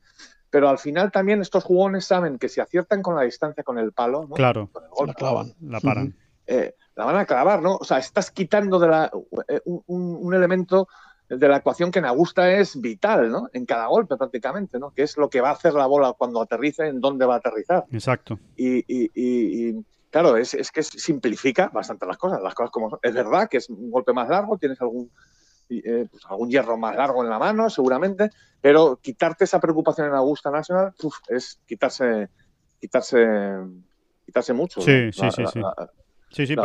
Pero 0.49 0.69
al 0.69 0.77
final 0.77 1.11
también 1.11 1.41
estos 1.41 1.63
jugones 1.63 2.05
saben 2.05 2.37
que 2.37 2.47
si 2.47 2.61
aciertan 2.61 3.01
con 3.01 3.15
la 3.15 3.23
distancia 3.23 3.63
con 3.63 3.79
el 3.79 3.91
palo, 3.91 4.27
¿no? 4.27 4.35
claro, 4.35 4.69
la 5.05 5.13
clavan, 5.13 5.53
la 5.61 5.79
paran. 5.79 6.15
Eh, 6.45 6.75
la 6.95 7.05
van 7.05 7.15
a 7.15 7.25
clavar, 7.25 7.61
¿no? 7.61 7.75
O 7.77 7.83
sea, 7.83 7.97
estás 7.97 8.29
quitando 8.29 8.77
de 8.77 8.87
la, 8.87 9.11
eh, 9.47 9.61
un, 9.65 10.33
elemento 10.33 10.87
de 11.27 11.47
la 11.47 11.57
ecuación 11.57 11.89
que 11.89 11.99
en 11.99 12.05
Augusta 12.05 12.51
es 12.51 12.79
vital, 12.79 13.31
¿no? 13.31 13.49
En 13.53 13.65
cada 13.65 13.87
golpe 13.87 14.15
prácticamente, 14.15 14.77
¿no? 14.77 14.91
Que 14.91 15.03
es 15.03 15.17
lo 15.17 15.29
que 15.29 15.41
va 15.41 15.49
a 15.49 15.53
hacer 15.53 15.73
la 15.73 15.87
bola 15.87 16.13
cuando 16.15 16.41
aterrice, 16.41 16.85
en 16.85 17.01
dónde 17.01 17.25
va 17.25 17.35
a 17.35 17.37
aterrizar. 17.37 17.85
Exacto. 17.91 18.37
Y, 18.55 19.73
claro, 20.11 20.37
es, 20.37 20.53
es, 20.53 20.71
que 20.71 20.83
simplifica 20.83 21.69
bastante 21.69 22.05
las 22.05 22.17
cosas. 22.17 22.43
Las 22.43 22.53
cosas 22.53 22.69
como 22.69 22.91
son. 22.91 22.99
Es 23.01 23.15
verdad 23.15 23.49
que 23.49 23.57
es 23.57 23.69
un 23.69 23.89
golpe 23.89 24.13
más 24.13 24.29
largo, 24.29 24.57
tienes 24.59 24.79
algún 24.81 25.09
eh, 25.83 26.07
pues 26.09 26.23
algún 26.27 26.49
hierro 26.49 26.77
más 26.77 26.95
largo 26.95 27.23
en 27.23 27.29
la 27.29 27.39
mano, 27.39 27.69
seguramente, 27.69 28.29
pero 28.61 28.99
quitarte 29.01 29.45
esa 29.45 29.59
preocupación 29.59 30.07
en 30.07 30.13
Augusta 30.13 30.51
National 30.51 30.93
es 31.29 31.59
quitarse, 31.65 32.29
quitarse, 32.79 33.25
quitarse 34.25 34.53
mucho. 34.53 34.81
Sí, 34.81 35.11
sí, 35.11 35.31
sí, 35.31 35.43
sí. 35.51 35.61
Sí, 36.33 36.47
sí, 36.47 36.55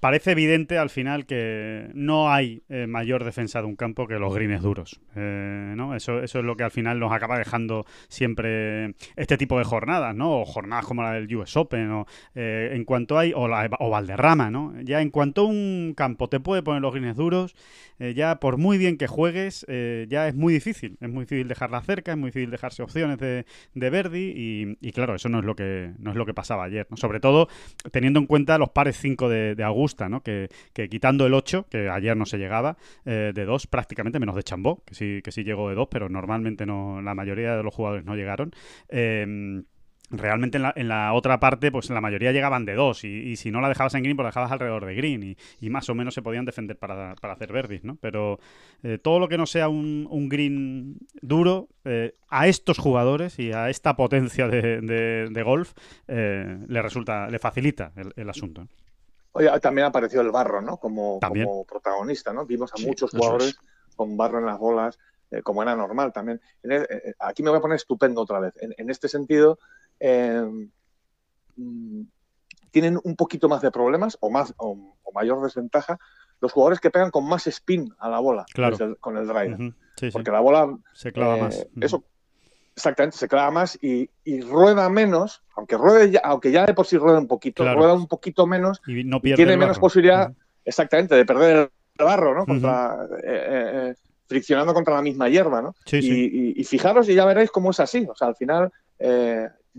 parece, 0.00 0.32
evidente 0.32 0.76
al 0.76 0.90
final 0.90 1.24
que 1.24 1.88
no 1.94 2.30
hay 2.30 2.62
eh, 2.68 2.86
mayor 2.86 3.24
defensa 3.24 3.60
de 3.62 3.66
un 3.66 3.74
campo 3.74 4.06
que 4.06 4.18
los 4.18 4.34
greens 4.34 4.62
duros. 4.62 5.00
Eh, 5.16 5.72
¿no? 5.74 5.96
eso, 5.96 6.22
eso 6.22 6.40
es 6.40 6.44
lo 6.44 6.56
que 6.56 6.64
al 6.64 6.70
final 6.70 6.98
nos 7.00 7.10
acaba 7.10 7.38
dejando 7.38 7.86
siempre 8.08 8.94
este 9.16 9.38
tipo 9.38 9.58
de 9.58 9.64
jornadas, 9.64 10.14
¿no? 10.14 10.42
O 10.42 10.44
jornadas 10.44 10.84
como 10.84 11.02
la 11.02 11.12
del 11.12 11.34
US 11.36 11.56
Open, 11.56 11.90
o 11.90 12.06
eh, 12.34 12.72
en 12.74 12.84
cuanto 12.84 13.18
hay, 13.18 13.32
o, 13.34 13.48
la, 13.48 13.70
o 13.78 13.88
Valderrama, 13.88 14.50
¿no? 14.50 14.74
Ya 14.82 15.00
en 15.00 15.08
cuanto 15.08 15.46
un 15.46 15.94
campo 15.96 16.28
te 16.28 16.38
puede 16.38 16.62
poner 16.62 16.82
los 16.82 16.92
greens 16.92 17.16
duros, 17.16 17.56
ya 17.98 18.40
por 18.40 18.58
muy 18.58 18.76
bien 18.76 18.98
que 18.98 19.06
juegues, 19.06 19.64
ya 19.68 20.28
es 20.28 20.34
muy 20.34 20.52
difícil. 20.52 20.98
Es 21.00 21.08
muy 21.08 21.24
difícil 21.24 21.46
dejarla 21.48 21.80
cerca, 21.80 22.12
es 22.12 22.18
muy 22.18 22.28
difícil 22.28 22.50
dejarse 22.50 22.82
opciones 22.82 23.18
de, 23.18 23.46
de 23.72 23.90
Verdi, 23.90 24.76
y, 24.80 24.92
claro, 24.92 25.14
eso 25.14 25.28
no 25.28 25.38
es 25.38 25.44
lo 25.44 25.54
que 25.54 25.92
no 25.98 26.10
es 26.10 26.16
lo 26.16 26.26
que 26.26 26.34
pasaba 26.34 26.64
ayer, 26.64 26.86
Sobre 26.96 27.20
todo 27.20 27.48
teniendo 27.92 28.18
en 28.18 28.26
cuenta 28.26 28.58
los 28.58 28.70
pares 28.70 28.98
5 29.00 29.13
de, 29.16 29.62
Augusta, 29.64 30.08
¿no? 30.08 30.22
Que, 30.22 30.48
quitando 30.90 31.26
el 31.26 31.34
8, 31.34 31.66
que 31.70 31.88
ayer 31.88 32.16
no 32.16 32.26
se 32.26 32.38
llegaba, 32.38 32.76
eh, 33.04 33.32
de 33.34 33.44
2 33.44 33.66
prácticamente 33.66 34.18
menos 34.18 34.36
de 34.36 34.42
Chambó, 34.42 34.82
que 34.84 34.94
sí, 34.94 35.20
que 35.22 35.32
sí 35.32 35.44
llegó 35.44 35.68
de 35.68 35.74
2, 35.74 35.88
pero 35.90 36.08
normalmente 36.08 36.66
no, 36.66 37.00
la 37.00 37.14
mayoría 37.14 37.56
de 37.56 37.62
los 37.62 37.74
jugadores 37.74 38.04
no 38.04 38.14
llegaron. 38.16 38.52
Eh, 38.88 39.62
realmente 40.10 40.58
en 40.58 40.62
la, 40.62 40.72
en 40.76 40.88
la, 40.88 41.12
otra 41.12 41.40
parte, 41.40 41.70
pues 41.70 41.90
la 41.90 42.00
mayoría 42.00 42.32
llegaban 42.32 42.64
de 42.64 42.74
dos, 42.74 43.04
y, 43.04 43.36
si 43.36 43.50
no 43.50 43.60
la 43.60 43.68
dejabas 43.68 43.94
en 43.94 44.02
green, 44.02 44.16
pues 44.16 44.24
la 44.24 44.30
dejabas 44.30 44.52
alrededor 44.52 44.84
de 44.84 44.94
green, 44.94 45.36
y, 45.60 45.70
más 45.70 45.88
o 45.88 45.94
menos 45.94 46.14
se 46.14 46.22
podían 46.22 46.44
defender 46.44 46.78
para, 46.78 47.12
hacer 47.12 47.52
verdis, 47.52 47.84
¿no? 47.84 47.96
Pero 48.00 48.38
eh, 48.82 48.98
todo 48.98 49.18
lo 49.18 49.28
que 49.28 49.38
no 49.38 49.46
sea 49.46 49.68
un, 49.68 50.06
un 50.10 50.28
green 50.28 50.98
duro, 51.20 51.68
eh, 51.84 52.14
a 52.28 52.46
estos 52.48 52.78
jugadores 52.78 53.38
y 53.38 53.52
a 53.52 53.70
esta 53.70 53.96
potencia 53.96 54.48
de, 54.48 54.80
de, 54.80 55.42
golf, 55.42 55.72
le 56.06 56.82
resulta, 56.82 57.28
le 57.28 57.38
facilita 57.38 57.92
el, 58.16 58.28
asunto. 58.28 58.66
Oye, 59.34 59.60
también 59.60 59.86
apareció 59.86 60.20
el 60.20 60.30
barro, 60.30 60.60
¿no? 60.60 60.78
Como, 60.78 61.20
como 61.20 61.64
protagonista, 61.64 62.32
¿no? 62.32 62.46
Vimos 62.46 62.72
a 62.72 62.82
muchos 62.84 63.10
jugadores 63.10 63.56
con 63.94 64.16
barro 64.16 64.38
en 64.38 64.46
las 64.46 64.58
bolas, 64.58 64.98
como 65.42 65.62
era 65.62 65.76
normal 65.76 66.12
también. 66.12 66.40
E, 66.62 67.14
aquí 67.18 67.42
me 67.42 67.50
voy 67.50 67.58
a 67.58 67.62
poner 67.62 67.76
estupendo 67.76 68.22
otra 68.22 68.40
vez. 68.40 68.54
En, 68.60 68.74
en 68.76 68.90
este 68.90 69.08
sentido, 69.08 69.58
Em, 70.00 70.70
mm, 71.56 72.02
tienen 72.70 72.98
un 73.02 73.16
poquito 73.16 73.48
más 73.48 73.62
de 73.62 73.70
problemas 73.70 74.18
o, 74.20 74.30
más, 74.30 74.52
o, 74.56 74.96
mayor 75.14 75.40
desventaja 75.42 75.98
los 76.40 76.50
jugadores 76.50 76.80
que 76.80 76.90
pegan 76.90 77.10
con 77.10 77.26
más 77.28 77.46
spin 77.46 77.94
a 77.98 78.08
la 78.08 78.18
bola 78.18 78.44
con 79.00 79.16
el 79.16 79.28
driver. 79.28 79.74
Porque 80.12 80.32
la 80.32 80.40
bola 80.40 80.76
se 80.92 81.12
clava 81.12 81.36
más. 81.36 81.60
Eh, 81.60 81.70
eso, 81.80 82.04
exactamente, 82.76 83.16
se 83.16 83.28
clava 83.28 83.50
más 83.50 83.78
y, 83.80 84.08
rueda 84.42 84.88
menos, 84.88 85.42
aunque 85.56 85.76
ruede 85.76 86.10
ya, 86.12 86.20
aunque 86.24 86.50
ya 86.50 86.66
de 86.66 86.74
por 86.74 86.86
sí 86.86 86.96
rueda 86.96 87.18
un 87.18 87.28
poquito, 87.28 87.64
rueda 87.74 87.94
un 87.94 88.08
poquito 88.08 88.46
menos 88.46 88.80
y, 88.86 89.04
no 89.04 89.20
tiene 89.20 89.56
menos 89.56 89.78
posibilidad, 89.78 90.32
exactamente, 90.64 91.14
de 91.14 91.24
perder 91.24 91.70
el 91.98 92.04
barro, 92.04 92.34
¿no? 92.34 92.46
Contra, 92.46 93.06
eh, 93.22 93.90
eh, 93.92 93.94
friccionando 94.26 94.74
contra 94.74 94.94
la 94.94 95.02
misma 95.02 95.28
hierba, 95.28 95.62
¿no? 95.62 95.74
y, 95.92 96.60
y, 96.60 96.64
fijaros 96.64 97.08
y 97.08 97.14
ya 97.14 97.24
veréis 97.24 97.50
cómo 97.50 97.70
es 97.70 97.80
así. 97.80 98.06
O 98.10 98.14
sea, 98.14 98.28
al 98.28 98.36
final 98.36 98.72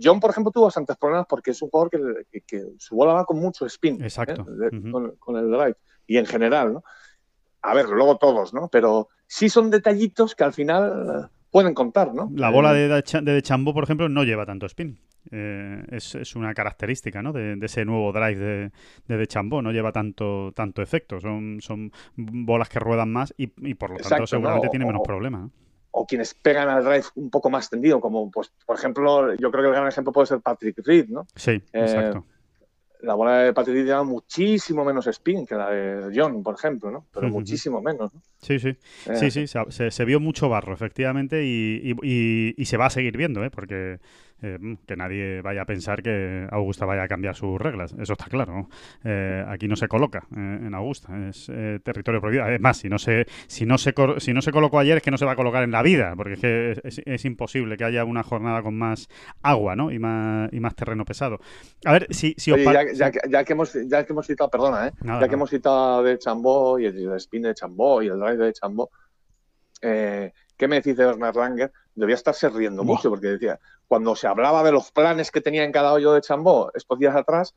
John, 0.01 0.19
por 0.19 0.29
ejemplo, 0.29 0.51
tuvo 0.51 0.65
bastantes 0.65 0.97
problemas 0.97 1.25
porque 1.27 1.51
es 1.51 1.61
un 1.61 1.69
jugador 1.69 1.89
que, 2.45 2.65
su 2.77 2.95
bola 2.95 3.13
va 3.13 3.25
con 3.25 3.39
mucho 3.39 3.65
spin. 3.65 4.01
¿eh? 4.01 4.05
Exacto. 4.05 4.45
con, 4.45 5.37
el 5.37 5.49
drive. 5.49 5.75
Y 6.07 6.17
en 6.17 6.25
general, 6.25 6.73
¿no? 6.73 6.83
A 7.61 7.73
ver, 7.73 7.89
luego 7.89 8.17
todos, 8.17 8.53
¿no? 8.53 8.67
Pero 8.67 9.09
sí 9.25 9.49
son 9.49 9.71
detallitos 9.71 10.35
que 10.35 10.43
al 10.43 10.53
final 10.53 11.23
eh, 11.23 11.34
pueden 11.55 11.73
contar, 11.73 12.13
¿no? 12.13 12.29
La 12.35 12.49
bola 12.49 12.73
de, 12.73 12.89
de, 12.89 13.41
Chambo, 13.41 13.73
por 13.73 13.85
ejemplo, 13.85 14.09
no 14.09 14.25
lleva 14.25 14.45
tanto 14.45 14.65
spin. 14.65 14.99
Eh, 15.31 15.85
es, 15.89 16.35
una 16.35 16.53
característica 16.53 17.21
¿no? 17.21 17.31
de, 17.31 17.57
ese 17.61 17.85
nuevo 17.85 18.11
drive 18.11 18.35
de, 18.35 18.71
de, 19.07 19.17
de 19.17 19.27
Chambó, 19.27 19.61
no 19.61 19.71
lleva 19.71 19.93
tanto, 19.93 20.51
tanto 20.53 20.81
efecto, 20.81 21.21
son, 21.21 21.59
son 21.61 21.93
bolas 22.17 22.67
que 22.67 22.79
ruedan 22.79 23.09
más 23.09 23.33
y, 23.37 23.47
por 23.75 23.91
lo 23.91 23.97
tanto 23.99 24.27
seguramente 24.27 24.67
tiene 24.67 24.85
menos 24.85 25.01
problemas 25.01 25.49
o 25.91 26.05
quienes 26.05 26.33
pegan 26.33 26.67
al 26.67 26.83
drive 26.83 27.05
un 27.15 27.29
poco 27.29 27.49
más 27.49 27.69
tendido, 27.69 28.01
como 28.01 28.29
pues, 28.29 28.51
por 28.65 28.77
ejemplo, 28.77 29.33
yo 29.35 29.49
creo 29.49 29.63
que 29.63 29.69
el 29.69 29.75
gran 29.75 29.87
ejemplo 29.87 30.11
puede 30.11 30.27
ser 30.27 30.41
Patrick 30.41 30.77
Reed, 30.85 31.07
¿no? 31.07 31.25
Sí, 31.35 31.51
eh, 31.51 31.63
exacto. 31.71 32.25
La 33.01 33.13
bola 33.13 33.39
de 33.39 33.53
Patrick 33.53 33.85
lleva 33.85 34.03
muchísimo 34.03 34.83
menos 34.83 35.07
spin 35.07 35.45
que 35.45 35.55
la 35.55 35.69
de 35.69 36.11
John, 36.15 36.41
por 36.43 36.55
ejemplo, 36.55 36.91
¿no? 36.91 37.05
Pero 37.13 37.29
muchísimo 37.29 37.81
menos, 37.81 38.13
¿no? 38.13 38.21
Sí, 38.41 38.59
sí. 38.59 38.69
Eh. 38.69 39.15
Sí, 39.15 39.31
sí, 39.31 39.47
se, 39.47 39.91
se, 39.91 40.05
vio 40.05 40.19
mucho 40.19 40.49
barro, 40.49 40.73
efectivamente, 40.73 41.43
y, 41.43 41.95
y, 42.01 42.53
y, 42.57 42.65
se 42.65 42.77
va 42.77 42.87
a 42.87 42.89
seguir 42.89 43.17
viendo, 43.17 43.43
¿eh? 43.43 43.49
Porque 43.49 43.99
eh, 44.41 44.59
que 44.85 44.97
nadie 44.97 45.41
vaya 45.41 45.61
a 45.61 45.65
pensar 45.65 46.03
que 46.03 46.45
Augusta 46.51 46.85
vaya 46.85 47.03
a 47.03 47.07
cambiar 47.07 47.35
sus 47.35 47.59
reglas. 47.59 47.95
Eso 47.97 48.13
está 48.13 48.25
claro. 48.25 48.67
Eh, 49.05 49.41
aquí 49.47 49.69
no 49.69 49.77
se 49.77 49.87
coloca 49.87 50.27
eh, 50.35 50.59
en 50.61 50.75
Augusta, 50.75 51.29
es 51.29 51.49
territorio 51.83 52.19
prohibido. 52.19 52.43
Además, 52.43 52.77
si 52.77 52.89
no 52.89 52.99
se 52.99 53.25
si 53.47 53.65
no 53.65 53.77
se 53.77 53.93
si 54.17 54.33
no 54.33 54.41
se 54.41 54.51
colocó 54.51 54.79
ayer 54.79 54.97
es 54.97 55.03
que 55.03 55.11
no 55.11 55.17
se 55.17 55.25
va 55.25 55.31
a 55.31 55.35
colocar 55.37 55.63
en 55.63 55.71
la 55.71 55.81
vida, 55.81 56.13
porque 56.17 56.33
es 56.33 56.39
que 56.39 57.03
es, 57.05 57.25
imposible 57.25 57.77
que 57.77 57.85
haya 57.85 58.03
una 58.03 58.23
jornada 58.23 58.61
con 58.61 58.77
más 58.77 59.07
agua, 59.41 59.75
¿no? 59.75 59.89
Y 59.89 59.99
más 59.99 60.51
y 60.51 60.59
más 60.59 60.75
terreno 60.75 61.05
pesado. 61.05 61.39
A 61.85 61.93
ver, 61.93 62.07
si, 62.09 62.35
si 62.37 62.51
ya, 62.51 63.43
que 63.45 63.53
hemos 63.53 63.73
ya 63.87 64.05
que 64.05 64.11
hemos 64.11 64.27
citado, 64.27 64.49
perdona, 64.49 64.91
ya 65.01 65.27
que 65.27 65.35
hemos 65.35 65.49
citado 65.49 66.03
de 66.03 66.19
Chambó 66.19 66.77
y 66.77 66.85
el, 66.87 67.13
spin 67.15 67.43
de 67.43 67.55
Chambó 67.55 68.01
y 68.01 68.07
el 68.07 68.19
drive 68.19 68.45
de 68.45 68.53
Chambó, 68.53 68.89
¿qué 69.81 70.67
me 70.67 70.75
decís 70.75 70.97
de 70.97 71.15
Langer? 71.17 71.71
Debía 71.95 72.15
estarse 72.15 72.49
riendo 72.49 72.83
mucho 72.83 73.09
porque 73.09 73.27
decía, 73.27 73.59
cuando 73.87 74.15
se 74.15 74.27
hablaba 74.27 74.63
de 74.63 74.71
los 74.71 74.91
planes 74.91 75.31
que 75.31 75.41
tenía 75.41 75.63
en 75.63 75.71
cada 75.71 75.93
hoyo 75.93 76.13
de 76.13 76.21
Chambó 76.21 76.71
estos 76.75 76.99
días 76.99 77.15
atrás, 77.15 77.55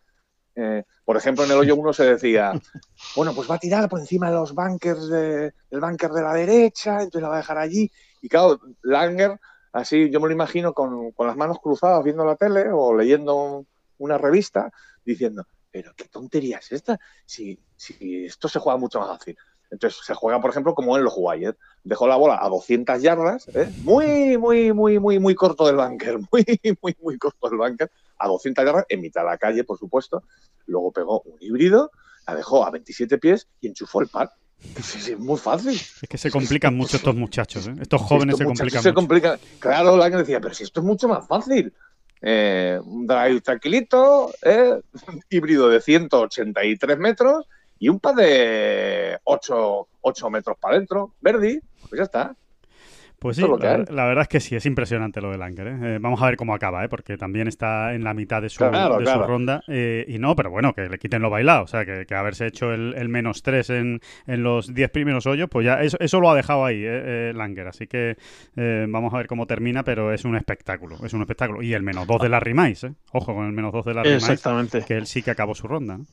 eh, 0.54 0.84
por 1.04 1.16
ejemplo, 1.16 1.44
en 1.44 1.52
el 1.52 1.58
hoyo 1.58 1.76
1 1.76 1.92
se 1.92 2.04
decía, 2.04 2.52
bueno, 3.16 3.32
pues 3.34 3.48
va 3.50 3.56
a 3.56 3.60
tirar 3.60 3.88
por 3.88 4.00
encima 4.00 4.28
de 4.28 4.36
los 4.36 4.54
bunkers 4.54 5.08
de, 5.08 5.52
del 5.70 5.80
bunker 5.80 6.10
de 6.10 6.22
la 6.22 6.34
derecha, 6.34 6.94
entonces 6.94 7.22
la 7.22 7.28
va 7.28 7.34
a 7.36 7.38
dejar 7.38 7.58
allí. 7.58 7.90
Y 8.22 8.28
claro, 8.28 8.58
Langer, 8.82 9.38
así 9.72 10.10
yo 10.10 10.20
me 10.20 10.26
lo 10.26 10.34
imagino 10.34 10.72
con, 10.72 11.12
con 11.12 11.26
las 11.26 11.36
manos 11.36 11.58
cruzadas 11.62 12.02
viendo 12.02 12.24
la 12.24 12.34
tele 12.34 12.66
o 12.72 12.96
leyendo 12.96 13.66
una 13.98 14.18
revista, 14.18 14.72
diciendo, 15.04 15.46
pero 15.70 15.92
qué 15.96 16.08
tontería 16.08 16.58
es 16.58 16.72
esta, 16.72 16.98
si, 17.24 17.60
si 17.76 18.24
esto 18.24 18.48
se 18.48 18.58
juega 18.58 18.78
mucho 18.78 18.98
más 19.00 19.10
fácil. 19.10 19.36
Entonces 19.70 20.00
se 20.04 20.14
juega, 20.14 20.40
por 20.40 20.50
ejemplo, 20.50 20.74
como 20.74 20.96
él 20.96 21.04
lo 21.04 21.10
jugó 21.10 21.30
ayer. 21.30 21.56
Dejó 21.84 22.06
la 22.06 22.16
bola 22.16 22.38
a 22.40 22.48
200 22.48 23.00
yardas, 23.02 23.48
¿eh? 23.54 23.70
muy, 23.82 24.38
muy, 24.38 24.72
muy, 24.72 24.98
muy, 24.98 25.18
muy 25.18 25.34
corto 25.34 25.66
del 25.66 25.76
bunker, 25.76 26.18
muy, 26.32 26.60
muy, 26.80 26.96
muy 27.00 27.18
corto 27.18 27.48
del 27.48 27.58
bunker, 27.58 27.90
a 28.18 28.28
200 28.28 28.64
yardas, 28.64 28.84
en 28.88 29.00
mitad 29.00 29.22
de 29.22 29.28
la 29.28 29.38
calle, 29.38 29.64
por 29.64 29.78
supuesto. 29.78 30.22
Luego 30.66 30.92
pegó 30.92 31.20
un 31.22 31.36
híbrido, 31.40 31.90
la 32.26 32.34
dejó 32.34 32.64
a 32.64 32.70
27 32.70 33.18
pies 33.18 33.48
y 33.60 33.68
enchufó 33.68 34.00
el 34.00 34.08
par. 34.08 34.32
Es, 34.76 35.18
muy 35.18 35.38
fácil. 35.38 35.74
Es 35.74 36.08
que 36.08 36.18
se 36.18 36.30
complican 36.30 36.76
mucho 36.76 36.96
estos 36.96 37.14
muchachos, 37.14 37.68
¿eh? 37.68 37.74
Estos 37.80 38.02
jóvenes 38.02 38.34
Estos 38.34 38.82
se 38.82 38.92
complican 38.92 39.38
se 39.38 39.40
mucho. 39.40 39.60
Claro, 39.60 39.96
Langer 39.96 40.20
decía, 40.20 40.40
pero 40.40 40.52
si 40.52 40.64
esto 40.64 40.80
es 40.80 40.86
mucho 40.86 41.08
más 41.08 41.26
fácil. 41.26 41.72
Eh, 42.20 42.80
un 42.84 43.06
drive 43.06 43.40
tranquilito, 43.40 44.32
¿eh? 44.42 44.80
híbrido 45.30 45.68
de 45.68 45.80
183 45.80 46.98
metros 46.98 47.46
y 47.78 47.88
un 47.88 48.00
par 48.00 48.14
de 48.14 49.18
8, 49.24 49.88
8 50.00 50.30
metros 50.30 50.56
para 50.58 50.74
adentro, 50.76 51.14
Verdi, 51.20 51.60
pues 51.88 51.98
ya 51.98 52.04
está. 52.04 52.36
Pues 53.20 53.34
sí, 53.36 53.42
la, 53.42 53.78
la 53.90 54.06
verdad 54.06 54.22
es 54.22 54.28
que 54.28 54.38
sí, 54.38 54.54
es 54.54 54.64
impresionante 54.64 55.20
lo 55.20 55.32
de 55.32 55.38
Langer. 55.38 55.66
¿eh? 55.66 55.78
Eh, 55.82 55.98
vamos 56.00 56.22
a 56.22 56.26
ver 56.26 56.36
cómo 56.36 56.54
acaba, 56.54 56.84
¿eh? 56.84 56.88
porque 56.88 57.16
también 57.16 57.48
está 57.48 57.92
en 57.92 58.04
la 58.04 58.14
mitad 58.14 58.40
de 58.40 58.48
su, 58.48 58.58
Claro, 58.58 58.98
de 58.98 59.06
su 59.06 59.22
ronda. 59.24 59.60
eh, 59.66 60.04
y 60.06 60.20
no, 60.20 60.36
pero 60.36 60.50
bueno, 60.50 60.72
que 60.72 60.88
le 60.88 61.00
quiten 61.00 61.20
lo 61.20 61.28
bailado. 61.28 61.64
O 61.64 61.66
sea, 61.66 61.84
que, 61.84 62.06
que 62.06 62.14
haberse 62.14 62.46
hecho 62.46 62.72
el, 62.72 62.94
el 62.96 63.08
menos 63.08 63.42
3 63.42 63.70
en, 63.70 64.00
en 64.28 64.42
los 64.44 64.72
10 64.72 64.90
primeros 64.90 65.26
hoyos, 65.26 65.48
pues 65.50 65.66
ya 65.66 65.82
eso, 65.82 65.96
eso 65.98 66.20
lo 66.20 66.30
ha 66.30 66.36
dejado 66.36 66.64
ahí 66.64 66.76
eh, 66.76 67.30
eh, 67.30 67.32
Langer. 67.34 67.66
Así 67.66 67.88
que 67.88 68.16
eh, 68.54 68.86
vamos 68.88 69.12
a 69.12 69.16
ver 69.16 69.26
cómo 69.26 69.48
termina, 69.48 69.82
pero 69.82 70.12
es 70.12 70.24
un 70.24 70.36
espectáculo. 70.36 71.04
Es 71.04 71.12
un 71.12 71.22
espectáculo. 71.22 71.60
Y 71.60 71.74
el 71.74 71.82
menos 71.82 72.06
2 72.06 72.22
de 72.22 72.54
Mice, 72.54 72.86
¿eh? 72.86 72.92
Ojo 73.10 73.34
con 73.34 73.46
el 73.46 73.52
menos 73.52 73.72
2 73.72 73.84
de 73.84 73.94
Larry 73.94 74.14
Mice, 74.14 74.32
Exactamente. 74.32 74.84
que 74.86 74.94
él 74.94 75.08
sí 75.08 75.22
que 75.22 75.32
acabó 75.32 75.56
su 75.56 75.66
ronda. 75.66 75.98
¿no? 75.98 76.04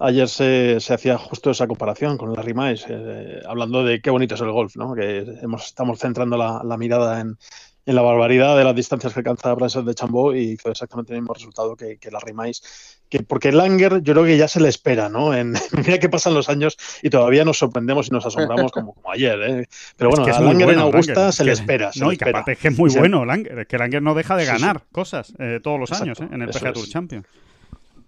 Ayer 0.00 0.28
se, 0.28 0.78
se 0.80 0.94
hacía 0.94 1.18
justo 1.18 1.50
esa 1.50 1.66
comparación 1.66 2.16
con 2.18 2.32
Larry 2.32 2.54
Mize, 2.54 2.86
eh, 2.88 3.40
hablando 3.48 3.82
de 3.84 4.00
qué 4.00 4.10
bonito 4.10 4.36
es 4.36 4.40
el 4.40 4.52
golf, 4.52 4.76
¿no? 4.76 4.94
Que 4.94 5.24
hemos, 5.42 5.66
estamos 5.66 5.98
centrando 5.98 6.36
la, 6.36 6.62
la 6.64 6.76
mirada 6.76 7.20
en, 7.20 7.36
en 7.84 7.94
la 7.96 8.02
barbaridad 8.02 8.56
de 8.56 8.62
las 8.62 8.76
distancias 8.76 9.12
que 9.12 9.18
alcanza 9.18 9.52
Branson 9.54 9.84
de 9.84 9.94
Chambó 9.96 10.34
y 10.34 10.50
hizo 10.52 10.70
exactamente 10.70 11.14
el 11.14 11.20
mismo 11.22 11.34
resultado 11.34 11.74
que, 11.74 11.98
que 11.98 12.12
Larry 12.12 12.32
Mize. 12.32 12.62
Que, 13.08 13.24
porque 13.24 13.50
Langer 13.50 14.00
yo 14.02 14.12
creo 14.12 14.24
que 14.24 14.36
ya 14.36 14.46
se 14.46 14.60
le 14.60 14.68
espera, 14.68 15.08
¿no? 15.08 15.34
En, 15.34 15.54
mira 15.84 15.98
que 15.98 16.08
pasan 16.08 16.34
los 16.34 16.48
años 16.48 16.76
y 17.02 17.10
todavía 17.10 17.44
nos 17.44 17.58
sorprendemos 17.58 18.06
y 18.06 18.10
nos 18.10 18.24
asombramos 18.24 18.70
como, 18.70 18.92
como 18.94 19.10
ayer, 19.10 19.40
¿eh? 19.42 19.66
Pero 19.96 20.10
bueno, 20.10 20.24
Es 20.28 20.30
que 20.30 20.36
a 20.36 20.40
Langer 20.46 20.66
bueno, 20.66 20.80
en 20.82 20.86
Augusta 20.86 21.12
Langer, 21.14 21.32
se 21.32 21.38
que- 21.42 21.46
le 21.46 21.52
espera. 21.52 21.92
Se 21.92 21.98
no, 22.00 22.06
le 22.06 22.12
y 22.12 22.16
espera. 22.18 22.44
es 22.46 22.58
que 22.58 22.68
es 22.68 22.78
muy 22.78 22.90
bueno 22.94 23.24
Langer. 23.24 23.58
Es 23.60 23.66
que 23.66 23.78
Langer 23.78 24.02
no 24.02 24.14
deja 24.14 24.36
de 24.36 24.44
Sí, 24.46 24.52
sí. 24.54 24.60
ganar 24.60 24.84
cosas 24.92 25.32
eh, 25.40 25.58
todos 25.60 25.80
los 25.80 25.90
años 25.90 26.20
Exacto, 26.20 26.32
¿eh? 26.32 26.36
en 26.36 26.42
el 26.42 26.50
PGA 26.50 26.72
Tour. 26.72 26.86
Champions. 26.86 27.26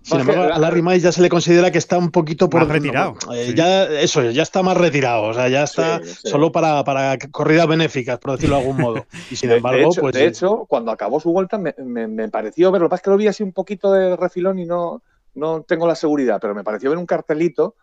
Sin 0.03 0.21
embargo, 0.21 0.43
a 0.55 0.59
Larry 0.59 0.81
Mize 0.83 1.01
ya 1.01 1.13
se 1.13 1.21
le 1.21 1.29
considera 1.29 1.71
que 1.71 1.79
está 1.79 1.99
un 1.99 2.11
poquito 2.11 2.49
por 2.49 2.61
Más 2.63 2.71
retirado, 2.71 3.15
eh, 3.35 3.47
sí. 3.49 3.55
Ya, 3.55 3.85
eso 3.85 4.23
es, 4.23 4.35
ya 4.35 4.43
está 4.43 4.63
más 4.63 4.77
retirado. 4.77 5.25
O 5.25 5.35
sea, 5.35 5.49
ya 5.49 5.63
está 5.65 5.99
Sí, 6.03 6.15
sí. 6.23 6.29
solo 6.31 6.51
para, 6.51 6.83
para 6.85 7.19
corridas 7.31 7.67
benéficas, 7.69 8.19
por 8.19 8.33
decirlo 8.33 8.57
de 8.57 8.63
algún 8.63 8.79
modo. 8.79 9.07
Y 9.31 9.37
sin 9.37 9.51
De- 9.51 9.57
embargo, 9.57 9.79
de, 9.79 9.85
hecho, 9.87 10.01
pues. 10.01 10.15
de 10.15 10.27
hecho, 10.27 10.65
cuando 10.69 10.91
acabó 10.91 11.21
su 11.21 11.31
vuelta 11.33 11.59
me, 11.59 11.75
me- 11.85 12.09
me 12.09 12.29
pareció 12.31 12.73
ver, 12.73 12.81
lo 12.81 12.89
que 12.89 12.91
pasa 12.91 13.01
es 13.01 13.05
que 13.05 13.11
lo 13.11 13.17
vi 13.19 13.27
así 13.27 13.43
un 13.43 13.53
poquito 13.53 13.93
de 13.93 14.17
refilón 14.17 14.59
y 14.59 14.65
no, 14.65 15.03
no 15.35 15.63
tengo 15.63 15.87
la 15.87 15.95
seguridad, 15.95 16.39
pero 16.41 16.55
me 16.55 16.65
pareció 16.65 16.89
ver 16.91 16.99
un 16.99 17.07
cartelito 17.07 17.75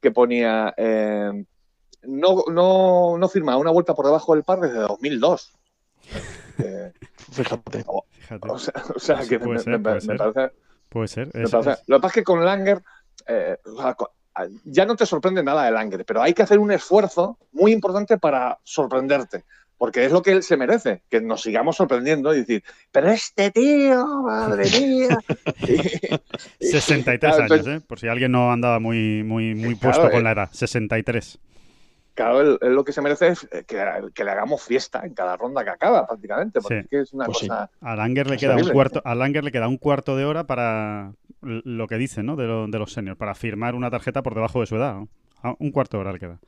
que 0.00 0.10
ponía 0.12 0.72
eh, 0.76 1.44
no, 2.04 2.44
no, 2.52 3.18
no 3.18 3.28
firma 3.28 3.56
una 3.56 3.70
vuelta 3.72 3.94
por 3.94 4.06
debajo 4.06 4.34
del 4.34 4.44
par 4.44 4.60
desde 4.60 4.78
2002. 4.78 5.50
Eh, 6.56 6.92
fíjate. 7.32 7.84
Fíjate. 8.20 8.48
o 8.48 8.58
sea, 8.60 8.74
o 8.94 8.98
sea 9.00 9.16
que 9.28 9.40
me, 9.40 9.58
ser, 9.58 9.82
parece, 9.82 10.14
Puede 10.94 11.08
ser. 11.08 11.28
es- 11.34 11.52
Lo 11.52 11.60
que 11.60 12.00
pasa 12.00 12.06
es 12.06 12.12
que 12.12 12.22
con 12.22 12.44
Langer 12.44 12.80
eh, 13.26 13.56
ya 14.64 14.86
no 14.86 14.94
te 14.96 15.06
sorprende 15.06 15.42
nada 15.42 15.64
de 15.64 15.72
Langer, 15.72 16.04
pero 16.04 16.22
hay 16.22 16.32
que 16.34 16.42
hacer 16.44 16.58
un 16.60 16.70
esfuerzo 16.70 17.36
muy 17.52 17.72
importante 17.72 18.16
para 18.16 18.58
sorprenderte. 18.62 19.42
Porque 19.76 20.04
es 20.04 20.12
lo 20.12 20.22
que 20.22 20.30
él 20.30 20.44
se 20.44 20.56
merece, 20.56 21.02
que 21.10 21.20
nos 21.20 21.42
sigamos 21.42 21.74
sorprendiendo 21.76 22.32
y 22.32 22.38
decir, 22.38 22.62
pero 22.92 23.10
este 23.10 23.50
tío, 23.50 24.06
madre 24.22 24.70
mía. 24.80 25.18
Y- 26.60 26.64
y- 26.64 26.70
63 26.70 27.18
claro, 27.18 27.36
años, 27.42 27.50
entonces, 27.66 27.82
¿eh? 27.82 27.84
Por 27.86 27.98
si 27.98 28.06
alguien 28.06 28.30
no 28.30 28.52
andaba 28.52 28.78
muy, 28.78 29.24
muy, 29.24 29.56
muy 29.56 29.76
Claro, 29.76 29.96
puesto 29.96 30.10
con 30.12 30.20
eh. 30.20 30.22
la 30.22 30.30
edad. 30.32 30.48
63. 30.52 31.38
Claro, 32.14 32.40
él, 32.40 32.58
él 32.62 32.74
lo 32.74 32.84
que 32.84 32.92
se 32.92 33.02
merece 33.02 33.26
es 33.28 33.42
eh, 33.50 33.64
que, 33.66 33.84
que 34.14 34.24
le 34.24 34.30
hagamos 34.30 34.62
fiesta 34.62 35.00
en 35.04 35.14
cada 35.14 35.36
ronda 35.36 35.64
que 35.64 35.70
acaba, 35.70 36.06
prácticamente, 36.06 36.60
porque 36.60 36.76
Sí. 36.76 36.80
es 36.84 36.88
que 36.88 37.00
es 37.00 37.12
una 37.12 37.24
Pues 37.26 37.38
sí. 37.38 37.48
cosa. 37.48 37.68
A 37.80 37.96
Langer 37.96 38.28
le 38.30 38.36
queda 38.36 38.56
un 38.56 38.68
cuarto, 38.70 39.02
a 39.04 39.14
Langer 39.16 39.42
le 39.42 39.50
queda 39.50 39.66
un 39.66 39.78
cuarto 39.78 40.16
de 40.16 40.24
hora 40.24 40.44
para 40.44 41.12
lo 41.42 41.86
que 41.88 41.96
dicen, 41.98 42.26
¿no? 42.26 42.36
De, 42.36 42.46
lo- 42.46 42.68
de 42.68 42.78
los 42.78 42.92
seniors, 42.92 43.18
para 43.18 43.34
firmar 43.34 43.74
una 43.74 43.90
tarjeta 43.90 44.22
por 44.22 44.34
debajo 44.34 44.60
de 44.60 44.66
su 44.66 44.76
edad. 44.76 44.94
¿no? 44.94 45.08
Ah, 45.42 45.54
Un 45.58 45.72
cuarto 45.72 45.96
de 45.96 46.00
hora 46.02 46.12
le 46.12 46.18
queda. 46.20 46.38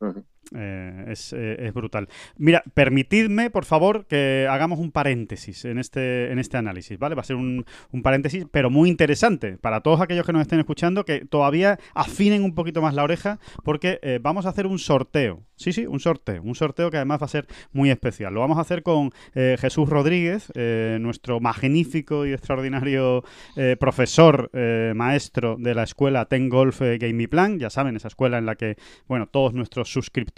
Ujú. 0.00 0.24
Eh, 0.54 1.04
es, 1.08 1.32
eh, 1.32 1.56
es 1.66 1.72
brutal. 1.72 2.08
Mira, 2.36 2.62
permitidme, 2.74 3.48
por 3.50 3.64
favor, 3.64 4.06
que 4.06 4.46
hagamos 4.50 4.78
un 4.78 4.90
paréntesis 4.90 5.64
en 5.64 5.78
este, 5.78 6.30
en 6.30 6.38
este 6.38 6.56
análisis, 6.56 6.98
¿vale? 6.98 7.14
Va 7.14 7.22
a 7.22 7.24
ser 7.24 7.36
un, 7.36 7.64
un 7.90 8.02
paréntesis, 8.02 8.44
pero 8.50 8.68
muy 8.68 8.90
interesante 8.90 9.56
para 9.56 9.80
todos 9.80 10.00
aquellos 10.00 10.26
que 10.26 10.32
nos 10.32 10.42
estén 10.42 10.58
escuchando, 10.58 11.04
que 11.04 11.24
todavía 11.24 11.78
afinen 11.94 12.42
un 12.42 12.54
poquito 12.54 12.82
más 12.82 12.94
la 12.94 13.04
oreja, 13.04 13.38
porque 13.64 13.98
eh, 14.02 14.18
vamos 14.20 14.44
a 14.44 14.50
hacer 14.50 14.66
un 14.66 14.78
sorteo. 14.78 15.42
Sí, 15.56 15.72
sí, 15.72 15.86
un 15.86 16.00
sorteo. 16.00 16.42
Un 16.42 16.56
sorteo 16.56 16.90
que 16.90 16.96
además 16.96 17.22
va 17.22 17.26
a 17.26 17.28
ser 17.28 17.46
muy 17.72 17.90
especial. 17.90 18.34
Lo 18.34 18.40
vamos 18.40 18.58
a 18.58 18.62
hacer 18.62 18.82
con 18.82 19.12
Jesús 19.32 19.88
Rodríguez, 19.88 20.52
nuestro 20.98 21.38
magnífico 21.38 22.26
y 22.26 22.32
extraordinario 22.32 23.22
profesor, 23.78 24.50
maestro 24.96 25.54
de 25.60 25.76
la 25.76 25.84
escuela 25.84 26.24
Ten 26.24 26.48
Golf 26.48 26.80
Game 26.80 27.28
Plan. 27.28 27.60
Ya 27.60 27.70
saben, 27.70 27.94
esa 27.94 28.08
escuela 28.08 28.38
en 28.38 28.46
la 28.46 28.56
que, 28.56 28.74
bueno, 29.06 29.28
todos 29.28 29.54
nuestros 29.54 29.92
suscriptores 29.92 30.31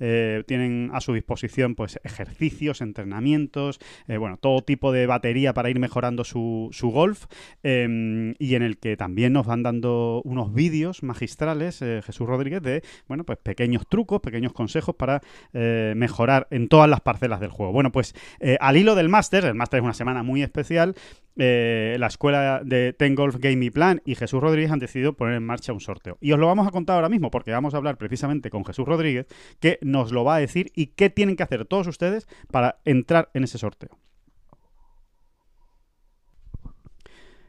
eh, 0.00 0.44
tienen 0.46 0.90
a 0.92 1.00
su 1.00 1.12
disposición 1.12 1.74
pues 1.74 2.00
ejercicios, 2.04 2.80
entrenamientos, 2.80 3.78
eh, 4.08 4.16
bueno, 4.16 4.38
todo 4.38 4.62
tipo 4.62 4.92
de 4.92 5.06
batería 5.06 5.54
para 5.54 5.70
ir 5.70 5.78
mejorando 5.78 6.24
su, 6.24 6.68
su 6.72 6.90
golf 6.90 7.26
eh, 7.62 8.34
y 8.38 8.54
en 8.54 8.62
el 8.62 8.78
que 8.78 8.96
también 8.96 9.32
nos 9.32 9.46
van 9.46 9.62
dando 9.62 10.22
unos 10.24 10.52
vídeos 10.52 11.02
magistrales, 11.02 11.82
eh, 11.82 12.02
Jesús 12.04 12.26
Rodríguez, 12.26 12.62
de, 12.62 12.82
bueno, 13.08 13.24
pues 13.24 13.38
pequeños 13.38 13.86
trucos, 13.88 14.20
pequeños 14.20 14.52
consejos 14.52 14.94
para 14.96 15.20
mejorar 15.52 16.46
en 16.50 16.68
todas 16.68 16.88
las 16.88 17.00
parcelas 17.00 17.40
del 17.40 17.50
juego. 17.50 17.72
Bueno, 17.72 17.92
pues 17.92 18.14
al 18.60 18.76
hilo 18.76 18.94
del 18.94 19.08
máster, 19.08 19.44
el 19.44 19.54
máster 19.54 19.78
es 19.78 19.84
una 19.84 19.94
semana 19.94 20.22
muy 20.22 20.42
especial, 20.42 20.94
eh, 21.36 21.96
la 21.98 22.06
escuela 22.06 22.60
de 22.64 22.92
Ten 22.92 23.14
Golf 23.14 23.36
Game 23.38 23.70
Plan 23.70 24.00
y 24.04 24.14
Jesús 24.14 24.40
Rodríguez 24.40 24.70
han 24.72 24.78
decidido 24.78 25.12
poner 25.14 25.34
en 25.36 25.44
marcha 25.44 25.72
un 25.72 25.80
sorteo. 25.80 26.16
Y 26.20 26.32
os 26.32 26.38
lo 26.38 26.46
vamos 26.46 26.66
a 26.66 26.70
contar 26.70 26.96
ahora 26.96 27.08
mismo 27.08 27.30
porque 27.30 27.50
vamos 27.52 27.74
a 27.74 27.76
hablar 27.76 27.98
precisamente 27.98 28.50
con 28.50 28.64
Jesús 28.64 28.86
Rodríguez 28.86 29.26
que 29.60 29.78
nos 29.82 30.12
lo 30.12 30.24
va 30.24 30.36
a 30.36 30.38
decir 30.38 30.72
y 30.74 30.88
qué 30.88 31.10
tienen 31.10 31.36
que 31.36 31.42
hacer 31.42 31.64
todos 31.66 31.86
ustedes 31.86 32.26
para 32.50 32.78
entrar 32.84 33.30
en 33.34 33.44
ese 33.44 33.58
sorteo. 33.58 33.90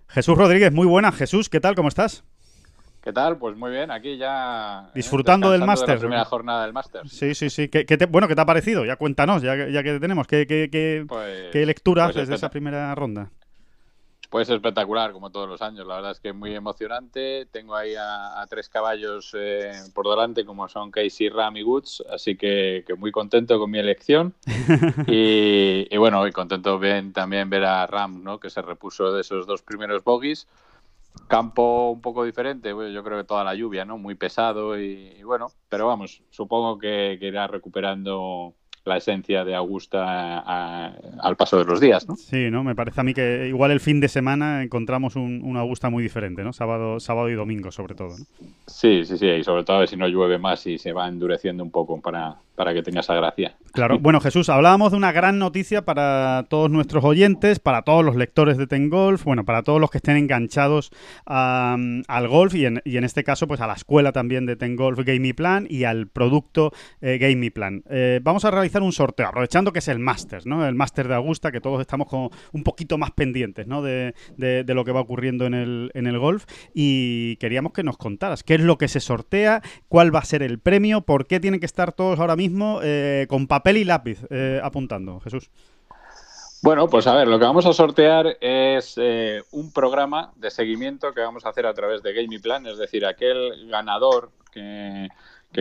Jesús 0.09 0.37
Rodríguez, 0.37 0.71
muy 0.71 0.87
buena. 0.87 1.11
Jesús, 1.11 1.49
¿qué 1.49 1.59
tal? 1.59 1.75
¿Cómo 1.75 1.89
estás? 1.89 2.23
¿Qué 3.03 3.13
tal? 3.13 3.37
Pues 3.37 3.55
muy 3.55 3.71
bien, 3.71 3.89
aquí 3.91 4.17
ya. 4.17 4.87
eh, 4.87 4.91
Disfrutando 4.95 5.51
del 5.51 5.61
de 5.61 5.67
máster. 5.67 5.95
La 5.95 5.99
primera 5.99 6.25
jornada 6.25 6.63
del 6.63 6.73
máster. 6.73 7.07
Sí, 7.07 7.35
sí, 7.35 7.49
sí. 7.49 7.69
¿Qué, 7.69 7.85
qué 7.85 7.97
te- 7.97 8.05
bueno, 8.05 8.27
¿qué 8.27 8.35
te 8.35 8.41
ha 8.41 8.45
parecido? 8.45 8.83
Ya 8.85 8.95
cuéntanos, 8.97 9.41
ya, 9.41 9.55
que- 9.55 9.71
ya 9.71 9.83
que 9.83 9.93
te 9.93 9.99
tenemos. 9.99 10.27
¿Qué, 10.27 10.45
qué, 10.47 10.69
qué- 10.71 11.05
Pues, 11.07 11.45
qué 11.51 11.65
lectura 11.65 12.05
pues 12.05 12.17
haces 12.17 12.27
de 12.29 12.35
espectac- 12.35 12.37
esa 12.37 12.49
primera 12.49 12.95
ronda? 12.95 13.31
Pues 14.29 14.49
espectacular, 14.49 15.13
como 15.13 15.29
todos 15.29 15.47
los 15.47 15.61
años. 15.61 15.87
La 15.87 15.95
verdad 15.95 16.11
es 16.11 16.19
que 16.19 16.33
muy 16.33 16.53
emocionante. 16.53 17.45
Tengo 17.45 17.75
ahí 17.75 17.95
a, 17.95 18.41
a 18.41 18.47
tres 18.47 18.67
caballos 18.67 19.31
eh, 19.33 19.71
por 19.93 20.09
delante, 20.09 20.45
como 20.45 20.67
son 20.67 20.91
Casey, 20.91 21.29
Ram 21.29 21.55
y 21.55 21.63
Woods. 21.63 22.03
Así 22.11 22.35
que, 22.35 22.83
que 22.85 22.95
muy 22.95 23.11
contento 23.11 23.57
con 23.57 23.71
mi 23.71 23.79
elección. 23.79 24.33
y, 25.07 25.87
y 25.89 25.97
bueno, 25.97 26.27
y 26.27 26.33
contento 26.33 26.77
bien, 26.77 27.13
también 27.13 27.49
ver 27.49 27.63
a 27.63 27.87
Ram, 27.87 28.21
¿no? 28.21 28.37
que 28.37 28.49
se 28.49 28.61
repuso 28.61 29.13
de 29.13 29.21
esos 29.21 29.47
dos 29.47 29.61
primeros 29.61 30.03
bogies. 30.03 30.47
Campo 31.27 31.89
un 31.89 32.01
poco 32.01 32.23
diferente, 32.23 32.73
bueno, 32.73 32.91
yo 32.91 33.03
creo 33.03 33.17
que 33.17 33.23
toda 33.23 33.43
la 33.43 33.55
lluvia, 33.55 33.85
¿no? 33.85 33.97
Muy 33.97 34.13
pesado 34.13 34.79
y, 34.79 35.15
y 35.17 35.23
bueno, 35.23 35.47
pero 35.67 35.87
vamos, 35.87 36.21
supongo 36.29 36.77
que, 36.77 37.17
que 37.19 37.27
irá 37.27 37.47
recuperando 37.47 38.53
la 38.87 38.97
esencia 38.97 39.43
de 39.45 39.53
Augusta 39.55 40.39
a- 40.39 40.93
al 41.21 41.35
paso 41.35 41.57
de 41.59 41.65
los 41.65 41.79
días, 41.79 42.07
¿no? 42.07 42.15
Sí, 42.15 42.49
¿no? 42.49 42.63
Me 42.63 42.75
parece 42.75 43.01
a 43.01 43.03
mí 43.03 43.13
que 43.13 43.47
igual 43.47 43.71
el 43.71 43.79
fin 43.79 43.99
de 43.99 44.07
semana 44.07 44.63
encontramos 44.63 45.15
un, 45.15 45.41
una 45.43 45.59
Augusta 45.59 45.89
muy 45.89 46.01
diferente, 46.03 46.43
¿no? 46.43 46.53
Sábado, 46.53 46.99
sábado 46.99 47.29
y 47.29 47.33
domingo, 47.35 47.71
sobre 47.71 47.95
todo. 47.95 48.09
¿no? 48.09 48.25
Sí, 48.65 49.05
sí, 49.05 49.17
sí, 49.17 49.27
y 49.27 49.43
sobre 49.43 49.63
todo 49.63 49.85
si 49.85 49.95
no 49.97 50.07
llueve 50.07 50.37
más 50.39 50.65
y 50.67 50.77
se 50.77 50.93
va 50.93 51.07
endureciendo 51.07 51.63
un 51.63 51.71
poco 51.71 51.99
para, 52.01 52.35
para 52.57 52.73
que 52.73 52.81
tenga 52.81 53.01
esa 53.01 53.13
gracia. 53.13 53.55
Claro, 53.71 53.99
bueno 53.99 54.19
Jesús, 54.19 54.49
hablábamos 54.49 54.91
de 54.91 54.97
una 54.97 55.11
gran 55.11 55.37
noticia 55.37 55.85
para 55.85 56.47
todos 56.49 56.71
nuestros 56.71 57.03
oyentes, 57.03 57.59
para 57.59 57.83
todos 57.83 58.03
los 58.03 58.15
lectores 58.15 58.57
de 58.57 58.65
Ten 58.65 58.89
Golf, 58.89 59.23
bueno, 59.25 59.45
para 59.45 59.61
todos 59.61 59.79
los 59.79 59.91
que 59.91 59.99
estén 59.99 60.17
enganchados 60.17 60.91
al 61.27 62.27
golf 62.27 62.55
y 62.55 62.65
en, 62.65 62.81
este 62.85 63.23
caso 63.23 63.47
pues 63.47 63.61
a 63.61 63.67
la 63.67 63.73
escuela 63.73 64.11
también 64.11 64.47
de 64.47 64.55
Ten 64.55 64.75
Golf 64.75 64.99
Game 65.05 65.35
Plan 65.35 65.67
y 65.69 65.83
al 65.83 66.07
producto 66.07 66.73
eh, 66.99 67.51
Plan. 67.53 67.83
Eh, 67.91 68.19
vamos 68.23 68.43
a 68.43 68.49
realizar 68.49 68.81
un 68.81 68.91
sorteo, 68.91 69.27
aprovechando 69.27 69.71
que 69.71 69.79
es 69.79 69.87
el 69.87 69.99
Masters, 69.99 70.47
¿no? 70.47 70.65
El 70.65 70.73
Master 70.73 71.07
de 71.07 71.13
Augusta, 71.13 71.51
que 71.51 71.61
todos 71.61 71.79
estamos 71.79 72.07
como 72.07 72.31
un 72.53 72.63
poquito 72.63 72.97
más 72.97 73.11
pendientes, 73.11 73.67
¿no? 73.67 73.83
De, 73.83 74.15
lo 74.67 74.83
que 74.83 74.91
va 74.91 75.01
ocurriendo 75.01 75.45
en 75.45 75.53
el 75.53 76.19
golf 76.19 76.45
y 76.73 77.35
queríamos 77.37 77.73
que 77.73 77.83
nos 77.83 77.97
contaras 77.97 78.43
qué 78.43 78.55
es 78.55 78.61
lo 78.61 78.79
que 78.79 78.87
se 78.87 78.99
sortea, 78.99 79.61
cuál 79.87 80.13
va 80.13 80.19
a 80.19 80.25
ser 80.25 80.41
el 80.41 80.59
premio, 80.59 81.01
por 81.01 81.27
qué 81.27 81.39
tienen 81.39 81.59
que 81.59 81.65
estar 81.67 81.91
todos 81.91 82.19
ahora 82.19 82.35
mismo 82.35 82.46
eh, 82.83 83.25
con 83.29 83.47
papel 83.47 83.77
y 83.77 83.83
lápiz 83.83 84.19
eh, 84.29 84.59
apuntando, 84.63 85.19
Jesús. 85.19 85.49
Bueno, 86.63 86.87
pues 86.87 87.05
a 87.07 87.15
ver, 87.15 87.27
lo 87.27 87.37
que 87.37 87.45
vamos 87.45 87.65
a 87.65 87.73
sortear 87.73 88.37
es 88.41 88.95
eh, 88.97 89.43
un 89.51 89.71
programa 89.71 90.31
de 90.35 90.49
seguimiento 90.49 91.13
que 91.13 91.21
vamos 91.21 91.45
a 91.45 91.49
hacer 91.49 91.65
a 91.65 91.73
través 91.73 92.01
de 92.01 92.13
Game 92.13 92.39
Plan, 92.39 92.65
es 92.65 92.77
decir, 92.77 93.05
aquel 93.05 93.67
ganador 93.69 94.31
que, 94.51 95.07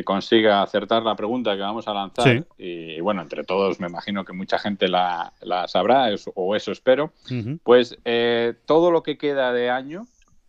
consiga 0.05 0.62
acertar 0.62 1.03
la 1.05 1.16
pregunta 1.16 1.55
que 1.55 1.62
vamos 1.62 1.89
a 1.89 1.95
lanzar. 1.95 2.45
Y, 2.59 3.01
bueno, 3.01 3.22
entre 3.22 3.45
todos 3.45 3.80
me 3.80 3.87
imagino 3.87 4.26
que 4.26 4.34
mucha 4.34 4.59
gente 4.59 4.89
la, 4.89 5.32
sabrá, 5.68 6.09
o 6.34 6.55
eso 6.55 6.72
espero. 6.72 7.12
Pues 7.62 7.97
todo 8.66 8.91
lo 8.91 9.03
que 9.03 9.16
queda 9.16 9.53
de 9.53 9.70
año, 9.70 10.07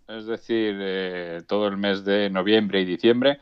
es 0.09 0.25
decir, 0.25 1.45
todo 1.47 1.67
el 1.67 1.77
mes 1.77 2.03
de 2.03 2.29
noviembre 2.29 2.81
y 2.81 2.85
diciembre, 2.85 3.39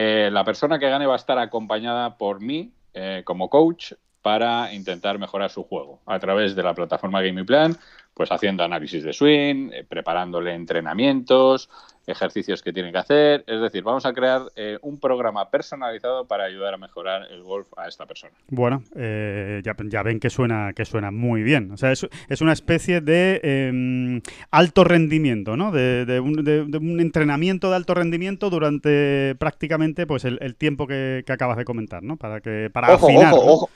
eh, 0.00 0.30
la 0.30 0.44
persona 0.44 0.78
que 0.78 0.88
gane 0.88 1.06
va 1.06 1.14
a 1.14 1.16
estar 1.16 1.36
acompañada 1.40 2.18
por 2.18 2.40
mí 2.40 2.72
eh, 2.94 3.22
como 3.24 3.50
coach 3.50 3.94
para 4.22 4.72
intentar 4.72 5.18
mejorar 5.18 5.50
su 5.50 5.62
juego 5.62 6.00
a 6.06 6.18
través 6.18 6.54
de 6.56 6.62
la 6.62 6.74
plataforma 6.74 7.22
Game 7.22 7.44
Plan, 7.44 7.76
pues 8.18 8.32
haciendo 8.32 8.64
análisis 8.64 9.04
de 9.04 9.12
swing, 9.12 9.70
eh, 9.72 9.84
preparándole 9.88 10.52
entrenamientos, 10.52 11.70
ejercicios 12.04 12.62
que 12.62 12.72
tiene 12.72 12.90
que 12.90 12.98
hacer. 12.98 13.44
Es 13.46 13.60
decir, 13.60 13.84
vamos 13.84 14.06
a 14.06 14.12
crear 14.12 14.42
eh, 14.56 14.76
un 14.82 14.98
programa 14.98 15.48
personalizado 15.50 16.26
para 16.26 16.44
ayudar 16.44 16.74
a 16.74 16.78
mejorar 16.78 17.28
el 17.30 17.44
golf 17.44 17.68
a 17.76 17.86
esta 17.86 18.06
persona. 18.06 18.32
Bueno, 18.48 18.82
eh, 18.96 19.62
ya, 19.62 20.02
ven 20.02 20.18
que 20.18 20.30
suena, 20.30 20.72
que 20.74 20.84
suena 20.84 21.12
muy 21.12 21.44
bien. 21.44 21.70
O 21.70 21.76
sea, 21.76 21.92
es, 21.92 22.08
es 22.28 22.40
una 22.40 22.52
especie 22.52 23.00
de 23.00 23.40
em, 23.44 24.20
alto 24.50 24.82
rendimiento, 24.82 25.56
¿no? 25.56 25.70
De, 25.70 26.20
un, 26.20 27.00
entrenamiento 27.00 27.70
de 27.70 27.76
alto 27.76 27.94
rendimiento 27.94 28.50
durante 28.50 29.36
prácticamente 29.36 30.06
pues 30.06 30.24
el, 30.24 30.56
tiempo 30.56 30.88
que, 30.88 31.24
acabas 31.28 31.56
de 31.56 31.64
comentar, 31.64 32.02
¿no? 32.02 32.16
Para 32.16 32.40
que 32.40 32.68
para 32.72 32.94
afinar. 32.94 33.32
ojo 33.32 33.52
ojo 33.52 33.70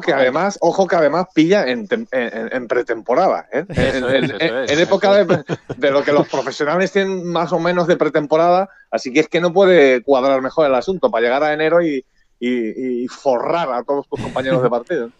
que 0.00 0.12
además, 0.12 0.58
ojo 0.60 0.86
que 0.86 0.96
además 0.96 1.26
pilla 1.34 1.66
en, 1.66 1.86
pretemporada, 2.68 3.48
¿eh? 3.52 3.64
en, 3.68 4.78
época 4.78 5.24
de, 5.24 5.90
lo 5.90 6.02
que 6.02 6.12
los 6.12 6.28
profesionales 6.28 6.92
tienen 6.92 7.24
más 7.24 7.52
o 7.52 7.60
menos 7.60 7.86
de 7.86 7.96
pretemporada, 7.96 8.68
así 8.90 9.12
que 9.12 9.20
es 9.20 9.28
que 9.28 9.40
no 9.40 9.52
puede 9.52 10.02
cuadrar 10.02 10.42
mejor 10.42 10.66
el 10.66 10.74
asunto 10.74 11.10
para 11.10 11.22
llegar 11.22 11.44
a 11.44 11.52
enero 11.52 11.82
y, 11.82 12.04
y 12.40 13.06
forrar 13.08 13.72
a 13.72 13.82
todos 13.84 14.08
tus 14.08 14.20
compañeros 14.20 14.62
de 14.62 14.70
partido. 14.70 15.10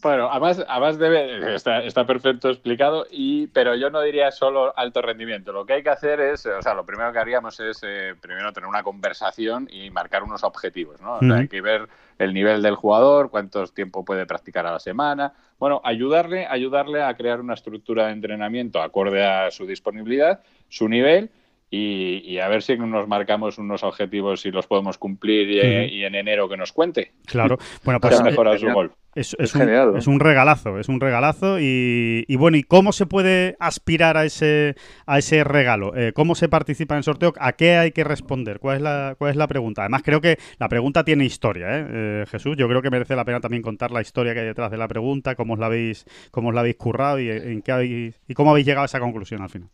Bueno, 0.00 0.28
además, 0.30 0.64
además 0.68 0.98
debe, 0.98 1.54
está, 1.54 1.82
está, 1.82 2.06
perfecto 2.06 2.50
explicado, 2.50 3.06
y, 3.10 3.48
pero 3.48 3.74
yo 3.74 3.90
no 3.90 4.00
diría 4.00 4.30
solo 4.30 4.72
alto 4.76 5.02
rendimiento. 5.02 5.52
Lo 5.52 5.66
que 5.66 5.74
hay 5.74 5.82
que 5.82 5.90
hacer 5.90 6.20
es, 6.20 6.46
o 6.46 6.62
sea, 6.62 6.74
lo 6.74 6.86
primero 6.86 7.12
que 7.12 7.18
haríamos 7.18 7.58
es 7.58 7.80
eh, 7.82 8.14
primero 8.20 8.52
tener 8.52 8.68
una 8.68 8.82
conversación 8.82 9.68
y 9.70 9.90
marcar 9.90 10.22
unos 10.22 10.44
objetivos, 10.44 11.00
¿no? 11.00 11.16
O 11.16 11.20
sea, 11.20 11.36
hay 11.36 11.48
que 11.48 11.60
ver 11.60 11.88
el 12.18 12.32
nivel 12.32 12.62
del 12.62 12.76
jugador, 12.76 13.30
cuánto 13.30 13.66
tiempo 13.66 14.04
puede 14.04 14.26
practicar 14.26 14.66
a 14.66 14.72
la 14.72 14.80
semana. 14.80 15.32
Bueno, 15.58 15.80
ayudarle, 15.84 16.46
ayudarle 16.46 17.02
a 17.02 17.14
crear 17.16 17.40
una 17.40 17.54
estructura 17.54 18.06
de 18.06 18.12
entrenamiento 18.12 18.80
acorde 18.80 19.24
a 19.24 19.50
su 19.50 19.66
disponibilidad, 19.66 20.40
su 20.68 20.88
nivel 20.88 21.30
y, 21.70 22.38
a 22.38 22.48
ver 22.48 22.62
si 22.62 22.76
nos 22.78 23.06
marcamos 23.08 23.58
unos 23.58 23.82
objetivos 23.82 24.46
y 24.46 24.50
los 24.50 24.66
podemos 24.66 24.96
cumplir 24.96 25.50
y, 25.50 26.04
en 26.04 26.14
enero 26.14 26.48
que 26.48 26.56
nos 26.56 26.72
cuente. 26.72 27.12
Claro, 27.26 27.58
bueno, 27.84 28.00
pues 28.00 28.22
mejorar 28.22 28.58
su 28.58 28.68
gol. 28.68 28.92
Es, 29.14 29.34
un, 29.34 29.68
es, 29.96 30.06
un, 30.06 30.20
regalazo, 30.20 30.78
es 30.78 30.88
un 30.88 31.00
regalazo 31.00 31.58
y, 31.58 32.24
bueno, 32.36 32.56
¿y 32.56 32.62
cómo 32.62 32.92
se 32.92 33.04
puede 33.04 33.56
aspirar 33.58 34.16
a 34.16 34.24
ese, 34.24 34.76
a 35.06 35.18
ese 35.18 35.42
regalo? 35.42 35.96
Eh, 35.96 36.12
¿Cómo 36.12 36.36
se 36.36 36.48
participa 36.48 36.94
en 36.94 36.98
el 36.98 37.04
sorteo? 37.04 37.32
¿A 37.40 37.54
qué 37.54 37.76
hay 37.76 37.90
que 37.90 38.04
responder? 38.04 38.60
¿Cuál 38.60 38.76
es 38.76 38.82
la, 38.82 39.16
cuál 39.18 39.32
es 39.32 39.36
la 39.36 39.48
pregunta? 39.48 39.82
Además, 39.82 40.02
creo 40.04 40.20
que 40.20 40.38
la 40.58 40.68
pregunta 40.68 41.04
tiene 41.04 41.24
historia, 41.24 41.66
¿eh? 41.78 41.86
¿eh? 41.90 42.24
Jesús. 42.30 42.56
Yo 42.56 42.68
creo 42.68 42.80
que 42.80 42.90
merece 42.90 43.16
la 43.16 43.24
pena 43.24 43.40
también 43.40 43.62
contar 43.62 43.90
la 43.90 44.02
historia 44.02 44.34
que 44.34 44.40
hay 44.40 44.46
detrás 44.46 44.70
de 44.70 44.76
la 44.76 44.86
pregunta, 44.86 45.34
cómo 45.34 45.54
os 45.54 45.58
la 45.58 45.66
habéis, 45.66 46.04
cómo 46.30 46.50
os 46.50 46.54
la 46.54 46.60
habéis 46.60 46.76
currado 46.76 47.18
y, 47.18 47.28
en 47.28 47.62
qué 47.62 47.72
habéis, 47.72 48.20
y 48.28 48.34
cómo 48.34 48.52
habéis 48.52 48.66
llegado 48.66 48.82
a 48.82 48.86
esa 48.86 49.00
conclusión 49.00 49.42
al 49.42 49.50
final. 49.50 49.68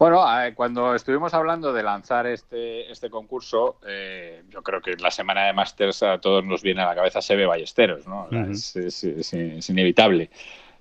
Bueno, 0.00 0.24
cuando 0.54 0.94
estuvimos 0.94 1.34
hablando 1.34 1.74
de 1.74 1.82
lanzar 1.82 2.26
este, 2.26 2.90
este 2.90 3.10
concurso, 3.10 3.76
eh, 3.86 4.44
yo 4.48 4.62
creo 4.62 4.80
que 4.80 4.96
la 4.96 5.10
semana 5.10 5.44
de 5.44 5.52
Masters 5.52 6.02
a 6.02 6.16
todos 6.16 6.42
nos 6.42 6.62
viene 6.62 6.80
a 6.80 6.86
la 6.86 6.94
cabeza 6.94 7.20
Sebe 7.20 7.44
Ballesteros, 7.44 8.06
¿no? 8.08 8.26
es, 8.30 9.68
inevitable. 9.68 10.30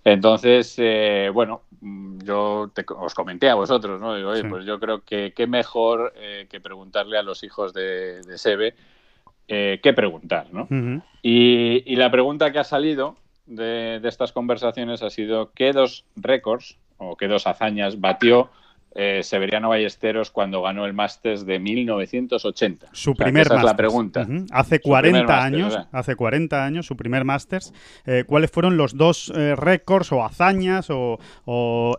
Entonces, 0.05 0.73
eh, 0.77 1.29
bueno, 1.33 1.63
yo 2.23 2.71
os 2.97 3.13
comenté 3.13 3.49
a 3.49 3.55
vosotros, 3.55 3.99
¿no? 3.99 4.15
Digo, 4.15 4.29
oye, 4.29 4.45
pues 4.45 4.63
yo 4.63 4.79
creo 4.79 5.01
que 5.03 5.33
qué 5.35 5.47
mejor 5.47 6.13
eh, 6.15 6.47
que 6.49 6.61
preguntarle 6.61 7.17
a 7.17 7.21
los 7.21 7.43
hijos 7.43 7.73
de, 7.73 8.21
de 8.21 8.37
Sebe 8.37 8.75
qué 9.47 9.93
preguntar, 9.93 10.47
¿no? 10.53 10.67
y, 11.23 11.83
y, 11.91 11.95
la 11.97 12.09
pregunta 12.09 12.53
que 12.53 12.59
ha 12.59 12.63
salido 12.63 13.17
de, 13.47 13.99
de 13.99 14.07
estas 14.07 14.31
conversaciones 14.31 15.03
ha 15.03 15.09
sido 15.09 15.51
qué 15.53 15.73
dos 15.73 16.05
récords 16.15 16.77
o 16.97 17.17
qué 17.17 17.27
dos 17.27 17.47
hazañas 17.47 17.99
batió 17.99 18.49
eh, 18.95 19.21
Severiano 19.23 19.69
Ballesteros 19.69 20.31
cuando 20.31 20.61
ganó 20.61 20.85
el 20.85 20.93
Masters 20.93 21.45
de 21.45 21.59
1980. 21.59 22.87
Su 22.91 23.13
primer 23.13 23.45
esa 23.45 23.57
es 23.57 23.63
la 23.63 23.75
pregunta. 23.75 24.27
Hace 24.51 24.79
40 24.79 25.43
años, 25.43 25.77
hace 25.91 26.15
40 26.15 26.65
años, 26.65 26.85
su 26.87 26.97
primer 26.97 27.23
Masters. 27.23 27.73
Eh, 28.05 28.23
¿Cuáles 28.25 28.49
fueron 28.49 28.77
los 28.77 28.97
dos 28.97 29.31
eh, 29.35 29.55
récords 29.55 30.11
o 30.11 30.23
hazañas 30.23 30.87
o, 30.89 31.19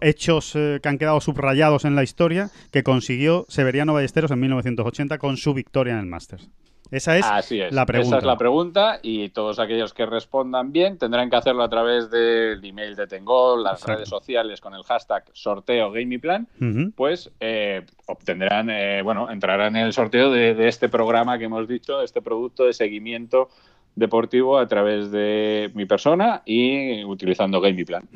hechos 0.01 0.53
que 0.53 0.89
han 0.89 0.99
quedado 0.99 1.21
subrayados 1.21 1.85
en 1.85 1.95
la 1.95 2.03
historia 2.03 2.51
que 2.73 2.83
consiguió 2.83 3.47
Severiano 3.49 3.93
Ballesteros 3.93 4.31
en 4.31 4.41
1980 4.41 5.19
con 5.19 5.37
su 5.37 5.55
victoria 5.55 5.95
en 5.95 6.01
el 6.01 6.07
Masters? 6.07 6.51
Esa 6.91 7.17
es, 7.17 7.51
la 7.73 7.87
pregunta. 7.87 8.09
Esa 8.09 8.19
es 8.19 8.25
la 8.25 8.37
pregunta 8.37 8.99
y 9.03 9.29
todos 9.29 9.61
aquellos 9.61 9.95
que 9.95 10.07
respondan 10.07 10.73
bien 10.73 10.99
tendrán 10.99 11.31
que 11.31 11.37
hacerlo 11.37 11.63
a 11.63 11.69
través 11.69 12.11
del 12.11 12.65
email 12.65 12.97
de 12.97 13.07
Tengol, 13.07 13.63
las 13.63 13.85
redes 13.85 14.09
sociales 14.09 14.61
con 14.61 14.75
el 14.75 14.83
hashtag 14.83 15.25
sorteo 15.33 15.93
GamePlan, 15.93 16.49
pues 16.97 17.31
eh, 17.39 17.87
obtendrán, 18.07 18.71
eh, 18.71 19.03
bueno, 19.03 19.31
entrarán 19.31 19.77
en 19.77 19.87
el 19.87 19.93
sorteo 19.93 20.31
de, 20.33 20.55
de, 20.55 20.69
este 20.69 20.89
programa 20.89 21.39
que 21.39 21.45
hemos 21.45 21.69
dicho, 21.69 22.03
este 22.03 22.23
producto 22.23 22.65
de 22.65 22.73
seguimiento 22.73 23.49
deportivo 23.95 24.59
a 24.59 24.67
través 24.67 25.11
de 25.11 25.71
mi 25.75 25.87
persona 25.87 26.43
y 26.45 27.05
utilizando 27.05 27.61
Game 27.61 27.85
Plan. 27.85 28.09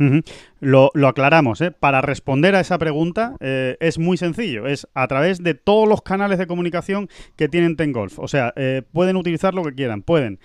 lo, 0.60 0.90
aclaramos, 1.06 1.60
¿eh? 1.60 1.70
para 1.70 2.00
responder 2.00 2.54
a 2.54 2.60
esa 2.60 2.78
pregunta 2.78 3.36
eh, 3.40 3.76
es 3.80 3.98
muy 3.98 4.16
sencillo, 4.16 4.66
es 4.66 4.88
a 4.94 5.06
través 5.08 5.42
de 5.42 5.54
todos 5.54 5.88
los 5.88 6.02
canales 6.02 6.38
de 6.38 6.46
comunicación 6.46 7.08
que 7.36 7.48
tienen 7.48 7.76
Tengolf. 7.76 8.18
O 8.18 8.28
sea, 8.28 8.52
eh, 8.56 8.82
pueden 8.92 9.16
utilizar 9.16 9.54
lo 9.54 9.64
que 9.64 9.74
quieran, 9.74 10.02
pueden 10.02 10.38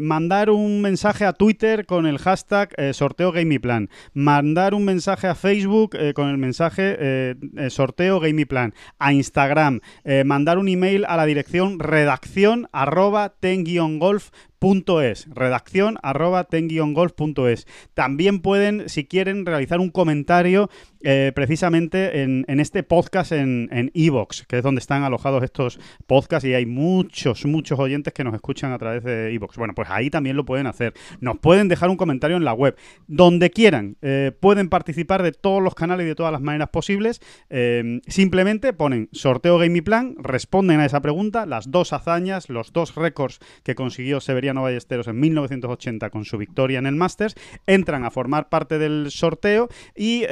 mandar 0.00 0.50
un 0.50 0.80
mensaje 0.80 1.24
a 1.24 1.32
Twitter 1.32 1.86
con 1.86 2.06
el 2.06 2.18
hashtag 2.18 2.74
sorteo 2.92 3.32
Game 3.32 3.60
Plan, 3.60 3.88
mandar 4.12 4.74
un 4.74 4.84
mensaje 4.84 5.26
a 5.26 5.34
Facebook 5.34 5.96
con 6.14 6.28
el 6.28 6.38
mensaje 6.38 7.36
sorteo 7.68 8.20
Game 8.20 8.46
Plan, 8.46 8.74
a 8.98 9.12
Instagram, 9.12 9.80
mandar 10.24 10.58
un 10.58 10.68
email 10.68 11.04
a 11.06 11.16
la 11.16 11.26
dirección 11.26 11.78
redacción 11.78 12.68
arroba 12.72 13.34
ten-golf 13.40 14.30
Punto 14.58 15.02
es, 15.02 15.26
redacción 15.28 15.98
arroba 16.02 16.44
ten-golf.es. 16.44 17.66
También 17.94 18.40
pueden, 18.40 18.88
si 18.88 19.04
quieren, 19.04 19.46
realizar 19.46 19.78
un 19.78 19.90
comentario 19.90 20.68
eh, 21.02 21.32
precisamente 21.34 22.22
en, 22.22 22.44
este 22.60 22.82
podcast 22.82 23.32
en 23.32 23.90
Evox, 23.94 24.44
que 24.46 24.58
es 24.58 24.62
donde 24.62 24.80
están 24.80 25.04
alojados 25.04 25.42
estos 25.42 25.78
podcasts 26.06 26.48
y 26.48 26.54
hay 26.54 26.66
muchos, 26.66 27.44
muchos 27.46 27.78
oyentes 27.78 28.12
que 28.12 28.24
nos 28.24 28.34
escuchan 28.34 28.72
a 28.72 28.78
través 28.78 29.04
de 29.04 29.32
Evox. 29.32 29.56
Bueno, 29.56 29.74
pues 29.74 29.88
ahí 29.90 30.10
también 30.10 30.36
lo 30.36 30.44
pueden 30.44 30.66
hacer. 30.66 30.94
Nos 31.20 31.38
pueden 31.38 31.68
dejar 31.68 31.90
un 31.90 31.96
comentario 31.96 32.36
en 32.36 32.44
la 32.44 32.52
web. 32.52 32.76
Donde 33.06 33.50
quieran, 33.50 33.96
eh, 34.02 34.32
pueden 34.38 34.68
participar 34.68 35.22
de 35.22 35.32
todos 35.32 35.62
los 35.62 35.74
canales 35.74 36.04
y 36.04 36.08
de 36.08 36.14
todas 36.14 36.32
las 36.32 36.40
maneras 36.40 36.70
posibles. 36.70 37.20
Eh, 37.50 38.00
simplemente 38.06 38.72
ponen 38.72 39.08
sorteo 39.12 39.58
Game 39.58 39.82
Plan, 39.82 40.14
responden 40.18 40.80
a 40.80 40.86
esa 40.86 41.00
pregunta, 41.00 41.46
las 41.46 41.70
dos 41.70 41.92
hazañas, 41.92 42.48
los 42.48 42.72
dos 42.72 42.94
récords 42.94 43.38
que 43.62 43.74
consiguió 43.74 44.20
Severiano 44.20 44.62
Ballesteros 44.62 45.06
en 45.08 45.20
1980 45.20 46.10
con 46.10 46.24
su 46.24 46.38
victoria 46.38 46.78
en 46.78 46.86
el 46.86 46.96
Masters, 46.96 47.34
entran 47.66 48.04
a 48.04 48.10
formar 48.10 48.48
parte 48.48 48.78
del 48.78 49.10
sorteo 49.10 49.68
y 49.94 50.24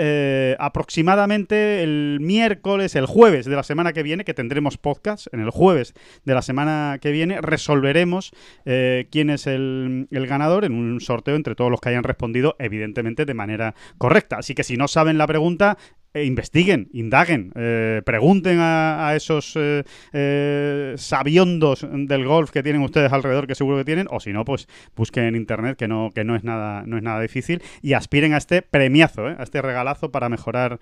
aproximadamente 0.59 1.83
el 1.83 2.19
miércoles, 2.21 2.95
el 2.95 3.07
jueves 3.07 3.47
de 3.47 3.57
la 3.57 3.63
semana 3.63 3.93
que 3.93 4.03
viene, 4.03 4.25
que 4.25 4.35
tendremos 4.35 4.79
podcast, 4.79 5.27
en 5.33 5.41
el 5.41 5.51
jueves 5.51 5.95
de 6.25 6.35
la 6.35 6.43
semana 6.43 6.99
que 7.01 7.11
viene, 7.11 7.41
resolveremos 7.41 8.33
eh, 8.65 9.09
quién 9.11 9.31
es 9.31 9.47
el, 9.47 10.09
el 10.11 10.27
ganador 10.27 10.65
en 10.65 10.75
un 10.75 11.01
sorteo 11.01 11.37
entre 11.37 11.55
todos 11.55 11.71
los 11.71 11.81
que 11.81 11.91
hayan 11.91 12.05
respondido, 12.05 12.57
evidentemente 12.59 13.25
de 13.25 13.35
manera 13.35 13.75
correcta. 13.99 14.37
Así 14.39 14.55
que 14.55 14.65
si 14.65 14.77
no 14.77 14.89
saben 14.89 15.19
la 15.19 15.27
pregunta, 15.27 15.79
eh, 16.17 16.25
investiguen, 16.25 16.89
indaguen, 16.93 17.53
eh, 17.55 18.01
pregunten 18.05 18.59
a, 18.61 19.12
esos 19.14 19.53
eh, 19.57 19.85
eh, 20.12 20.95
sabiondos 20.97 21.87
del 21.91 22.25
golf 22.25 22.51
que 22.51 22.62
tienen 22.62 22.83
ustedes 22.83 23.12
alrededor, 23.12 23.47
que 23.47 23.55
seguro 23.55 23.77
que 23.77 23.85
tienen, 23.85 24.07
o 24.11 24.19
si 24.19 24.33
no, 24.33 24.45
pues 24.45 24.67
busquen 24.95 25.25
en 25.25 25.37
internet, 25.37 25.77
que 25.77 25.89
no, 25.89 26.11
que 26.14 26.25
no 26.25 26.35
es 26.35 26.43
nada, 26.43 26.85
no 26.87 26.97
es 26.97 27.03
nada 27.03 27.21
difícil, 27.21 27.62
y 27.83 27.93
aspiren 27.93 28.33
a 28.33 28.39
este 28.39 28.62
premiazo, 28.62 29.27
a 29.27 29.43
este 29.43 29.61
regalazo 29.61 30.11
para 30.11 30.29
mejorar 30.29 30.79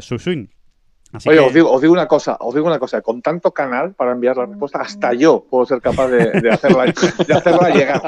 su 0.00 0.18
swing. 0.18 0.48
Así 1.10 1.26
Oye, 1.30 1.38
que- 1.38 1.46
os 1.46 1.54
digo, 1.54 1.70
os 1.72 1.80
digo 1.80 1.92
una 1.94 2.06
cosa, 2.06 2.36
os 2.40 2.54
digo 2.54 2.66
una 2.66 2.78
cosa, 2.78 3.00
con 3.00 3.22
tanto 3.22 3.50
canal 3.52 3.94
para 3.94 4.12
enviar 4.12 4.36
la 4.36 4.44
respuesta, 4.44 4.80
hasta 4.80 5.14
yo 5.14 5.42
puedo 5.48 5.64
ser 5.64 5.80
capaz 5.80 6.08
de, 6.08 6.30
de 6.40 6.50
hacerla, 6.50 6.84
de 6.84 7.34
hacerla 7.34 7.70
llegar. 7.70 8.02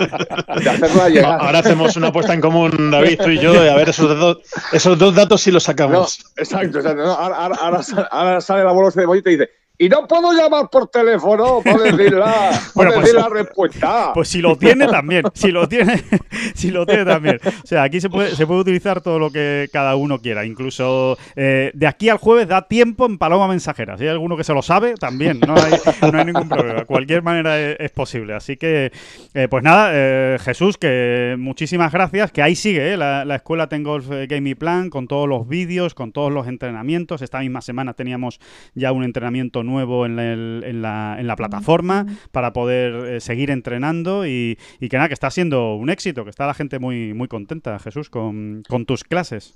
De 0.63 0.69
hacerla 0.69 1.09
llegar. 1.09 1.41
Ahora 1.41 1.61
hacemos 1.61 1.97
una 1.97 2.09
apuesta 2.09 2.35
en 2.35 2.43
común, 2.43 2.91
David, 2.91 3.19
tú 3.25 3.31
y 3.31 3.39
yo, 3.39 3.55
y 3.65 3.69
a 3.69 3.75
ver 3.75 3.89
esos, 3.89 4.19
dos- 4.19 4.39
esos 4.73 4.99
dos 4.99 5.15
datos 5.15 5.41
si 5.41 5.51
los 5.51 5.63
No, 5.63 5.67
sacamos. 5.67 6.25
exacto, 6.37 6.79
exacto. 6.79 7.03
no, 7.03 7.13
ahora, 7.13 7.37
ahora- 7.37 7.81
ahora 8.11 8.41
sale, 8.43 8.65
la 8.65 8.73
bola 8.73 8.91
de 8.91 9.07
bolita 9.07 9.31
y 9.31 9.37
dice, 9.39 9.51
y 9.83 9.89
no 9.89 10.07
puedo 10.07 10.31
llamar 10.35 10.69
por 10.71 10.89
teléfono 10.89 11.63
para 11.65 11.85
decir 11.85 12.13
la, 12.13 12.51
Bueno, 12.75 12.91
para 12.91 13.01
pues- 13.01 13.01
decir 13.01 13.15
la 13.15 13.29
respuesta. 13.31 14.11
Pues 14.13 14.29
si 14.29 14.43
lo 14.43 14.55
tiene 14.57 14.87
también, 14.87 15.25
si 15.33 15.51
lo 15.51 15.67
tiene, 15.67 16.03
si 16.55 16.71
lo 16.71 16.85
tiene 16.85 17.07
también. 17.07 17.41
O 17.43 17.67
sea, 17.67 17.85
aquí 17.85 17.99
se 17.99 18.11
puede, 18.11 18.37
se 18.37 18.47
puede 18.47 18.61
utilizar 18.61 19.01
todo 19.01 19.19
lo 19.19 19.31
que 19.31 19.71
cada 19.73 19.97
uno 19.97 20.21
quiera. 20.21 20.45
Incluso 20.45 21.17
eh, 21.35 21.71
de 21.73 21.87
aquí 21.87 22.11
al 22.11 22.19
jueves 22.19 22.47
da 22.47 22.69
tiempo 22.69 23.07
en 23.07 23.17
paloma 23.17 23.49
mensajera. 23.49 23.97
Si 23.97 24.05
hay 24.05 24.11
alguno 24.11 24.37
que 24.37 24.45
se 24.45 24.53
lo 24.53 24.61
sabe, 24.61 24.97
también. 24.97 25.41
No 25.41 25.55
hay, 25.55 25.73
no 26.13 26.19
hay 26.19 26.27
ningún 26.27 26.51
problema. 26.51 26.85
Cualquier 26.85 27.23
manera 27.23 27.59
es, 27.59 27.77
es 27.81 27.91
posible. 27.91 28.35
Así 28.35 28.59
que, 28.59 28.93
eh, 29.33 29.49
pues 29.49 29.65
nada, 29.65 29.93
eh, 29.95 30.37
Jesús, 30.43 30.77
que 30.77 31.37
muchísimas 31.39 31.91
gracias. 31.91 32.33
Que 32.33 32.43
ahí 32.43 32.55
sigue 32.55 32.93
eh, 32.93 32.97
la, 32.99 33.25
la 33.25 33.37
escuela 33.37 33.67
Ten 33.71 33.83
Golf 33.83 34.11
eh, 34.11 34.27
Gaming 34.27 34.57
Plan 34.57 34.91
con 34.91 35.09
todos 35.09 35.27
los 35.27 35.49
vídeos, 35.49 35.95
con 35.95 36.13
todos 36.13 36.31
los 36.31 36.49
entrenamientos. 36.49 37.23
Esta 37.23 37.41
misma 37.41 37.63
semana 37.63 37.95
teníamos 37.95 38.41
ya 38.75 38.93
un 38.93 39.05
entrenamiento 39.05 39.65
nuevo 39.71 40.07
en 40.07 40.17
la, 40.17 40.33
en 40.33 40.83
la, 40.83 41.17
en 41.19 41.27
la 41.27 41.37
plataforma 41.37 42.07
para 42.33 42.53
poder 42.53 43.15
eh, 43.15 43.21
seguir 43.21 43.51
entrenando 43.51 44.27
y, 44.27 44.59
y 44.81 44.89
que 44.89 44.97
nada, 44.97 45.09
que 45.09 45.15
está 45.15 45.31
siendo 45.31 45.75
un 45.77 45.91
éxito, 45.91 46.25
que 46.25 46.31
está 46.31 46.47
la 46.47 46.55
gente 46.55 46.79
muy, 46.79 47.15
muy 47.15 47.29
contenta, 47.29 47.79
Jesús, 47.79 48.11
con, 48.11 48.63
con 48.69 48.85
tus 48.85 49.05
clases. 49.05 49.55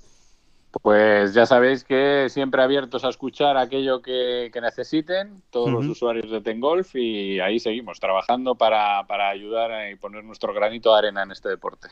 Pues 0.81 1.33
ya 1.33 1.45
sabéis 1.45 1.83
que 1.83 2.27
siempre 2.29 2.61
abiertos 2.61 3.05
a 3.05 3.09
escuchar 3.09 3.57
aquello 3.57 4.01
que, 4.01 4.49
que 4.53 4.61
necesiten 4.61 5.41
todos 5.49 5.71
los 5.71 5.85
usuarios 5.87 6.29
de 6.29 6.41
Tengolf 6.41 6.95
y 6.95 7.39
ahí 7.39 7.59
seguimos 7.59 7.99
trabajando 7.99 8.55
para, 8.55 9.05
para 9.07 9.29
ayudar 9.29 9.91
y 9.91 9.95
poner 9.95 10.23
nuestro 10.23 10.53
granito 10.53 10.91
de 10.91 10.99
arena 10.99 11.23
en 11.23 11.31
este 11.31 11.49
deporte. 11.49 11.87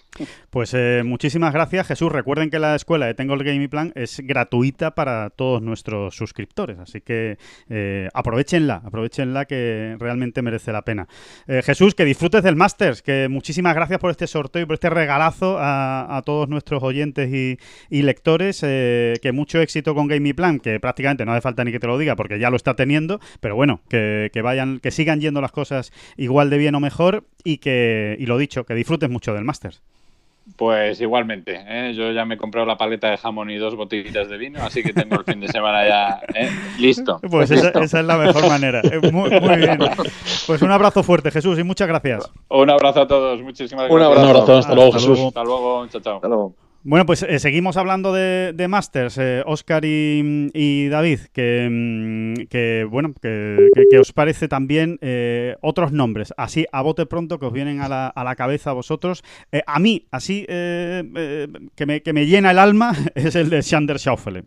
Pues 0.50 0.74
eh, 0.74 1.02
muchísimas 1.06 1.54
gracias, 1.54 1.88
Jesús. 1.88 2.12
Recuerden 2.12 2.50
que 2.50 2.60
la 2.60 2.76
escuela 2.76 3.06
de 3.06 3.14
Tengo 3.14 3.34
el 3.34 3.44
Gaming 3.44 3.70
Plan 3.70 3.92
es 3.96 4.20
gratuita 4.20 4.92
para 4.92 5.30
todos 5.30 5.62
nuestros 5.62 6.16
suscriptores, 6.16 6.80
así 6.80 7.02
que 7.02 7.38
eh, 7.70 8.10
aprovechenla, 8.14 8.82
aprovechenla 8.86 9.46
que 9.46 9.96
realmente 10.00 10.42
merece 10.42 10.72
la 10.72 10.84
pena. 10.84 11.08
Eh, 11.48 11.62
Jesús, 11.64 11.96
que 11.96 12.06
disfrutes 12.06 12.44
del 12.44 12.56
Masters, 12.56 13.02
que 13.02 13.28
muchísimas 13.30 13.76
gracias 13.76 14.00
por 14.00 14.12
este 14.12 14.28
sorteo 14.28 14.64
y 14.64 14.66
por 14.66 14.76
este 14.76 14.90
regalazo 14.90 15.58
a, 15.58 16.18
a 16.18 16.22
todos 16.22 16.50
nuestros 16.50 16.84
oyentes 16.84 17.34
y, 17.34 17.58
y 17.90 18.02
lectores. 18.02 18.64
Eh, 18.74 19.20
que 19.22 19.32
mucho 19.32 19.60
éxito 19.62 19.94
con 19.94 20.08
Gaming 20.08 20.36
Plan, 20.36 20.60
que 20.60 20.80
prácticamente 20.80 21.26
no 21.26 21.32
hace 21.34 21.42
falta 21.42 21.64
ni 21.64 21.72
que 21.72 21.80
te 21.80 21.88
lo 21.88 21.98
diga 21.98 22.16
porque 22.16 22.40
ya 22.40 22.50
lo 22.50 22.56
está 22.56 22.76
teniendo, 22.76 23.20
pero 23.40 23.56
bueno, 23.56 23.82
que, 23.90 24.30
que 24.34 24.42
vayan, 24.42 24.80
que 24.80 24.92
sigan 24.92 25.22
yendo 25.22 25.42
las 25.42 25.52
cosas 25.52 25.92
igual 26.18 26.50
de 26.50 26.58
bien 26.58 26.76
o 26.76 26.80
mejor 26.80 27.24
y 27.44 27.58
que, 27.58 28.16
y 28.20 28.26
lo 28.26 28.38
dicho, 28.38 28.66
que 28.66 28.74
disfrutes 28.76 29.10
mucho 29.10 29.34
del 29.34 29.44
Masters. 29.44 29.82
Pues 30.58 31.00
igualmente, 31.00 31.58
¿eh? 31.66 31.94
yo 31.96 32.12
ya 32.12 32.26
me 32.26 32.36
he 32.36 32.38
comprado 32.38 32.68
la 32.68 32.78
paleta 32.78 33.10
de 33.10 33.16
jamón 33.18 33.50
y 33.50 33.56
dos 33.58 33.76
botellitas 33.78 34.28
de 34.28 34.38
vino, 34.38 34.62
así 34.62 34.84
que 34.84 34.92
tengo 34.92 35.16
el 35.16 35.24
fin 35.24 35.40
de 35.40 35.48
semana 35.48 35.88
ya 35.88 36.22
¿eh? 36.36 36.50
listo. 36.80 37.18
Pues 37.32 37.50
esa, 37.50 37.64
Listo. 37.68 37.80
esa 37.80 38.00
es 38.02 38.06
la 38.06 38.18
mejor 38.18 38.50
manera. 38.50 38.82
Eh, 38.82 39.00
Muy, 39.10 39.30
muy 39.30 39.56
bien. 39.56 39.80
Pues 40.46 40.62
un 40.62 40.72
abrazo 40.72 41.02
fuerte, 41.02 41.32
Jesús, 41.32 41.58
y 41.60 41.64
muchas 41.64 41.88
gracias. 41.88 42.30
Un 42.50 42.70
abrazo 42.70 43.04
a 43.04 43.08
todos, 43.08 43.42
muchísimas 43.42 43.90
Un 43.90 43.96
gracias. 43.98 44.18
Un 44.18 44.30
abrazo, 44.30 44.58
hasta 44.58 44.76
luego, 44.76 44.90
Hasta 44.90 45.00
Jesús. 45.00 45.18
luego. 45.18 45.28
Hasta 45.30 45.44
luego, 45.46 45.88
chao, 45.88 46.02
chao. 46.02 46.16
Hasta 46.18 46.28
luego. 46.28 46.56
Bueno, 46.86 47.06
pues 47.06 47.24
eh, 47.24 47.40
seguimos 47.40 47.78
hablando 47.78 48.12
de, 48.12 48.52
de 48.54 48.68
Masters, 48.68 49.18
eh, 49.18 49.42
Oscar 49.46 49.86
y, 49.86 50.50
y 50.54 50.90
David, 50.90 51.20
que, 51.32 51.70
mm, 51.72 52.48
que, 52.50 52.86
bueno, 52.90 53.14
que, 53.22 53.70
que- 53.74 53.86
que 53.90 54.00
os 54.00 54.12
parece 54.12 54.50
también 54.50 54.98
eh, 55.02 55.56
otros 55.62 55.94
nombres, 55.94 56.34
así 56.36 56.66
a 56.74 56.82
bote 56.82 57.06
pronto 57.06 57.40
que 57.40 57.46
os 57.46 57.54
vienen 57.54 57.80
a 57.80 57.88
la, 57.88 58.08
a 58.08 58.24
la 58.26 58.36
cabeza 58.36 58.72
a 58.72 58.74
vosotros. 58.74 59.24
Eh, 59.54 59.62
a 59.66 59.80
mí, 59.80 60.08
así 60.12 60.46
eh, 60.50 61.04
eh, 61.16 61.48
que, 61.74 61.86
me, 61.86 62.02
que 62.02 62.12
me 62.12 62.26
llena 62.26 62.52
el 62.52 62.60
alma, 62.60 62.94
es 63.16 63.36
el 63.36 63.50
de 63.50 63.62
Sander 63.62 63.98
Schaufele. 63.98 64.44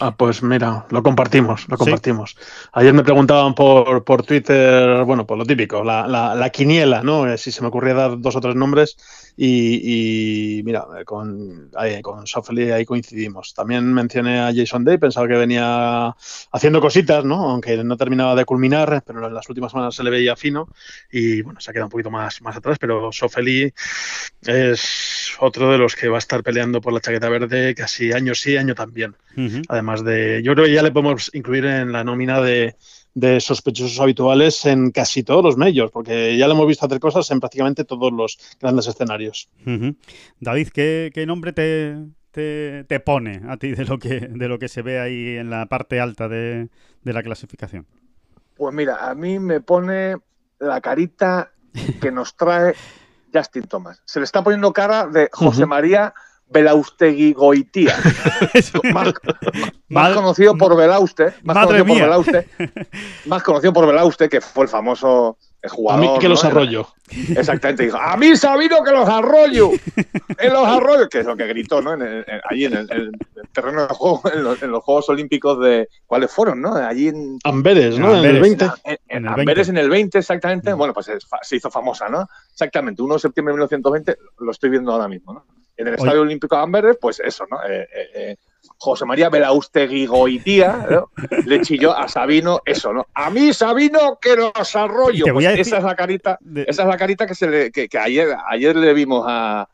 Ah, 0.00 0.16
pues 0.16 0.42
mira, 0.42 0.86
lo 0.90 1.02
compartimos, 1.04 1.68
lo 1.68 1.76
Sí. 1.76 1.84
compartimos. 1.84 2.36
Ayer 2.72 2.92
me 2.92 3.04
preguntaban 3.04 3.54
por, 3.54 4.02
por 4.04 4.24
Twitter, 4.24 5.04
bueno, 5.04 5.24
por 5.26 5.38
lo 5.38 5.44
típico, 5.44 5.84
la, 5.84 6.08
la, 6.08 6.34
la 6.34 6.50
quiniela, 6.50 7.04
¿no? 7.04 7.36
Si 7.36 7.52
se 7.52 7.62
me 7.62 7.68
ocurría 7.68 7.94
dar 7.94 8.18
dos 8.20 8.34
o 8.34 8.40
tres 8.40 8.56
nombres 8.56 8.96
y, 9.36 10.58
y 10.58 10.62
mira, 10.64 10.84
con, 11.04 11.35
ahí, 11.76 12.02
con 12.02 12.26
Sofeli 12.26 12.70
ahí 12.70 12.84
coincidimos. 12.84 13.54
También 13.54 13.92
mencioné 13.92 14.40
a 14.40 14.52
Jason 14.54 14.84
Day, 14.84 14.98
pensaba 14.98 15.28
que 15.28 15.34
venía 15.34 16.14
haciendo 16.52 16.80
cositas, 16.80 17.24
¿no? 17.24 17.50
Aunque 17.50 17.82
no 17.82 17.96
terminaba 17.96 18.34
de 18.34 18.44
culminar, 18.44 19.02
pero 19.06 19.26
en 19.26 19.34
las 19.34 19.48
últimas 19.48 19.72
semanas 19.72 19.94
se 19.94 20.04
le 20.04 20.10
veía 20.10 20.36
fino 20.36 20.68
y 21.10 21.42
bueno, 21.42 21.60
se 21.60 21.70
ha 21.70 21.72
quedado 21.72 21.86
un 21.86 21.90
poquito 21.90 22.10
más, 22.10 22.40
más 22.42 22.56
atrás, 22.56 22.78
pero 22.78 23.10
Sofeli 23.12 23.72
es 24.42 25.32
otro 25.38 25.72
de 25.72 25.78
los 25.78 25.94
que 25.94 26.08
va 26.08 26.16
a 26.16 26.18
estar 26.18 26.42
peleando 26.42 26.80
por 26.80 26.92
la 26.92 27.00
chaqueta 27.00 27.28
verde 27.28 27.74
casi 27.74 28.12
año 28.12 28.34
sí, 28.34 28.56
año 28.56 28.74
también. 28.74 29.16
Además 29.68 30.02
de, 30.02 30.42
yo 30.42 30.54
creo 30.54 30.64
que 30.64 30.72
ya 30.72 30.82
le 30.82 30.92
podemos 30.92 31.30
incluir 31.34 31.66
en 31.66 31.92
la 31.92 32.04
nómina 32.04 32.40
de, 32.40 32.74
de 33.16 33.40
sospechosos 33.40 33.98
habituales 33.98 34.66
en 34.66 34.90
casi 34.90 35.22
todos 35.22 35.42
los 35.42 35.56
medios, 35.56 35.90
porque 35.90 36.36
ya 36.36 36.46
le 36.46 36.52
hemos 36.52 36.66
visto 36.66 36.84
hacer 36.84 37.00
cosas 37.00 37.30
en 37.30 37.40
prácticamente 37.40 37.86
todos 37.86 38.12
los 38.12 38.38
grandes 38.60 38.86
escenarios. 38.88 39.48
David, 40.38 40.68
¿qué, 40.68 41.10
qué 41.14 41.24
nombre 41.24 41.54
te, 41.54 41.96
te, 42.30 42.84
te 42.84 43.00
pone 43.00 43.40
a 43.48 43.56
ti 43.56 43.72
de 43.72 43.86
lo, 43.86 43.98
que, 43.98 44.20
de 44.20 44.48
lo 44.48 44.58
que 44.58 44.68
se 44.68 44.82
ve 44.82 45.00
ahí 45.00 45.38
en 45.38 45.48
la 45.48 45.64
parte 45.64 45.98
alta 45.98 46.28
de, 46.28 46.68
de 47.04 47.12
la 47.14 47.22
clasificación? 47.22 47.86
Pues 48.54 48.74
mira, 48.74 49.08
a 49.08 49.14
mí 49.14 49.38
me 49.38 49.62
pone 49.62 50.16
la 50.58 50.82
carita 50.82 51.52
que 52.02 52.12
nos 52.12 52.36
trae 52.36 52.74
Justin 53.32 53.62
Thomas. 53.62 54.02
Se 54.04 54.20
le 54.20 54.24
está 54.24 54.44
poniendo 54.44 54.74
cara 54.74 55.06
de 55.06 55.30
José. 55.32 55.64
María 55.64 56.12
Belaustegui 56.48 57.32
Goitía, 57.32 57.96
más, 59.88 60.14
conocido 60.14 60.56
por 60.56 60.76
Belauste, 60.76 61.34
más 61.42 61.54
Madre 61.56 61.78
conocido 61.80 61.86
por. 61.86 61.98
Belauste, 62.02 62.48
más 63.26 63.42
conocido 63.42 63.72
por 63.72 63.86
Belauste, 63.86 64.28
que 64.28 64.40
fue 64.40 64.64
el 64.64 64.68
famoso 64.70 65.38
eh, 65.62 65.66
A 65.66 65.70
jugador. 65.70 66.00
mí 66.00 66.18
que 66.18 66.24
¿no? 66.26 66.30
los 66.30 66.44
arroyo. 66.44 66.86
Exactamente, 67.36 67.84
dijo, 67.84 67.96
a 67.96 68.16
mí 68.16 68.36
Sabino 68.36 68.82
que 68.84 68.90
los 68.92 69.08
arroyo, 69.08 69.70
en 70.38 70.52
los 70.52 70.66
arroyos, 70.66 71.08
que 71.08 71.20
es 71.20 71.26
lo 71.26 71.36
que 71.36 71.46
gritó, 71.46 71.80
¿no? 71.82 71.94
En 71.94 72.02
el- 72.02 72.24
en- 72.26 72.40
allí 72.48 72.64
en 72.64 72.72
el, 72.74 72.90
en 72.92 72.98
el 73.00 73.12
terreno 73.52 73.82
de 73.82 73.94
juego, 73.94 74.22
en 74.32 74.42
los, 74.44 74.62
en 74.62 74.70
los 74.70 74.82
Juegos 74.84 75.08
Olímpicos 75.08 75.60
de, 75.60 75.88
¿cuáles 76.06 76.30
fueron, 76.32 76.60
no? 76.60 76.74
Allí 76.74 77.08
en, 77.08 77.38
Amberes, 77.44 77.98
¿no? 77.98 78.10
En 78.10 78.24
el 78.24 78.36
Amberes. 78.36 78.40
20. 78.42 78.64
en, 78.64 78.70
en, 78.84 78.98
En 79.08 79.22
el 79.26 79.28
Amberes 79.32 79.66
20. 79.68 79.70
en 79.70 79.84
el 79.84 79.90
20, 79.90 80.18
exactamente. 80.18 80.72
Bueno, 80.74 80.92
pues 80.94 81.08
es 81.08 81.24
fa- 81.26 81.40
se 81.42 81.56
hizo 81.56 81.70
famosa, 81.70 82.08
¿no? 82.08 82.28
Exactamente, 82.52 83.02
1 83.02 83.14
de 83.14 83.20
septiembre 83.20 83.52
de 83.52 83.56
1920, 83.56 84.16
lo 84.38 84.50
estoy 84.52 84.70
viendo 84.70 84.92
ahora 84.92 85.08
mismo, 85.08 85.32
¿no? 85.32 85.44
En 85.76 85.88
el 85.88 85.94
Oye. 85.94 86.02
Estadio 86.02 86.22
Olímpico 86.22 86.56
de 86.56 86.62
Amberes, 86.62 86.96
pues 87.00 87.20
eso, 87.20 87.44
¿no? 87.50 87.58
Eh, 87.68 87.82
eh, 87.94 88.10
eh, 88.14 88.36
José 88.78 89.04
María 89.04 89.28
Belaustegui 89.28 90.06
Goitía 90.06 90.86
¿no? 90.90 91.10
le 91.46 91.60
chilló 91.62 91.96
a 91.96 92.08
Sabino 92.08 92.60
eso, 92.64 92.92
¿no? 92.92 93.06
A 93.14 93.30
mí 93.30 93.52
Sabino 93.52 94.18
que 94.20 94.36
los 94.36 94.76
arroyo. 94.76 95.24
Pues 95.32 95.46
decir- 95.46 95.60
esa 95.60 95.78
es 95.78 95.84
la 95.84 95.94
carita, 95.94 96.38
esa 96.66 96.82
es 96.82 96.88
la 96.88 96.96
carita 96.96 97.26
que 97.26 97.34
se 97.34 97.46
le, 97.48 97.70
que, 97.70 97.88
que 97.88 97.98
ayer, 97.98 98.36
ayer 98.48 98.74
le 98.76 98.92
vimos 98.92 99.24
a, 99.28 99.68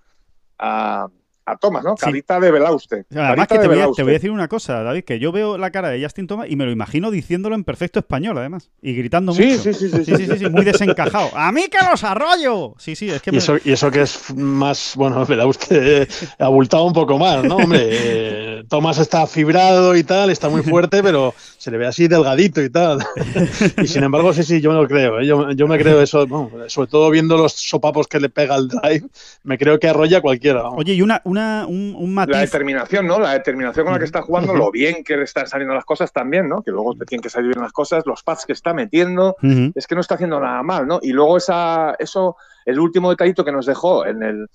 a, 0.58 1.08
a 1.44 1.56
Thomas, 1.56 1.82
¿no? 1.84 1.96
Sí. 1.96 2.04
Carita 2.04 2.38
de 2.38 2.50
Belauste. 2.52 3.04
Además 3.14 3.48
que 3.48 3.56
te 3.56 3.62
de 3.62 3.66
voy, 3.68 3.76
a, 3.76 3.78
Belauste. 3.80 3.96
te 4.00 4.02
voy 4.04 4.10
a 4.10 4.14
decir 4.14 4.30
una 4.30 4.48
cosa, 4.48 4.82
David, 4.82 5.04
que 5.04 5.18
yo 5.18 5.32
veo 5.32 5.58
la 5.58 5.70
cara 5.70 5.88
de 5.90 6.02
Justin 6.02 6.26
Thomas 6.26 6.46
y 6.48 6.56
me 6.56 6.64
lo 6.64 6.70
imagino 6.70 7.10
diciéndolo 7.10 7.54
en 7.56 7.64
perfecto 7.64 7.98
español, 7.98 8.38
además. 8.38 8.70
Y 8.80 8.94
gritando 8.94 9.32
Sí, 9.32 9.44
mucho. 9.44 9.62
sí, 9.62 9.74
sí, 9.74 9.88
sí, 9.90 10.04
sí, 10.04 10.16
sí, 10.16 10.26
sí, 10.26 10.38
sí, 10.38 10.48
muy 10.50 10.64
desencajado. 10.64 11.30
¡A 11.36 11.50
mí 11.52 11.64
que 11.68 11.78
los 11.90 12.04
arroyo! 12.04 12.74
Sí, 12.78 12.94
sí, 12.94 13.10
es 13.10 13.20
que 13.22 13.30
Y 13.30 13.32
me- 13.32 13.38
eso, 13.38 13.56
y 13.64 13.72
eso 13.72 13.90
que 13.90 14.02
es 14.02 14.34
más, 14.34 14.92
bueno, 14.96 15.24
me 15.28 15.36
da 15.36 15.46
usted 15.46 16.08
abultado 16.38 16.84
un 16.84 16.92
poco 16.92 17.18
más, 17.18 17.42
¿no? 17.44 17.56
Hombre, 17.56 17.88
eh, 17.90 18.64
Tomás 18.68 18.98
está 18.98 19.26
fibrado 19.26 19.96
y 19.96 20.04
tal, 20.04 20.30
está 20.30 20.48
muy 20.48 20.62
fuerte, 20.62 21.02
pero 21.02 21.34
se 21.62 21.70
le 21.70 21.78
ve 21.78 21.86
así 21.86 22.08
delgadito 22.08 22.60
y 22.60 22.68
tal. 22.70 22.98
Y 23.82 23.86
sin 23.86 24.02
embargo, 24.02 24.32
sí, 24.32 24.42
sí, 24.42 24.60
yo 24.60 24.70
me 24.72 24.76
lo 24.82 24.88
creo. 24.88 25.20
¿eh? 25.20 25.26
Yo, 25.26 25.52
yo 25.52 25.68
me 25.68 25.78
creo 25.78 26.02
eso, 26.02 26.26
bueno, 26.26 26.50
sobre 26.68 26.88
todo 26.88 27.08
viendo 27.08 27.36
los 27.36 27.52
sopapos 27.52 28.08
que 28.08 28.18
le 28.18 28.28
pega 28.28 28.56
al 28.56 28.66
drive, 28.66 29.06
me 29.44 29.56
creo 29.58 29.78
que 29.78 29.88
arrolla 29.88 30.18
a 30.18 30.20
cualquiera. 30.20 30.62
vamos. 30.62 30.80
Oye, 30.80 30.94
y 30.94 31.02
una, 31.02 31.20
una, 31.24 31.66
un, 31.68 31.94
un 31.96 32.14
La 32.16 32.26
matiz. 32.26 32.36
determinación, 32.40 33.06
¿no? 33.06 33.20
La 33.20 33.34
determinación 33.34 33.84
con 33.84 33.92
la 33.92 34.00
que 34.00 34.06
está 34.06 34.22
jugando, 34.22 34.54
lo 34.54 34.72
bien 34.72 35.04
que 35.04 35.16
le 35.16 35.22
están 35.22 35.46
saliendo 35.46 35.72
las 35.74 35.84
cosas 35.84 36.12
también, 36.12 36.48
¿no? 36.48 36.62
Que 36.62 36.72
luego 36.72 36.94
te 36.94 37.04
tienen 37.04 37.22
que 37.22 37.30
salir 37.30 37.50
bien 37.52 37.62
las 37.62 37.72
cosas, 37.72 38.02
los 38.06 38.24
pads 38.24 38.44
que 38.44 38.52
está 38.54 38.74
metiendo, 38.74 39.36
Ujú. 39.40 39.70
es 39.76 39.86
que 39.86 39.94
no 39.94 40.00
está 40.00 40.16
haciendo 40.16 40.40
nada 40.40 40.62
mal, 40.64 40.86
¿no? 40.88 40.98
Y 41.00 41.12
luego 41.12 41.36
esa, 41.36 41.94
eso, 42.00 42.36
el 42.66 42.80
último 42.80 43.08
detallito 43.10 43.44
que 43.44 43.52
nos 43.52 43.66
dejó 43.66 44.04
en 44.04 44.22
el... 44.24 44.46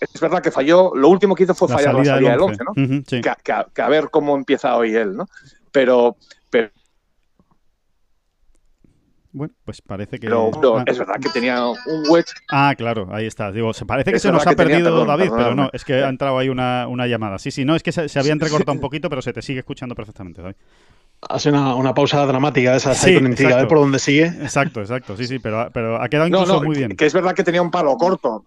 Es 0.00 0.20
verdad 0.20 0.40
que 0.42 0.50
falló, 0.52 0.92
lo 0.94 1.08
último 1.08 1.34
que 1.34 1.42
hizo 1.42 1.54
fue 1.54 1.68
La 1.68 1.74
fallar 1.74 1.94
la 1.94 2.04
salida 2.04 2.14
salida 2.14 2.30
del 2.30 2.38
del 2.38 2.48
11. 2.48 2.62
11, 2.62 2.64
¿no? 2.64 2.84
Ujú, 2.96 3.04
sí. 3.08 3.20
que, 3.20 3.32
que 3.42 3.52
a- 3.52 3.66
que 3.74 3.82
a 3.82 3.88
ver 3.88 4.08
cómo 4.10 4.36
empieza 4.36 4.76
hoy 4.76 4.94
él, 4.94 5.16
¿no? 5.16 5.26
Pero, 5.70 6.16
pero, 6.52 6.70
Bueno, 9.34 9.54
pues 9.64 9.80
parece 9.80 10.18
que. 10.20 10.26
pero, 10.26 10.50
pero 10.52 10.78
ah, 10.78 10.84
es 10.86 10.98
verdad 10.98 11.14
que 11.18 11.30
tenía 11.30 11.64
un 11.66 11.76
wedge. 12.10 12.32
ah, 12.50 12.74
claro, 12.76 13.08
ahí 13.12 13.24
está. 13.26 13.50
Digo, 13.50 13.72
se 13.72 13.86
parece 13.86 14.10
que 14.10 14.16
Es 14.18 14.22
se 14.22 14.30
nos 14.30 14.46
ha 14.46 14.50
tenía- 14.54 14.56
perdido 14.76 14.90
perdón, 14.90 15.06
David, 15.08 15.30
pero 15.34 15.54
no, 15.54 15.70
es 15.72 15.84
que 15.86 15.94
ha 16.04 16.08
entrado 16.10 16.36
ahí 16.38 16.50
una, 16.50 16.86
una 16.86 17.06
llamada. 17.06 17.38
Sí, 17.38 17.50
sí, 17.50 17.64
no, 17.64 17.74
es 17.74 17.82
que 17.82 17.92
se, 17.92 18.10
se 18.10 18.18
había 18.18 18.32
entrecortado 18.34 18.72
un 18.74 18.80
poquito, 18.80 19.08
pero 19.08 19.22
se 19.22 19.32
te 19.32 19.40
sigue 19.40 19.60
escuchando 19.60 19.94
perfectamente, 19.94 20.42
David. 20.42 20.56
Hace 21.30 21.48
una, 21.48 21.74
una 21.76 21.94
pausa 21.94 22.26
dramática 22.26 22.72
de 22.72 22.76
esas 22.76 22.98
Sí, 22.98 23.16
a 23.16 23.20
ver 23.20 23.30
exacto. 23.32 23.68
por 23.68 23.78
dónde 23.78 23.98
sigue. 24.00 24.26
Exacto, 24.26 24.80
exacto, 24.80 25.16
sí, 25.16 25.26
sí, 25.26 25.38
pero, 25.38 25.70
pero 25.72 26.02
ha 26.02 26.08
quedado 26.10 26.28
No, 26.28 26.38
incluso 26.40 26.60
no, 26.60 26.66
muy 26.66 26.76
bien. 26.76 26.94
que 26.94 27.06
es 27.06 27.14
verdad 27.14 27.32
que 27.34 27.42
tenía 27.44 27.62
un 27.62 27.70
palo 27.70 27.96
corto. 27.96 28.44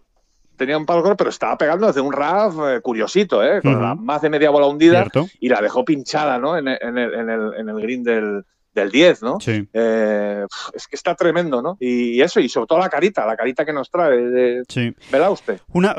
Tenía 0.57 0.77
un 0.77 0.85
palo 0.85 1.01
corto, 1.03 1.17
pero 1.17 1.29
estaba 1.29 1.57
pegando 1.57 1.87
desde 1.87 2.01
un 2.01 2.13
RAF 2.13 2.55
eh, 2.67 2.81
curiosito, 2.81 3.43
¿eh? 3.43 3.61
Con 3.61 3.81
la- 3.81 3.95
más 3.95 4.21
de 4.21 4.29
media 4.29 4.49
bola 4.49 4.67
hundida 4.67 5.01
¿Cierto? 5.01 5.27
y 5.39 5.49
la 5.49 5.61
dejó 5.61 5.83
pinchada, 5.85 6.37
¿no? 6.39 6.57
En 6.57 6.67
el, 6.67 6.77
en 6.81 6.97
el, 6.97 7.13
en 7.13 7.29
el, 7.29 7.53
en 7.57 7.69
el 7.69 7.81
green 7.81 8.03
del, 8.03 8.43
del 8.73 8.91
10, 8.91 9.21
¿no? 9.23 9.39
Sí, 9.39 9.67
Eh, 9.73 10.45
es 10.73 10.87
que 10.87 10.95
está 10.95 11.15
tremendo, 11.15 11.61
¿no? 11.61 11.77
Y, 11.79 12.19
eso, 12.21 12.39
y 12.39 12.49
sobre 12.49 12.67
todo 12.67 12.79
la 12.79 12.89
carita, 12.89 13.25
la 13.25 13.37
carita 13.37 13.65
que 13.65 13.71
nos 13.73 13.89
trae 13.89 14.17
de 14.17 14.63
sí. 14.67 14.93
Belauste. 15.11 15.59
Una, 15.73 15.95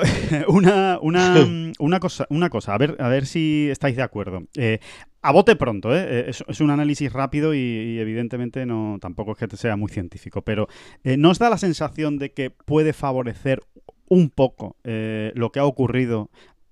una, 0.48 0.98
una, 1.00 1.46
una 1.78 2.00
cosa, 2.00 2.26
una 2.30 2.50
cosa, 2.50 2.74
a 2.74 2.78
ver, 2.78 2.96
a 2.98 3.08
ver 3.08 3.26
si 3.26 3.68
estáis 3.70 3.96
de 3.96 4.02
acuerdo. 4.02 4.42
Eh, 4.56 4.78
a 5.22 5.32
bote 5.32 5.56
pronto, 5.56 5.94
¿eh? 5.96 6.26
Es, 6.28 6.44
es 6.46 6.60
un 6.60 6.70
análisis 6.70 7.12
rápido 7.12 7.52
y, 7.54 7.58
y 7.58 7.98
evidentemente 7.98 8.64
no 8.64 8.98
tampoco 9.00 9.32
es 9.32 9.38
que 9.38 9.48
te 9.48 9.56
sea 9.56 9.76
muy 9.76 9.90
científico, 9.90 10.42
pero 10.42 10.68
eh, 11.02 11.16
¿nos 11.16 11.38
da 11.38 11.50
la 11.50 11.58
sensación 11.58 12.18
de 12.18 12.32
que 12.32 12.50
puede 12.50 12.92
favorecer 12.92 13.62
un 14.08 14.30
poco 14.30 14.76
eh, 14.84 15.32
lo 15.34 15.50
que 15.50 15.60
ha 15.60 15.64
ocurrido 15.64 16.30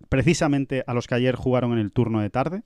precisamente 0.08 0.84
a 0.86 0.94
los 0.94 1.06
que 1.06 1.14
ayer 1.14 1.34
jugaron 1.34 1.72
en 1.72 1.78
el 1.78 1.92
turno 1.92 2.20
de 2.20 2.30
tarde? 2.30 2.62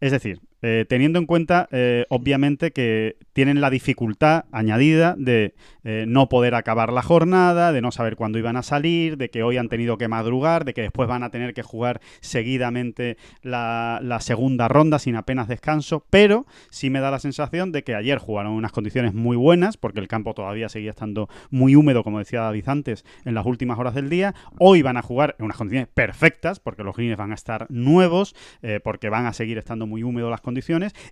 Es 0.00 0.12
decir, 0.12 0.40
eh, 0.66 0.86
teniendo 0.88 1.18
en 1.18 1.26
cuenta, 1.26 1.68
eh, 1.72 2.06
obviamente, 2.08 2.70
que 2.70 3.18
tienen 3.34 3.60
la 3.60 3.68
dificultad 3.68 4.46
añadida 4.50 5.14
de 5.18 5.52
eh, 5.82 6.06
no 6.08 6.30
poder 6.30 6.54
acabar 6.54 6.90
la 6.90 7.02
jornada, 7.02 7.70
de 7.70 7.82
no 7.82 7.92
saber 7.92 8.16
cuándo 8.16 8.38
iban 8.38 8.56
a 8.56 8.62
salir, 8.62 9.18
de 9.18 9.28
que 9.28 9.42
hoy 9.42 9.58
han 9.58 9.68
tenido 9.68 9.98
que 9.98 10.08
madrugar, 10.08 10.64
de 10.64 10.72
que 10.72 10.80
después 10.80 11.06
van 11.06 11.22
a 11.22 11.28
tener 11.28 11.52
que 11.52 11.62
jugar 11.62 12.00
seguidamente 12.22 13.18
la, 13.42 14.00
segunda 14.20 14.66
ronda 14.66 14.98
sin 14.98 15.16
apenas 15.16 15.48
descanso, 15.48 16.06
pero 16.08 16.46
sí 16.70 16.88
me 16.88 17.00
da 17.00 17.10
la 17.10 17.18
sensación 17.18 17.70
de 17.70 17.84
que 17.84 17.94
ayer 17.94 18.16
jugaron 18.16 18.52
unas 18.52 18.72
condiciones 18.72 19.12
muy 19.12 19.36
buenas, 19.36 19.76
porque 19.76 20.00
el 20.00 20.08
campo 20.08 20.32
todavía 20.32 20.70
seguía 20.70 20.92
estando 20.92 21.28
muy 21.50 21.76
húmedo, 21.76 22.02
como 22.04 22.20
decía 22.20 22.40
David 22.40 22.66
antes, 22.68 23.04
en 23.26 23.34
las 23.34 23.44
últimas 23.44 23.78
horas 23.78 23.94
del 23.94 24.08
día. 24.08 24.34
Hoy 24.58 24.80
van 24.80 24.96
a 24.96 25.02
jugar 25.02 25.36
en 25.38 25.44
unas 25.44 25.58
condiciones 25.58 25.88
perfectas, 25.92 26.58
porque 26.58 26.84
los 26.84 26.96
greens 26.96 27.18
van 27.18 27.32
a 27.32 27.34
estar 27.34 27.66
nuevos, 27.68 28.34
porque 28.82 29.10
van 29.10 29.26
a 29.26 29.34
seguir 29.34 29.58
estando 29.58 29.86
muy 29.86 30.02
húmedos 30.02 30.30
las 30.30 30.40
condiciones, 30.40 30.53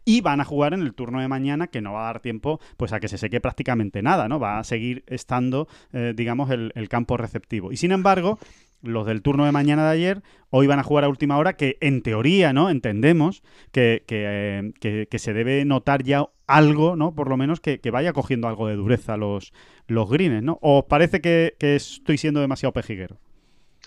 y 0.04 0.20
van 0.20 0.40
a 0.40 0.44
jugar 0.44 0.74
en 0.74 0.80
el 0.80 0.94
turno 0.94 1.20
de 1.20 1.28
mañana, 1.28 1.66
que 1.66 1.80
no 1.80 1.92
va 1.92 2.02
a 2.02 2.12
dar 2.12 2.20
tiempo 2.20 2.60
pues 2.76 2.92
a 2.92 3.00
que 3.00 3.08
se 3.08 3.18
seque 3.18 3.40
prácticamente 3.40 4.02
nada, 4.02 4.28
¿no? 4.28 4.38
Va 4.38 4.58
a 4.58 4.64
seguir 4.64 5.04
estando, 5.06 5.68
eh, 5.92 6.12
digamos, 6.14 6.50
el, 6.50 6.88
campo 6.88 7.16
receptivo. 7.16 7.72
Y 7.72 7.76
sin 7.76 7.92
embargo, 7.92 8.38
los 8.82 9.06
del 9.06 9.22
turno 9.22 9.46
de 9.46 9.52
mañana 9.52 9.84
de 9.84 9.92
ayer, 9.92 10.22
hoy 10.50 10.66
van 10.66 10.78
a 10.78 10.82
jugar 10.82 11.04
a 11.04 11.08
última 11.08 11.38
hora, 11.38 11.54
que 11.54 11.78
en 11.80 12.02
teoría, 12.02 12.52
¿no? 12.52 12.68
Entendemos 12.68 13.42
que, 13.70 14.04
que, 14.06 14.72
eh, 14.82 15.18
se 15.18 15.32
debe 15.32 15.64
notar 15.64 16.02
ya 16.02 16.26
algo, 16.46 16.96
¿no? 16.96 17.14
Por 17.14 17.28
lo 17.28 17.36
menos 17.36 17.60
que, 17.60 17.80
vaya 17.90 18.12
cogiendo 18.12 18.48
algo 18.48 18.68
de 18.68 18.76
dureza 18.76 19.16
los, 19.16 19.52
los 19.86 20.10
greens, 20.10 20.42
¿no? 20.42 20.58
¿O 20.60 20.80
os 20.80 20.84
parece 20.84 21.20
que 21.20 21.54
estoy 21.60 22.18
siendo 22.18 22.40
demasiado 22.40 22.72
pejiguero? 22.72 23.18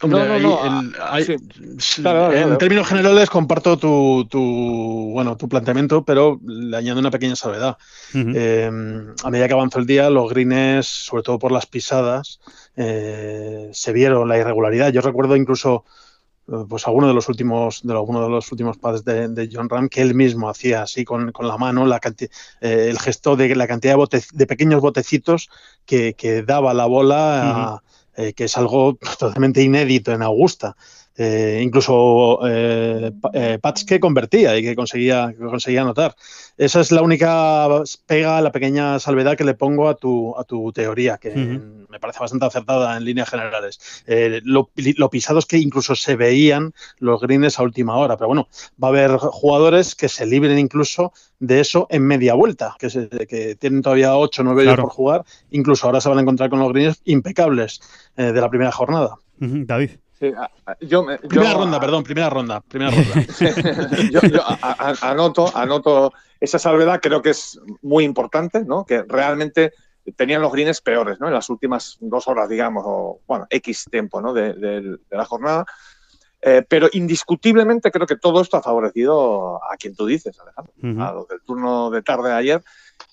Hombre, 0.02 0.20
No, 0.28 0.39
no, 0.39 0.39
no, 0.39 0.66
el- 0.89 0.96
hay- 1.02 1.24
sí. 1.24 1.36
sí, 1.80 2.02
Dale, 2.04 2.20
dale, 2.20 2.41
en 2.41 2.58
términos 2.58 2.88
generales 2.88 3.30
comparto 3.30 3.78
tu, 3.78 4.26
tu, 4.30 5.12
bueno, 5.14 5.38
tu 5.38 5.48
planteamiento, 5.48 6.04
pero 6.04 6.39
le 6.46 6.76
añado 6.76 7.00
una 7.00 7.12
pequeña 7.12 7.36
salvedad. 7.36 7.78
Eh, 8.14 8.70
a 9.24 9.30
medida 9.30 9.48
que 9.48 9.54
avanzó 9.54 9.80
el 9.80 9.86
día, 9.86 10.10
los 10.10 10.30
greens, 10.30 10.86
sobre 10.86 11.24
todo 11.24 11.39
por 11.39 11.52
las 11.52 11.66
pisadas, 11.66 12.39
eh, 12.76 13.70
se 13.72 13.93
vieron 13.93 14.28
la 14.28 14.38
irregularidad. 14.38 14.91
Yo 14.91 15.00
recuerdo 15.02 15.36
incluso 15.38 15.86
eh, 16.48 16.66
pues 16.70 16.86
alguno 16.88 17.08
de 17.08 17.14
los 17.14 17.28
últimos 17.30 17.82
de 17.84 17.93
alguno 17.93 18.22
de 18.22 18.30
los 18.30 18.52
últimos 18.52 18.78
pads 18.78 19.04
de, 19.04 19.30
de 19.30 19.50
John 19.52 19.68
Ram 19.70 19.89
que 19.89 20.02
él 20.02 20.14
mismo 20.14 20.50
hacía 20.50 20.84
así 20.84 21.04
con, 21.04 21.32
con 21.32 21.48
la 21.48 21.58
mano 21.58 21.86
la 21.88 22.00
eh, 22.62 22.88
el 22.89 23.00
gesto 23.00 23.36
de 23.36 23.56
la 23.56 23.66
cantidad 23.68 23.93
de, 23.93 23.98
bote- 23.98 24.28
de 24.32 24.46
pequeños 24.46 24.82
botecitos 24.82 25.50
que, 25.86 26.14
que 26.14 26.43
daba 26.43 26.74
la 26.76 26.86
bola, 26.86 27.82
eh, 28.18 28.34
que 28.34 28.45
es 28.45 28.57
algo 28.57 28.95
totalmente 29.20 29.61
inédito 29.61 30.11
en 30.11 30.22
Augusta. 30.22 30.76
Eh, 31.18 31.61
incluso 31.63 32.39
eh, 32.45 33.11
eh, 33.34 33.57
pads 33.61 33.86
que 33.86 34.01
convertía 34.01 34.57
y 34.57 34.61
que 34.63 34.76
conseguía, 34.76 35.34
que 35.38 35.45
conseguía 35.45 35.82
anotar. 35.82 36.13
Esa 36.57 36.82
es 36.82 36.91
la 36.91 37.01
única 37.01 37.68
pega, 38.05 38.41
la 38.41 38.51
pequeña 38.51 38.99
salvedad 38.99 39.38
que 39.38 39.45
le 39.45 39.53
pongo 39.53 39.88
a 39.88 39.95
tu, 39.95 40.36
a 40.38 40.43
tu 40.43 40.74
teoría, 40.74 41.18
que 41.18 41.30
me 41.89 41.99
parece 41.99 42.20
bastante 42.20 42.45
acertada 42.45 42.97
en 42.97 43.05
líneas 43.05 43.30
generales. 43.30 43.80
Eh, 44.07 44.41
lo, 44.43 44.70
lo 44.76 45.09
pisados 45.09 45.45
que 45.45 45.57
incluso 45.57 45.95
se 45.95 46.18
veían 46.18 46.74
los 46.99 47.22
greens 47.22 47.59
a 47.59 47.63
última 47.63 47.95
hora, 47.97 48.18
pero 48.18 48.28
bueno, 48.28 48.47
va 48.82 48.89
a 48.89 48.91
haber 48.91 49.11
jugadores 49.11 49.95
que 49.95 50.09
se 50.09 50.26
libren 50.26 50.59
incluso 50.59 51.13
de 51.39 51.61
eso 51.61 51.88
en 51.89 52.03
media 52.03 52.34
vuelta, 52.34 52.76
que, 52.78 52.89
se- 52.89 53.07
que 53.07 53.55
tienen 53.55 53.82
todavía 53.82 54.18
8 54.18 54.41
o 54.41 54.45
9 54.45 54.61
hoyos 54.63 54.74
Claro. 54.74 54.84
por 54.84 54.91
jugar, 54.91 55.24
incluso 55.51 55.86
ahora 55.86 56.01
se 56.01 56.09
van 56.09 56.18
a 56.18 56.22
encontrar 56.22 56.49
con 56.49 56.59
los 56.59 56.74
greens 56.74 57.01
impecables 57.05 57.80
eh, 58.18 58.32
de 58.34 58.41
la 58.41 58.49
primera 58.49 58.72
jornada. 58.74 59.16
David. 59.39 59.91
Sí, 60.20 60.28
a- 60.36 60.49
a- 60.72 60.78
yo, 60.80 61.03
me- 61.03 61.16
yo- 61.22 61.28
Primera 61.28 61.53
ronda, 61.53 61.80
perdón, 61.80 62.03
primera 62.03 62.30
ronda, 62.30 62.61
primera 62.61 62.91
ronda. 62.91 63.13
yo, 64.11 64.22
yo 64.22 64.41
a- 64.45 64.57
a- 65.01 65.11
anoto, 65.11 65.51
anoto 65.55 66.13
esa 66.39 66.57
salvedad, 66.59 66.99
creo 67.01 67.22
que 67.22 67.32
es 67.32 67.59
muy 67.82 68.03
importante, 68.03 68.63
¿no? 68.63 68.86
Que 68.86 69.03
realmente 69.03 69.74
tenían 70.16 70.41
los 70.41 70.51
greens 70.51 70.82
peores, 70.82 71.20
¿no? 71.20 71.28
En 71.28 71.34
las 71.34 71.49
últimas 71.49 71.97
dos 71.99 72.28
horas, 72.28 72.47
digamos, 72.47 72.84
o 72.86 73.20
bueno, 73.28 73.45
X 73.49 73.86
tiempo, 73.91 74.22
¿no? 74.22 74.34
De, 74.34 74.53
de- 74.53 74.82
de 74.82 75.18
la 75.18 75.26
jornada. 75.26 75.66
Eh, 76.41 76.63
pero 76.68 76.88
indiscutiblemente 76.93 77.89
creo 77.89 78.05
que 78.05 78.18
todo 78.18 78.39
esto 78.41 78.55
ha 78.57 78.61
favorecido 78.61 79.55
a 79.63 79.76
quien 79.78 79.95
tú 79.95 80.05
dices, 80.05 80.38
Alejandro, 80.39 80.74
a 81.03 81.11
los 81.13 81.28
del 81.28 81.41
turno 81.41 81.89
de 81.89 82.03
tarde 82.03 82.30
de 82.30 82.36
ayer. 82.36 82.63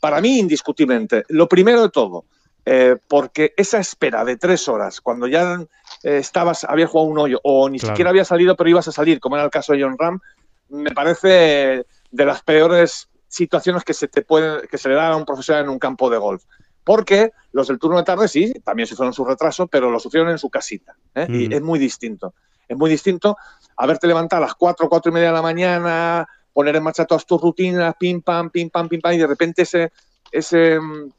Para 0.00 0.20
mí, 0.20 0.38
indiscutiblemente. 0.38 1.24
Lo 1.28 1.48
primero 1.48 1.80
de 1.82 1.88
todo, 1.88 2.26
eh, 2.66 2.96
porque 3.08 3.54
esa 3.56 3.78
espera 3.78 4.22
de 4.26 4.36
tres 4.36 4.68
horas, 4.68 5.00
cuando 5.00 5.26
ya 5.28 5.64
eh, 6.04 6.18
estabas, 6.18 6.64
habías 6.64 6.90
jugado 6.90 7.10
un 7.10 7.18
hoyo 7.18 7.40
o 7.42 7.68
ni 7.68 7.78
Claro. 7.78 7.94
siquiera 7.94 8.10
había 8.10 8.24
salido, 8.24 8.56
pero 8.56 8.70
ibas 8.70 8.88
a 8.88 8.92
salir, 8.92 9.20
como 9.20 9.36
era 9.36 9.44
el 9.44 9.50
caso 9.50 9.72
de 9.72 9.82
John 9.82 9.96
Ram, 9.98 10.20
me 10.68 10.90
parece 10.90 11.84
de 12.10 12.24
las 12.26 12.42
peores 12.42 13.08
situaciones 13.28 13.84
que 13.84 13.94
se 13.94 14.08
te 14.08 14.22
puede, 14.22 14.66
que 14.68 14.78
se 14.78 14.88
le 14.88 14.94
da 14.94 15.08
a 15.08 15.16
un 15.16 15.24
profesional 15.24 15.64
en 15.64 15.70
un 15.70 15.78
campo 15.78 16.10
de 16.10 16.18
golf. 16.18 16.42
Porque 16.84 17.30
los 17.52 17.68
del 17.68 17.78
turno 17.78 17.96
de 17.98 18.02
tarde 18.04 18.26
sí, 18.28 18.52
también 18.64 18.86
sufrieron 18.86 19.12
su 19.12 19.24
retraso, 19.24 19.66
pero 19.68 19.90
lo 19.90 20.00
sufrieron 20.00 20.30
en 20.30 20.38
su 20.38 20.50
casita. 20.50 20.96
¿eh? 21.14 21.26
Y 21.28 21.48
Mm. 21.48 21.52
es 21.52 21.62
muy 21.62 21.78
distinto. 21.78 22.34
Es 22.68 22.76
muy 22.76 22.90
distinto 22.90 23.36
haberte 23.76 24.06
levantado 24.06 24.42
a 24.42 24.46
las 24.46 24.54
4, 24.54 24.88
4 24.88 25.10
y 25.10 25.14
media 25.14 25.28
de 25.28 25.34
la 25.34 25.42
mañana, 25.42 26.26
poner 26.52 26.76
en 26.76 26.82
marcha 26.82 27.04
todas 27.04 27.24
tus 27.24 27.40
rutinas, 27.40 27.94
pim, 27.98 28.20
pam, 28.20 28.50
pim, 28.50 28.68
pam, 28.68 28.88
pim, 28.88 29.00
pam, 29.00 29.12
y 29.12 29.18
de 29.18 29.26
repente 29.26 29.62
ese, 29.62 29.92
ese, 30.30 30.78
mm, 30.78 31.12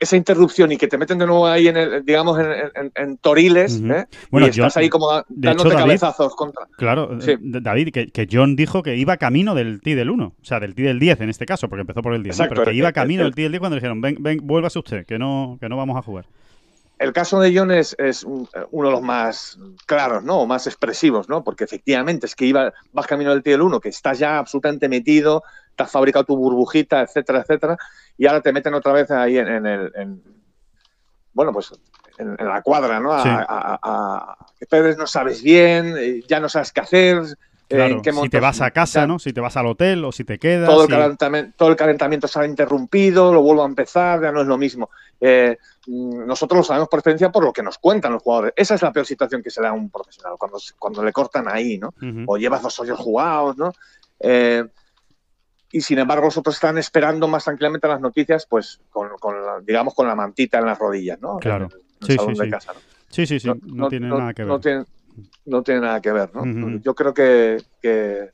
esa 0.00 0.16
interrupción 0.16 0.70
y 0.70 0.76
que 0.76 0.86
te 0.86 0.96
meten 0.96 1.18
de 1.18 1.26
nuevo 1.26 1.46
ahí 1.46 1.66
en 1.68 1.76
el, 1.76 2.04
digamos, 2.04 2.38
en, 2.38 2.46
en- 2.52 2.92
en 2.94 3.16
toriles. 3.18 3.80
¿eh? 3.84 4.06
Bueno, 4.30 4.46
y 4.46 4.50
estás 4.50 4.76
ahí 4.76 4.88
como 4.88 5.10
dándote 5.28 5.50
hecho, 5.50 5.68
David- 5.70 5.78
cabezazos 5.98 6.36
contra. 6.36 6.66
Claro, 6.76 7.20
Sí. 7.20 7.32
eh, 7.32 7.38
David, 7.40 7.90
que, 7.92 8.06
que 8.08 8.28
John 8.30 8.54
dijo 8.54 8.82
que 8.82 8.94
iba 8.96 9.16
camino 9.16 9.54
del 9.56 9.80
T 9.82 9.96
del 9.96 10.10
1, 10.10 10.24
o 10.40 10.44
sea, 10.44 10.60
del 10.60 10.74
T 10.76 10.82
del 10.82 11.00
10 11.00 11.20
en 11.22 11.30
este 11.30 11.46
caso, 11.46 11.68
porque 11.68 11.80
empezó 11.80 12.00
por 12.02 12.14
el 12.14 12.22
10, 12.22 12.38
¿no? 12.38 12.44
Exacto, 12.44 12.60
pero 12.62 12.70
que 12.70 12.76
iba 12.76 12.88
el- 12.88 12.94
camino 12.94 13.22
el- 13.22 13.28
del 13.28 13.34
T 13.34 13.42
del 13.42 13.52
10 13.52 13.58
cuando 13.60 13.74
le 13.76 13.80
dijeron, 13.80 14.00
ven, 14.00 14.16
ven, 14.20 14.38
vuélvase 14.42 14.78
usted, 14.78 15.04
que 15.04 15.18
no, 15.18 15.58
que 15.60 15.68
no 15.68 15.76
vamos 15.76 15.96
a 15.96 16.02
jugar. 16.02 16.26
el 17.00 17.12
caso 17.12 17.38
de 17.40 17.56
John 17.56 17.70
es, 17.70 17.94
es, 17.98 18.24
uno 18.24 18.48
de 18.88 18.92
los 18.92 19.02
más 19.02 19.56
claros, 19.86 20.24
¿no? 20.24 20.38
O 20.40 20.46
más 20.46 20.66
expresivos, 20.66 21.28
¿no? 21.28 21.44
Porque 21.44 21.62
efectivamente 21.62 22.26
es 22.26 22.34
que 22.34 22.44
iba, 22.44 22.72
vas 22.92 23.06
camino 23.06 23.30
del 23.30 23.44
Tier 23.44 23.62
1, 23.62 23.78
que 23.78 23.88
estás 23.88 24.18
ya 24.18 24.38
absolutamente 24.38 24.88
metido, 24.88 25.44
te 25.78 25.84
has 25.84 25.90
fabricado 25.90 26.24
tu 26.24 26.36
burbujita, 26.36 27.00
etcétera, 27.02 27.40
etcétera, 27.40 27.78
y 28.18 28.26
ahora 28.26 28.42
te 28.42 28.52
meten 28.52 28.74
otra 28.74 28.92
vez 28.92 29.10
ahí 29.12 29.38
en, 29.38 29.64
el. 29.64 30.20
bueno, 31.32 31.52
pues 31.52 31.72
en, 32.18 32.36
la 32.36 32.60
cuadra, 32.62 32.98
¿no? 32.98 33.12
A, 33.12 34.36
que 34.58 34.94
no 34.98 35.06
sabes 35.06 35.40
bien, 35.40 35.94
eh, 35.96 36.22
ya 36.28 36.40
no 36.40 36.48
sabes 36.48 36.72
qué 36.72 36.80
hacer. 36.80 37.22
Eh, 37.70 38.00
si 38.22 38.28
te 38.30 38.40
vas 38.40 38.62
a 38.62 38.70
casa, 38.70 39.06
¿no? 39.06 39.18
Si 39.18 39.32
te 39.32 39.40
vas 39.40 39.56
al 39.56 39.66
hotel 39.66 40.04
o 40.04 40.10
si 40.10 40.24
te 40.24 40.38
quedas. 40.38 40.68
Todo, 40.68 40.84
el, 40.84 40.88
calentamiento, 40.88 41.54
todo 41.56 41.68
el 41.68 41.76
calentamiento 41.76 42.26
se 42.26 42.40
ha 42.40 42.46
interrumpido, 42.46 43.32
lo 43.32 43.42
vuelvo 43.42 43.62
a 43.62 43.66
empezar, 43.66 44.22
ya 44.22 44.32
no 44.32 44.40
es 44.40 44.46
lo 44.46 44.56
mismo. 44.56 44.90
Eh, 45.20 45.58
mm, 45.86 46.26
nosotros 46.26 46.58
lo 46.58 46.64
sabemos 46.64 46.88
por 46.88 46.98
experiencia 46.98 47.30
por 47.30 47.44
lo 47.44 47.52
que 47.52 47.62
nos 47.62 47.78
cuentan 47.78 48.14
los 48.14 48.22
jugadores. 48.22 48.54
Esa 48.56 48.74
es 48.74 48.82
la 48.82 48.90
peor 48.90 49.06
situación 49.06 49.42
que 49.42 49.50
se 49.50 49.60
da 49.60 49.68
a 49.68 49.74
un 49.74 49.90
profesional, 49.90 50.34
cuando, 50.38 50.58
cuando 50.78 51.04
le 51.04 51.12
cortan 51.12 51.46
ahí, 51.46 51.78
¿no? 51.78 51.92
O 52.26 52.36
llevas 52.36 52.62
dos 52.62 52.80
hoyos 52.80 52.98
jugados, 52.98 53.56
¿no? 53.58 53.72
Y 55.70 55.80
sin 55.80 55.98
embargo 55.98 56.26
los 56.26 56.36
otros 56.36 56.54
están 56.54 56.78
esperando 56.78 57.28
más 57.28 57.44
tranquilamente 57.44 57.88
las 57.88 58.00
noticias, 58.00 58.46
pues 58.48 58.80
con, 58.90 59.10
digamos 59.64 59.94
con 59.94 60.06
la 60.06 60.14
mantita 60.14 60.58
en 60.58 60.66
las 60.66 60.78
rodillas, 60.78 61.20
¿no? 61.20 61.36
Claro. 61.38 61.68
sí, 62.00 62.16
sí, 62.18 62.34
sí. 62.34 62.50
Sí, 63.10 63.26
sí, 63.26 63.40
sí, 63.40 63.50
no, 63.64 63.88
tiene 63.88 64.08
nada 64.08 64.34
que 64.34 64.44
ver. 64.44 64.84
No 65.46 65.62
tiene, 65.62 65.80
nada 65.80 66.00
que 66.00 66.12
ver, 66.12 66.30
¿no? 66.34 66.78
Yo 66.80 66.94
creo 66.94 67.14
que, 67.14 67.62
que, 67.82 68.30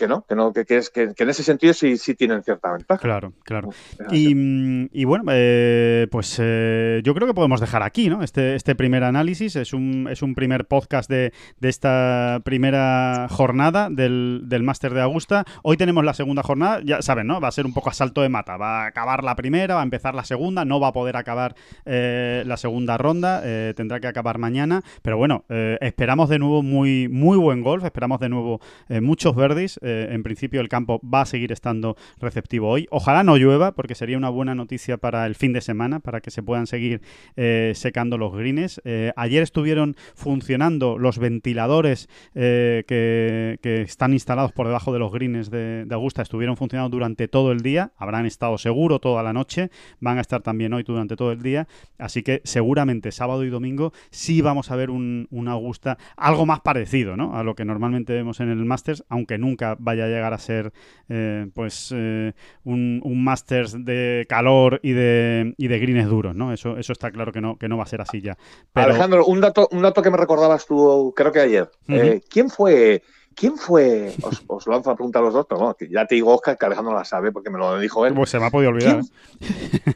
que 0.00 0.08
no, 0.08 0.24
que 0.26 0.34
no, 0.34 0.52
que, 0.52 0.64
es, 0.68 0.88
que, 0.88 1.12
en 1.16 1.28
ese 1.28 1.42
sentido 1.42 1.74
sí, 1.74 1.98
sí 1.98 2.14
tienen 2.14 2.42
cierta 2.42 2.72
ventaja. 2.72 3.00
Claro, 3.00 3.34
claro. 3.44 3.68
Y, 4.10 5.04
bueno, 5.04 5.24
eh, 5.30 6.06
pues 6.10 6.38
eh, 6.40 7.02
yo 7.04 7.14
creo 7.14 7.28
que 7.28 7.34
podemos 7.34 7.60
dejar 7.60 7.82
aquí, 7.82 8.08
¿no? 8.08 8.22
Este, 8.22 8.54
este 8.54 8.74
primer 8.74 9.04
análisis 9.04 9.56
es 9.56 9.74
un, 9.74 10.08
es 10.10 10.22
un 10.22 10.34
primer 10.34 10.66
podcast 10.66 11.10
de, 11.10 11.32
esta 11.60 12.40
primera 12.44 13.28
jornada 13.30 13.88
del, 13.90 14.44
del 14.46 14.62
Máster 14.62 14.94
de 14.94 15.02
Augusta. 15.02 15.44
Hoy 15.62 15.76
tenemos 15.76 16.02
la 16.02 16.14
segunda 16.14 16.42
jornada, 16.42 16.80
ya 16.82 17.02
saben, 17.02 17.26
¿no? 17.26 17.40
Va 17.40 17.48
a 17.48 17.52
ser 17.52 17.66
un 17.66 17.74
poco 17.74 17.90
a 17.90 17.92
salto 17.92 18.22
de 18.22 18.30
mata. 18.30 18.56
Va 18.56 18.84
a 18.84 18.86
acabar 18.86 19.22
la 19.22 19.36
primera, 19.36 19.74
va 19.74 19.80
a 19.82 19.84
empezar 19.84 20.14
la 20.14 20.24
segunda, 20.24 20.64
no 20.64 20.80
va 20.80 20.88
a 20.88 20.92
poder 20.92 21.16
acabar 21.16 21.54
eh, 21.84 22.42
la 22.46 22.56
segunda 22.56 22.96
ronda, 22.96 23.42
tendrá 23.74 24.00
que 24.00 24.06
acabar 24.06 24.38
mañana. 24.38 24.82
Pero 25.02 25.18
bueno, 25.18 25.44
esperamos 25.48 26.28
de 26.30 26.38
nuevo 26.38 26.62
muy, 26.62 27.08
muy 27.08 27.36
buen 27.36 27.60
golf, 27.60 27.84
esperamos 27.84 28.18
de 28.20 28.30
nuevo 28.30 28.60
muchos 28.88 29.36
verdes. 29.36 29.78
Eh, 29.90 30.14
en 30.14 30.22
principio 30.22 30.60
el 30.60 30.68
campo 30.68 31.00
va 31.02 31.22
a 31.22 31.26
seguir 31.26 31.52
estando 31.52 31.96
receptivo 32.18 32.68
hoy. 32.68 32.86
Ojalá 32.90 33.24
no 33.24 33.36
llueva, 33.36 33.72
porque 33.72 33.94
sería 33.94 34.16
una 34.16 34.30
buena 34.30 34.54
noticia 34.54 34.98
para 34.98 35.26
el 35.26 35.34
fin 35.34 35.52
de 35.52 35.60
semana, 35.60 36.00
para 36.00 36.20
que 36.20 36.30
se 36.30 36.42
puedan 36.42 36.66
seguir 36.66 37.02
eh, 37.36 37.72
secando 37.74 38.18
los 38.18 38.32
greens. 38.32 38.80
Eh, 38.84 39.12
ayer 39.16 39.42
estuvieron 39.42 39.96
funcionando 40.14 40.98
los 40.98 41.18
ventiladores 41.18 42.08
que, 42.34 43.56
están 43.60 44.12
instalados 44.12 44.52
por 44.52 44.66
debajo 44.66 44.92
de 44.92 44.98
los 44.98 45.12
greens 45.12 45.50
de, 45.50 45.86
Augusta, 45.90 46.22
estuvieron 46.22 46.56
funcionando 46.56 46.90
durante 46.90 47.28
todo 47.28 47.52
el 47.52 47.60
día, 47.60 47.92
habrán 47.96 48.26
estado 48.26 48.58
seguro 48.58 49.00
toda 49.00 49.22
la 49.22 49.32
noche, 49.32 49.70
van 49.98 50.18
a 50.18 50.20
estar 50.20 50.42
también 50.42 50.72
hoy 50.72 50.82
durante 50.82 51.16
todo 51.16 51.32
el 51.32 51.42
día, 51.42 51.66
así 51.98 52.22
que 52.22 52.40
seguramente 52.44 53.12
sábado 53.12 53.44
y 53.44 53.50
domingo 53.50 53.92
sí 54.10 54.40
vamos 54.40 54.70
a 54.70 54.76
ver 54.76 54.90
un, 54.90 55.28
Augusta 55.50 55.98
algo 56.16 56.46
más 56.46 56.60
parecido 56.60 57.16
¿no? 57.16 57.36
a 57.36 57.42
lo 57.42 57.54
que 57.54 57.64
normalmente 57.64 58.12
vemos 58.12 58.40
en 58.40 58.50
el 58.50 58.64
Masters, 58.64 59.04
aunque 59.08 59.38
nunca 59.38 59.69
vaya 59.78 60.04
a 60.04 60.08
llegar 60.08 60.32
a 60.32 60.38
ser 60.38 60.72
eh, 61.08 61.46
pues 61.54 61.92
eh, 61.94 62.32
un, 62.64 63.00
un 63.04 63.24
Masters 63.24 63.84
de 63.84 64.26
calor 64.28 64.80
y 64.82 64.92
de, 64.92 65.54
y 65.56 65.68
de 65.68 65.78
greens 65.78 66.08
duros, 66.08 66.34
¿no? 66.34 66.52
Eso, 66.52 66.76
eso 66.76 66.92
está 66.92 67.10
claro 67.10 67.32
que 67.32 67.40
no, 67.40 67.56
que 67.58 67.68
no 67.68 67.76
va 67.76 67.84
a 67.84 67.86
ser 67.86 68.00
así 68.00 68.20
ya. 68.20 68.36
Alejandro, 68.74 69.26
un 69.26 69.40
dato, 69.40 69.68
un 69.72 69.82
dato 69.82 70.02
que 70.02 70.10
me 70.10 70.16
recordabas 70.16 70.66
tú, 70.66 71.12
creo 71.16 71.32
que 71.32 71.40
ayer. 71.40 71.70
Eh, 71.88 72.20
¿Quién 72.28 72.50
fue? 72.50 73.02
¿Quién 73.34 73.56
fue? 73.56 74.12
Os, 74.48 74.66
lanzo 74.66 74.90
a 74.90 74.96
preguntar 74.96 75.22
a 75.22 75.26
los 75.26 75.34
dos, 75.34 75.46
pero 75.48 75.76
ya 75.88 76.06
te 76.06 76.16
digo, 76.16 76.34
Oscar, 76.34 76.58
que 76.58 76.66
Alejandro 76.66 76.94
la 76.94 77.04
sabe 77.04 77.32
porque 77.32 77.48
me 77.48 77.58
lo 77.58 77.78
dijo 77.78 78.04
él. 78.04 78.12
Pues 78.14 78.30
se 78.30 78.38
me 78.38 78.46
ha 78.46 78.50
podido 78.50 78.70
olvidar. 78.70 79.00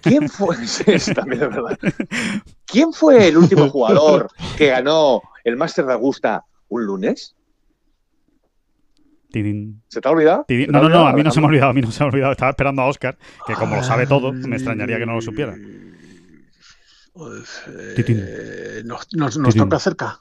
¿Quién, 0.01 0.29
fue? 0.29 0.57
también 1.15 1.43
es 1.43 1.51
verdad. 1.51 1.79
¿Quién 2.65 2.93
fue 2.93 3.29
el 3.29 3.37
último 3.37 3.69
jugador 3.69 4.29
que 4.57 4.69
ganó 4.69 5.21
el 5.43 5.57
Master 5.57 5.85
de 5.87 5.93
Augusta 5.93 6.45
un 6.69 6.87
lunes? 6.87 7.35
¿Se 9.89 10.01
te 10.01 10.09
ha 10.09 10.11
olvidado? 10.11 10.47
no, 10.49 10.83
no, 10.83 10.89
no, 10.89 11.09
a 11.09 11.13
mí 11.13 11.23
no 11.23 11.31
se 11.31 11.41
me 11.41 11.47
ha 11.47 11.49
olvidado, 11.49 11.71
a 11.71 11.75
mí 11.75 11.81
no 11.81 11.91
se 11.91 12.01
me 12.01 12.05
ha 12.05 12.09
olvidado. 12.11 12.33
Estaba 12.33 12.51
esperando 12.51 12.83
a 12.83 12.87
Oscar, 12.87 13.17
que 13.47 13.55
como 13.55 13.77
lo 13.77 13.83
sabe 13.83 14.07
todo, 14.07 14.33
me 14.33 14.57
extrañaría 14.57 14.99
que 14.99 15.07
no 15.07 15.15
lo 15.15 15.21
supiera. 15.21 15.55
Pues, 17.13 17.63
eh, 17.69 18.83
nos, 18.85 19.07
toca 19.55 19.79
cerca. 19.79 20.21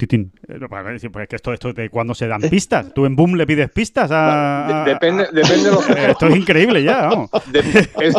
Titín. 0.00 0.32
Eh, 0.48 0.58
pues 0.66 1.04
es 1.04 1.28
que 1.28 1.36
esto, 1.36 1.52
esto 1.52 1.74
de 1.74 1.90
cuando 1.90 2.14
se 2.14 2.26
dan 2.26 2.40
pistas. 2.40 2.94
¿Tú 2.94 3.04
en 3.04 3.14
Boom 3.14 3.34
le 3.34 3.46
pides 3.46 3.70
pistas 3.70 4.10
a.? 4.10 4.84
depende, 4.86 5.28
depende 5.30 5.64
de 5.64 5.70
lo 5.70 5.82
cerca. 5.82 6.06
Esto 6.12 6.26
es 6.28 6.36
increíble 6.36 6.82
ya, 6.82 7.02
vamos. 7.02 7.30
es, 8.00 8.14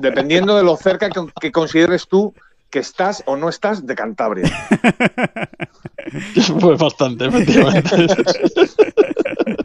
dependiendo 0.00 0.56
de 0.56 0.62
lo 0.62 0.76
cerca 0.76 1.10
que, 1.40 1.50
consideres 1.50 2.06
tú 2.06 2.32
que 2.70 2.78
estás 2.78 3.24
o 3.26 3.36
no 3.36 3.48
estás 3.48 3.84
de 3.84 3.94
Cantabria. 3.96 4.48
Pues 6.60 6.78
bastante, 6.78 7.26
efectivamente. 7.26 8.06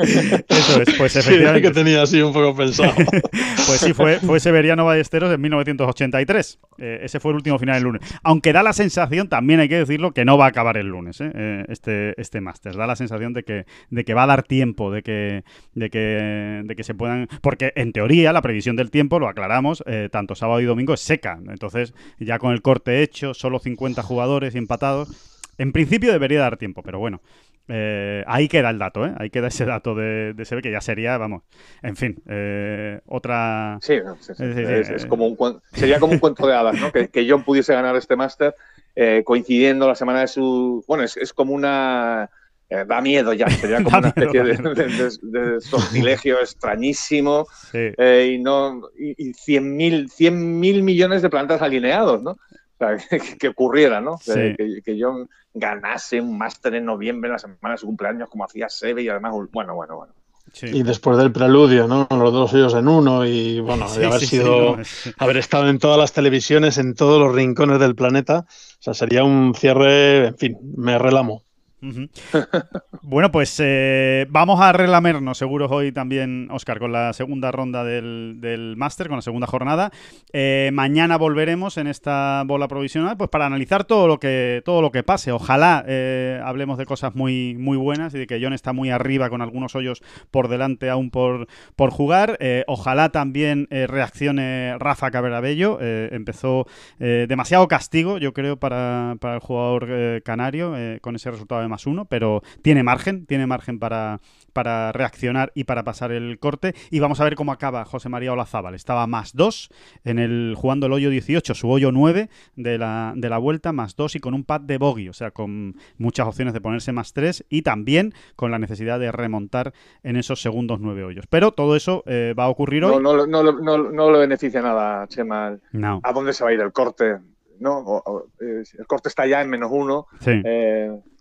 Eso 0.47 0.81
es, 0.81 0.93
pues 0.97 1.15
efectivamente. 1.15 1.67
que 1.67 1.73
tenía 1.73 2.01
así 2.01 2.21
un 2.21 2.33
poco 2.33 2.55
pensado. 2.55 2.93
pues 2.95 3.79
sí, 3.79 3.93
fue, 3.93 4.19
fue 4.19 4.39
Severiano 4.39 4.85
Ballesteros 4.85 5.33
en 5.33 5.41
1983. 5.41 6.59
Eh, 6.77 6.99
ese 7.03 7.19
fue 7.19 7.31
el 7.31 7.37
último 7.37 7.59
final 7.59 7.75
del 7.75 7.83
lunes. 7.83 8.01
Aunque 8.23 8.53
da 8.53 8.63
la 8.63 8.73
sensación, 8.73 9.29
también 9.29 9.59
hay 9.59 9.69
que 9.69 9.77
decirlo, 9.77 10.13
que 10.13 10.25
no 10.25 10.37
va 10.37 10.45
a 10.45 10.49
acabar 10.49 10.77
el 10.77 10.87
lunes, 10.87 11.21
¿eh? 11.21 11.31
Eh, 11.33 11.65
este, 11.69 12.19
este 12.19 12.41
máster. 12.41 12.75
Da 12.75 12.87
la 12.87 12.95
sensación 12.95 13.33
de 13.33 13.43
que, 13.43 13.65
de 13.89 14.03
que 14.03 14.13
va 14.13 14.23
a 14.23 14.27
dar 14.27 14.43
tiempo, 14.43 14.91
de 14.91 15.01
que, 15.03 15.43
de 15.73 15.89
que, 15.89 16.61
de 16.63 16.75
que 16.75 16.83
se 16.83 16.93
puedan. 16.93 17.27
Porque 17.41 17.73
en 17.75 17.93
teoría, 17.93 18.33
la 18.33 18.41
previsión 18.41 18.75
del 18.75 18.91
tiempo, 18.91 19.19
lo 19.19 19.27
aclaramos, 19.27 19.83
tanto 20.11 20.35
sábado 20.35 20.61
y 20.61 20.65
domingo 20.65 20.93
es 20.93 21.01
seca. 21.01 21.39
Entonces, 21.47 21.93
ya 22.19 22.39
con 22.39 22.53
el 22.53 22.61
corte 22.61 23.03
hecho, 23.03 23.33
solo 23.33 23.59
50 23.59 24.01
jugadores 24.03 24.55
y 24.55 24.57
empatados. 24.57 25.09
En 25.57 25.71
principio 25.71 26.11
debería 26.11 26.39
dar 26.39 26.57
tiempo, 26.57 26.81
pero 26.81 26.99
bueno, 26.99 27.21
eh, 27.69 28.23
ahí 28.27 28.47
queda 28.49 28.69
el 28.69 28.77
dato, 28.77 29.05
¿eh? 29.05 29.13
Ahí 29.17 29.29
queda 29.29 29.47
ese 29.47 29.65
dato 29.65 29.95
de, 29.95 30.33
de 30.33 30.61
que 30.61 30.71
ya 30.71 30.81
sería, 30.81 31.17
vamos, 31.17 31.43
en 31.81 31.95
fin, 31.95 32.21
eh, 32.27 32.99
otra... 33.05 33.77
Sí, 33.81 33.99
es, 34.39 35.05
como 35.05 35.27
un, 35.27 35.61
sería 35.71 35.99
como 35.99 36.13
un 36.13 36.19
cuento 36.19 36.45
de 36.45 36.55
hadas, 36.55 36.79
¿no? 36.79 36.91
Que, 36.91 37.07
que 37.07 37.29
John 37.29 37.43
pudiese 37.43 37.73
ganar 37.73 37.95
este 37.95 38.15
máster 38.15 38.53
eh, 38.95 39.23
coincidiendo 39.25 39.87
la 39.87 39.95
semana 39.95 40.21
de 40.21 40.27
su... 40.27 40.83
Bueno, 40.87 41.03
es, 41.03 41.33
como 41.33 41.53
una... 41.53 42.29
da 42.69 43.01
miedo 43.01 43.31
ya, 43.31 43.49
sería 43.49 43.81
como 43.81 43.97
una 43.97 44.09
especie 44.09 44.43
de, 44.43 45.61
sortilegio 45.61 46.39
extrañísimo 46.41 47.47
y 47.73 48.39
no 48.39 48.81
y, 48.97 49.29
y 49.29 49.33
100 49.33 49.77
mil 49.77 50.83
millones 50.83 51.21
de 51.21 51.29
plantas 51.29 51.61
alineados, 51.61 52.21
¿no? 52.21 52.37
que, 53.39 53.47
ocurriera, 53.47 54.01
¿no? 54.01 54.19
Que, 54.23 54.81
que, 54.83 54.97
John 54.99 55.29
ganase 55.53 56.19
un 56.19 56.37
máster 56.37 56.75
en 56.75 56.85
noviembre, 56.85 57.29
en 57.29 57.33
la 57.33 57.39
semana 57.39 57.71
de 57.71 57.77
su 57.77 57.85
cumpleaños, 57.85 58.29
como 58.29 58.45
hacía 58.45 58.69
Seve, 58.69 59.03
y 59.03 59.09
además, 59.09 59.33
bueno, 59.51 59.75
bueno, 59.75 59.95
bueno. 59.95 60.13
Y 60.61 60.83
después 60.83 61.17
del 61.17 61.31
preludio, 61.31 61.87
¿no? 61.87 62.07
Los 62.11 62.31
dos 62.31 62.53
ellos 62.53 62.75
en 62.75 62.87
uno 62.87 63.25
y 63.25 63.59
bueno, 63.59 63.85
haber 63.85 64.19
sido, 64.19 64.77
haber 65.17 65.37
estado 65.37 65.67
en 65.67 65.79
todas 65.79 65.97
las 65.97 66.13
televisiones, 66.13 66.77
en 66.77 66.93
todos 66.93 67.19
los 67.19 67.33
rincones 67.33 67.79
del 67.79 67.95
planeta, 67.95 68.45
o 68.47 68.81
sea, 68.81 68.93
sería 68.93 69.23
un 69.23 69.55
cierre, 69.55 70.27
en 70.27 70.37
fin, 70.37 70.57
me 70.75 70.99
relamo 70.99 71.43
bueno, 73.01 73.31
pues 73.31 73.59
eh, 73.61 74.25
vamos 74.29 74.61
a 74.61 74.71
relamernos 74.71 75.37
seguros 75.37 75.71
hoy 75.71 75.91
también, 75.91 76.47
Oscar, 76.51 76.79
con 76.79 76.91
la 76.91 77.11
segunda 77.13 77.51
ronda 77.51 77.83
del, 77.83 78.37
del 78.39 78.77
con 79.07 79.17
la 79.17 79.21
segunda 79.21 79.47
jornada. 79.47 79.91
Eh, 80.31 80.69
mañana 80.73 81.17
volveremos 81.17 81.77
en 81.77 81.87
esta 81.87 82.43
bola 82.45 82.67
provisional, 82.67 83.17
pues 83.17 83.29
para 83.29 83.45
analizar 83.45 83.83
todo 83.83 84.07
lo 84.07 84.19
que 84.19 84.61
todo 84.63 84.81
lo 84.81 84.91
que 84.91 85.03
pase. 85.03 85.31
Ojalá 85.31 85.83
eh, 85.87 86.39
hablemos 86.43 86.77
de 86.77 86.85
cosas 86.85 87.15
muy 87.15 87.55
muy 87.57 87.77
buenas 87.77 88.13
y 88.13 88.19
de 88.19 88.27
que 88.27 88.39
John 88.41 88.53
está 88.53 88.71
muy 88.71 88.89
arriba 88.89 89.29
con 89.29 89.41
algunos 89.41 89.75
hoyos 89.75 90.01
por 90.31 90.47
delante 90.47 90.89
aún 90.89 91.09
por, 91.11 91.47
por 91.75 91.91
jugar. 91.91 92.37
ojalá 92.67 93.09
también 93.09 93.67
reaccione 93.69 94.77
Rafa 94.79 95.11
Caberabello. 95.11 95.79
empezó 95.81 96.65
demasiado 96.99 97.67
castigo, 97.67 98.17
yo 98.17 98.33
creo, 98.33 98.57
para, 98.57 99.15
para 99.19 99.35
el 99.35 99.39
jugador 99.39 100.21
canario 100.23 100.75
con 101.01 101.15
ese 101.15 101.31
resultado 101.31 101.61
de 101.61 101.72
más 101.73 101.87
uno, 101.87 102.05
pero 102.05 102.43
tiene 102.61 102.83
margen, 102.83 103.25
tiene 103.25 103.47
margen 103.47 103.79
para, 103.79 104.21
para 104.53 104.91
reaccionar 104.91 105.51
y 105.55 105.63
para 105.63 105.83
pasar 105.83 106.11
el 106.11 106.37
corte. 106.37 106.75
Y 106.91 106.99
vamos 106.99 107.19
a 107.19 107.23
ver 107.23 107.35
cómo 107.35 107.51
acaba 107.51 107.83
José 107.83 108.09
María 108.09 108.31
Olazábal. 108.31 108.75
Estaba 108.75 109.07
más 109.07 109.35
dos 109.35 109.69
en 110.03 110.19
el 110.19 110.53
jugando 110.55 110.85
el 110.85 110.93
hoyo 110.93 111.09
18, 111.09 111.55
su 111.55 111.69
hoyo 111.69 111.91
9 111.91 112.29
de 112.55 112.77
la, 112.77 113.13
de 113.15 113.29
la 113.29 113.39
vuelta, 113.39 113.73
más 113.73 113.95
dos 113.95 114.15
y 114.15 114.19
con 114.19 114.35
un 114.35 114.43
pad 114.43 114.61
de 114.61 114.77
bogey, 114.77 115.09
o 115.09 115.13
sea, 115.13 115.31
con 115.31 115.75
muchas 115.97 116.27
opciones 116.27 116.53
de 116.53 116.61
ponerse 116.61 116.91
más 116.91 117.13
tres 117.13 117.43
y 117.49 117.63
también 117.63 118.13
con 118.35 118.51
la 118.51 118.59
necesidad 118.59 118.99
de 118.99 119.11
remontar 119.11 119.73
en 120.03 120.15
esos 120.15 120.41
segundos 120.41 120.79
nueve 120.79 121.03
hoyos. 121.03 121.25
Pero 121.27 121.51
todo 121.51 121.75
eso 121.75 122.03
eh, 122.05 122.35
va 122.37 122.45
a 122.45 122.49
ocurrir 122.49 122.85
hoy. 122.85 123.01
No, 123.01 123.25
no, 123.25 123.25
no, 123.25 123.77
no, 123.91 124.11
le 124.11 124.19
beneficia 124.19 124.61
nada, 124.61 125.07
Chema. 125.07 125.57
¿A 126.03 126.13
dónde 126.13 126.33
se 126.33 126.43
va 126.43 126.51
a 126.51 126.53
ir 126.53 126.61
el 126.61 126.71
corte? 126.71 127.17
¿no? 127.59 128.03
el 128.39 128.87
corte 128.87 129.09
está 129.09 129.25
ya 129.25 129.41
en 129.41 129.49
menos 129.49 129.69
uno. 129.71 130.07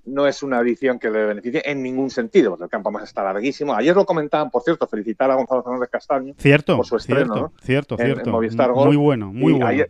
No 0.05 0.27
es 0.27 0.43
una 0.43 0.61
edición 0.61 0.99
que 0.99 1.11
le 1.11 1.25
beneficie 1.27 1.63
en 1.65 1.83
ningún 1.83 2.11
sentido, 2.11 2.51
porque 2.51 2.65
el 2.65 2.71
campo 2.71 2.91
más 2.91 3.05
está 3.05 3.23
larguísimo. 3.23 3.75
Ayer 3.75 3.95
lo 3.95 4.05
comentaban, 4.05 4.51
por 4.51 4.63
cierto, 4.63 4.87
felicitar 4.87 5.31
a 5.31 5.35
Gonzalo 5.35 5.63
Fernández 5.63 5.91
Castaño 5.91 6.35
cierto, 6.39 6.77
por 6.77 6.87
su 6.87 6.97
estreno, 6.97 7.53
cierto, 7.63 7.97
cierto, 7.97 8.31
Movistar 8.31 8.73
Muy 8.73 8.97
bueno, 8.97 9.33
muy 9.33 9.53
bueno. 9.53 9.87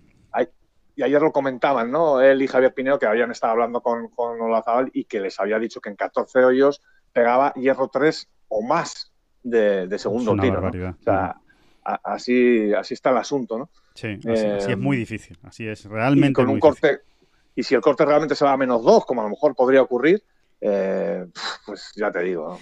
y 0.95 1.03
ayer 1.03 1.23
lo 1.23 1.33
comentaban, 1.33 1.91
¿no? 1.91 2.21
Él 2.21 2.43
y 2.43 2.47
Javier 2.47 2.75
Pineo, 2.75 2.99
que 2.99 3.07
habían 3.07 3.31
estado 3.31 3.53
hablando 3.53 3.81
con, 3.81 4.09
con 4.09 4.39
Olazabal 4.41 4.91
y 4.93 5.05
que 5.05 5.21
les 5.21 5.41
había 5.41 5.59
dicho 5.59 5.81
que 5.81 5.89
en 5.89 5.97
14 5.97 6.45
hoyos 6.45 6.83
pegaba 7.13 7.53
hierro 7.55 7.89
3 7.89 8.29
o 8.49 8.63
más 8.63 9.13
de, 9.43 9.99
segundo 9.99 10.37
tiro. 10.37 10.69
O 10.69 11.03
sea, 11.03 11.37
así, 11.83 12.73
así 12.75 12.95
está 12.95 13.11
el 13.11 13.17
asunto, 13.17 13.59
¿no? 13.59 13.71
Sí, 13.95 14.19
así, 14.19 14.47
es 14.47 14.69
eh, 14.69 14.77
muy 14.77 14.97
difícil. 14.97 15.39
Así 15.43 15.67
es, 15.67 15.85
realmente. 15.85 16.35
con 16.35 16.49
un 16.49 16.61
corte, 16.61 17.01
y 17.55 17.63
si 17.63 17.75
el 17.75 17.81
corte 17.81 18.05
realmente 18.05 18.35
se 18.35 18.45
va 18.45 18.53
a 18.53 18.57
menos 18.57 18.83
2, 18.83 19.05
como 19.05 19.21
a 19.21 19.25
lo 19.25 19.31
mejor 19.31 19.55
podría 19.55 19.83
ocurrir, 19.83 20.23
eh, 20.65 21.27
pues 21.67 21.91
ya 21.97 22.13
te 22.13 22.23
digo. 22.23 22.57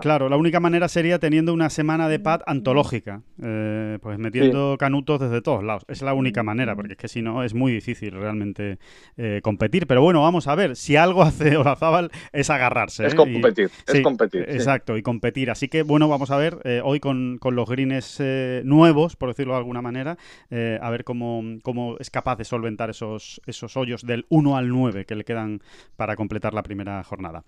Claro, 0.00 0.28
la 0.28 0.36
única 0.36 0.60
manera 0.60 0.86
sería 0.86 1.18
teniendo 1.18 1.52
una 1.52 1.68
semana 1.68 2.08
de 2.08 2.20
pad 2.20 2.42
antológica, 2.46 3.22
eh, 3.42 3.98
pues 4.00 4.20
metiendo 4.20 4.76
canutos 4.78 5.18
desde 5.20 5.42
todos 5.42 5.64
lados. 5.64 5.84
Es 5.88 6.00
la 6.02 6.14
única 6.14 6.44
manera, 6.44 6.76
porque 6.76 6.92
es 6.92 6.98
que 6.98 7.08
si 7.08 7.20
no 7.20 7.42
es 7.42 7.54
muy 7.54 7.72
difícil 7.72 8.12
realmente 8.12 8.78
eh, 9.16 9.40
competir. 9.42 9.88
Pero 9.88 10.00
bueno, 10.00 10.22
vamos 10.22 10.46
a 10.46 10.54
ver, 10.54 10.76
si 10.76 10.94
algo 10.94 11.22
hace 11.22 11.56
Olazábal 11.56 12.12
es 12.32 12.50
agarrarse. 12.50 13.04
Es 13.04 13.16
competir, 13.16 13.68
es 13.88 14.00
competir. 14.00 14.42
Exacto, 14.48 14.96
y 14.96 15.02
competir. 15.02 15.50
Así 15.50 15.66
que 15.66 15.82
bueno, 15.82 16.08
vamos 16.08 16.30
a 16.30 16.36
ver 16.36 16.58
hoy 16.84 17.00
con, 17.00 17.40
los 17.42 17.68
greens 17.68 18.22
nuevos, 18.62 19.16
por 19.16 19.30
decirlo 19.30 19.54
de 19.54 19.58
alguna 19.58 19.82
manera, 19.82 20.18
a 20.50 20.90
ver 20.90 21.02
cómo, 21.02 21.42
cómo 21.62 21.96
es 21.98 22.10
capaz 22.10 22.36
de 22.36 22.44
solventar 22.44 22.90
esos, 22.90 23.40
esos 23.46 23.76
hoyos 23.76 24.06
del 24.06 24.24
1 24.28 24.56
al 24.56 24.68
9 24.68 25.04
que 25.04 25.16
le 25.16 25.24
quedan 25.24 25.62
para 25.96 26.14
completar 26.14 26.54
la 26.54 26.62
primera 26.62 26.91
jornada. 27.04 27.44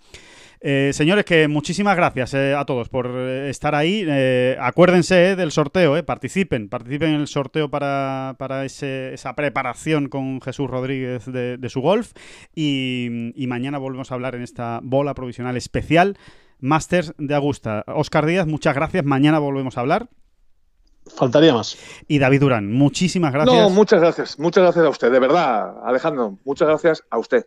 Eh, 0.67 0.93
señores, 0.95 1.27
que 1.27 1.47
muchísimas 1.47 1.95
gracias 1.95 2.33
eh, 2.33 2.55
a 2.55 2.65
todos 2.65 2.89
por 2.89 3.07
eh, 3.07 3.51
estar 3.51 3.75
ahí. 3.75 4.07
acuérdense 4.59 5.37
del 5.37 5.53
sorteo, 5.53 6.03
participen, 6.07 6.71
participen 6.71 7.11
en 7.11 7.21
el 7.21 7.27
sorteo 7.27 7.69
para, 7.69 8.35
esa 8.65 9.35
preparación 9.35 10.09
con 10.09 10.41
Jesús 10.41 10.71
Rodríguez 10.71 11.27
de, 11.27 11.69
su 11.69 11.83
golf. 11.83 12.13
Y, 12.55 13.33
y, 13.35 13.47
mañana 13.47 13.77
volvemos 13.77 14.11
a 14.11 14.15
hablar 14.15 14.35
en 14.37 14.43
esta 14.43 14.81
bola 14.83 15.15
provisional 15.15 15.57
especial. 15.57 16.17
Masters 16.61 17.13
de 17.19 17.35
Augusta. 17.35 17.85
Oscar 17.89 18.25
Díaz, 18.25 18.47
muchas 18.47 18.75
gracias. 18.75 19.05
Mañana 19.05 19.39
volvemos 19.39 19.77
a 19.77 19.81
hablar. 19.81 20.09
Faltaría 21.07 21.53
más. 21.53 21.77
Y 22.09 22.19
David 22.19 22.41
Durán, 22.41 22.73
muchísimas 22.73 23.33
gracias. 23.33 23.55
No, 23.55 23.69
muchas 23.69 24.01
gracias. 24.01 24.39
Muchas 24.39 24.63
gracias 24.63 24.87
a 24.87 24.89
usted, 24.89 25.13
de 25.13 25.21
verdad, 25.21 25.75
Alejandro. 25.85 26.39
Muchas 26.45 26.69
gracias 26.69 27.05
a 27.11 27.19
usted. 27.19 27.47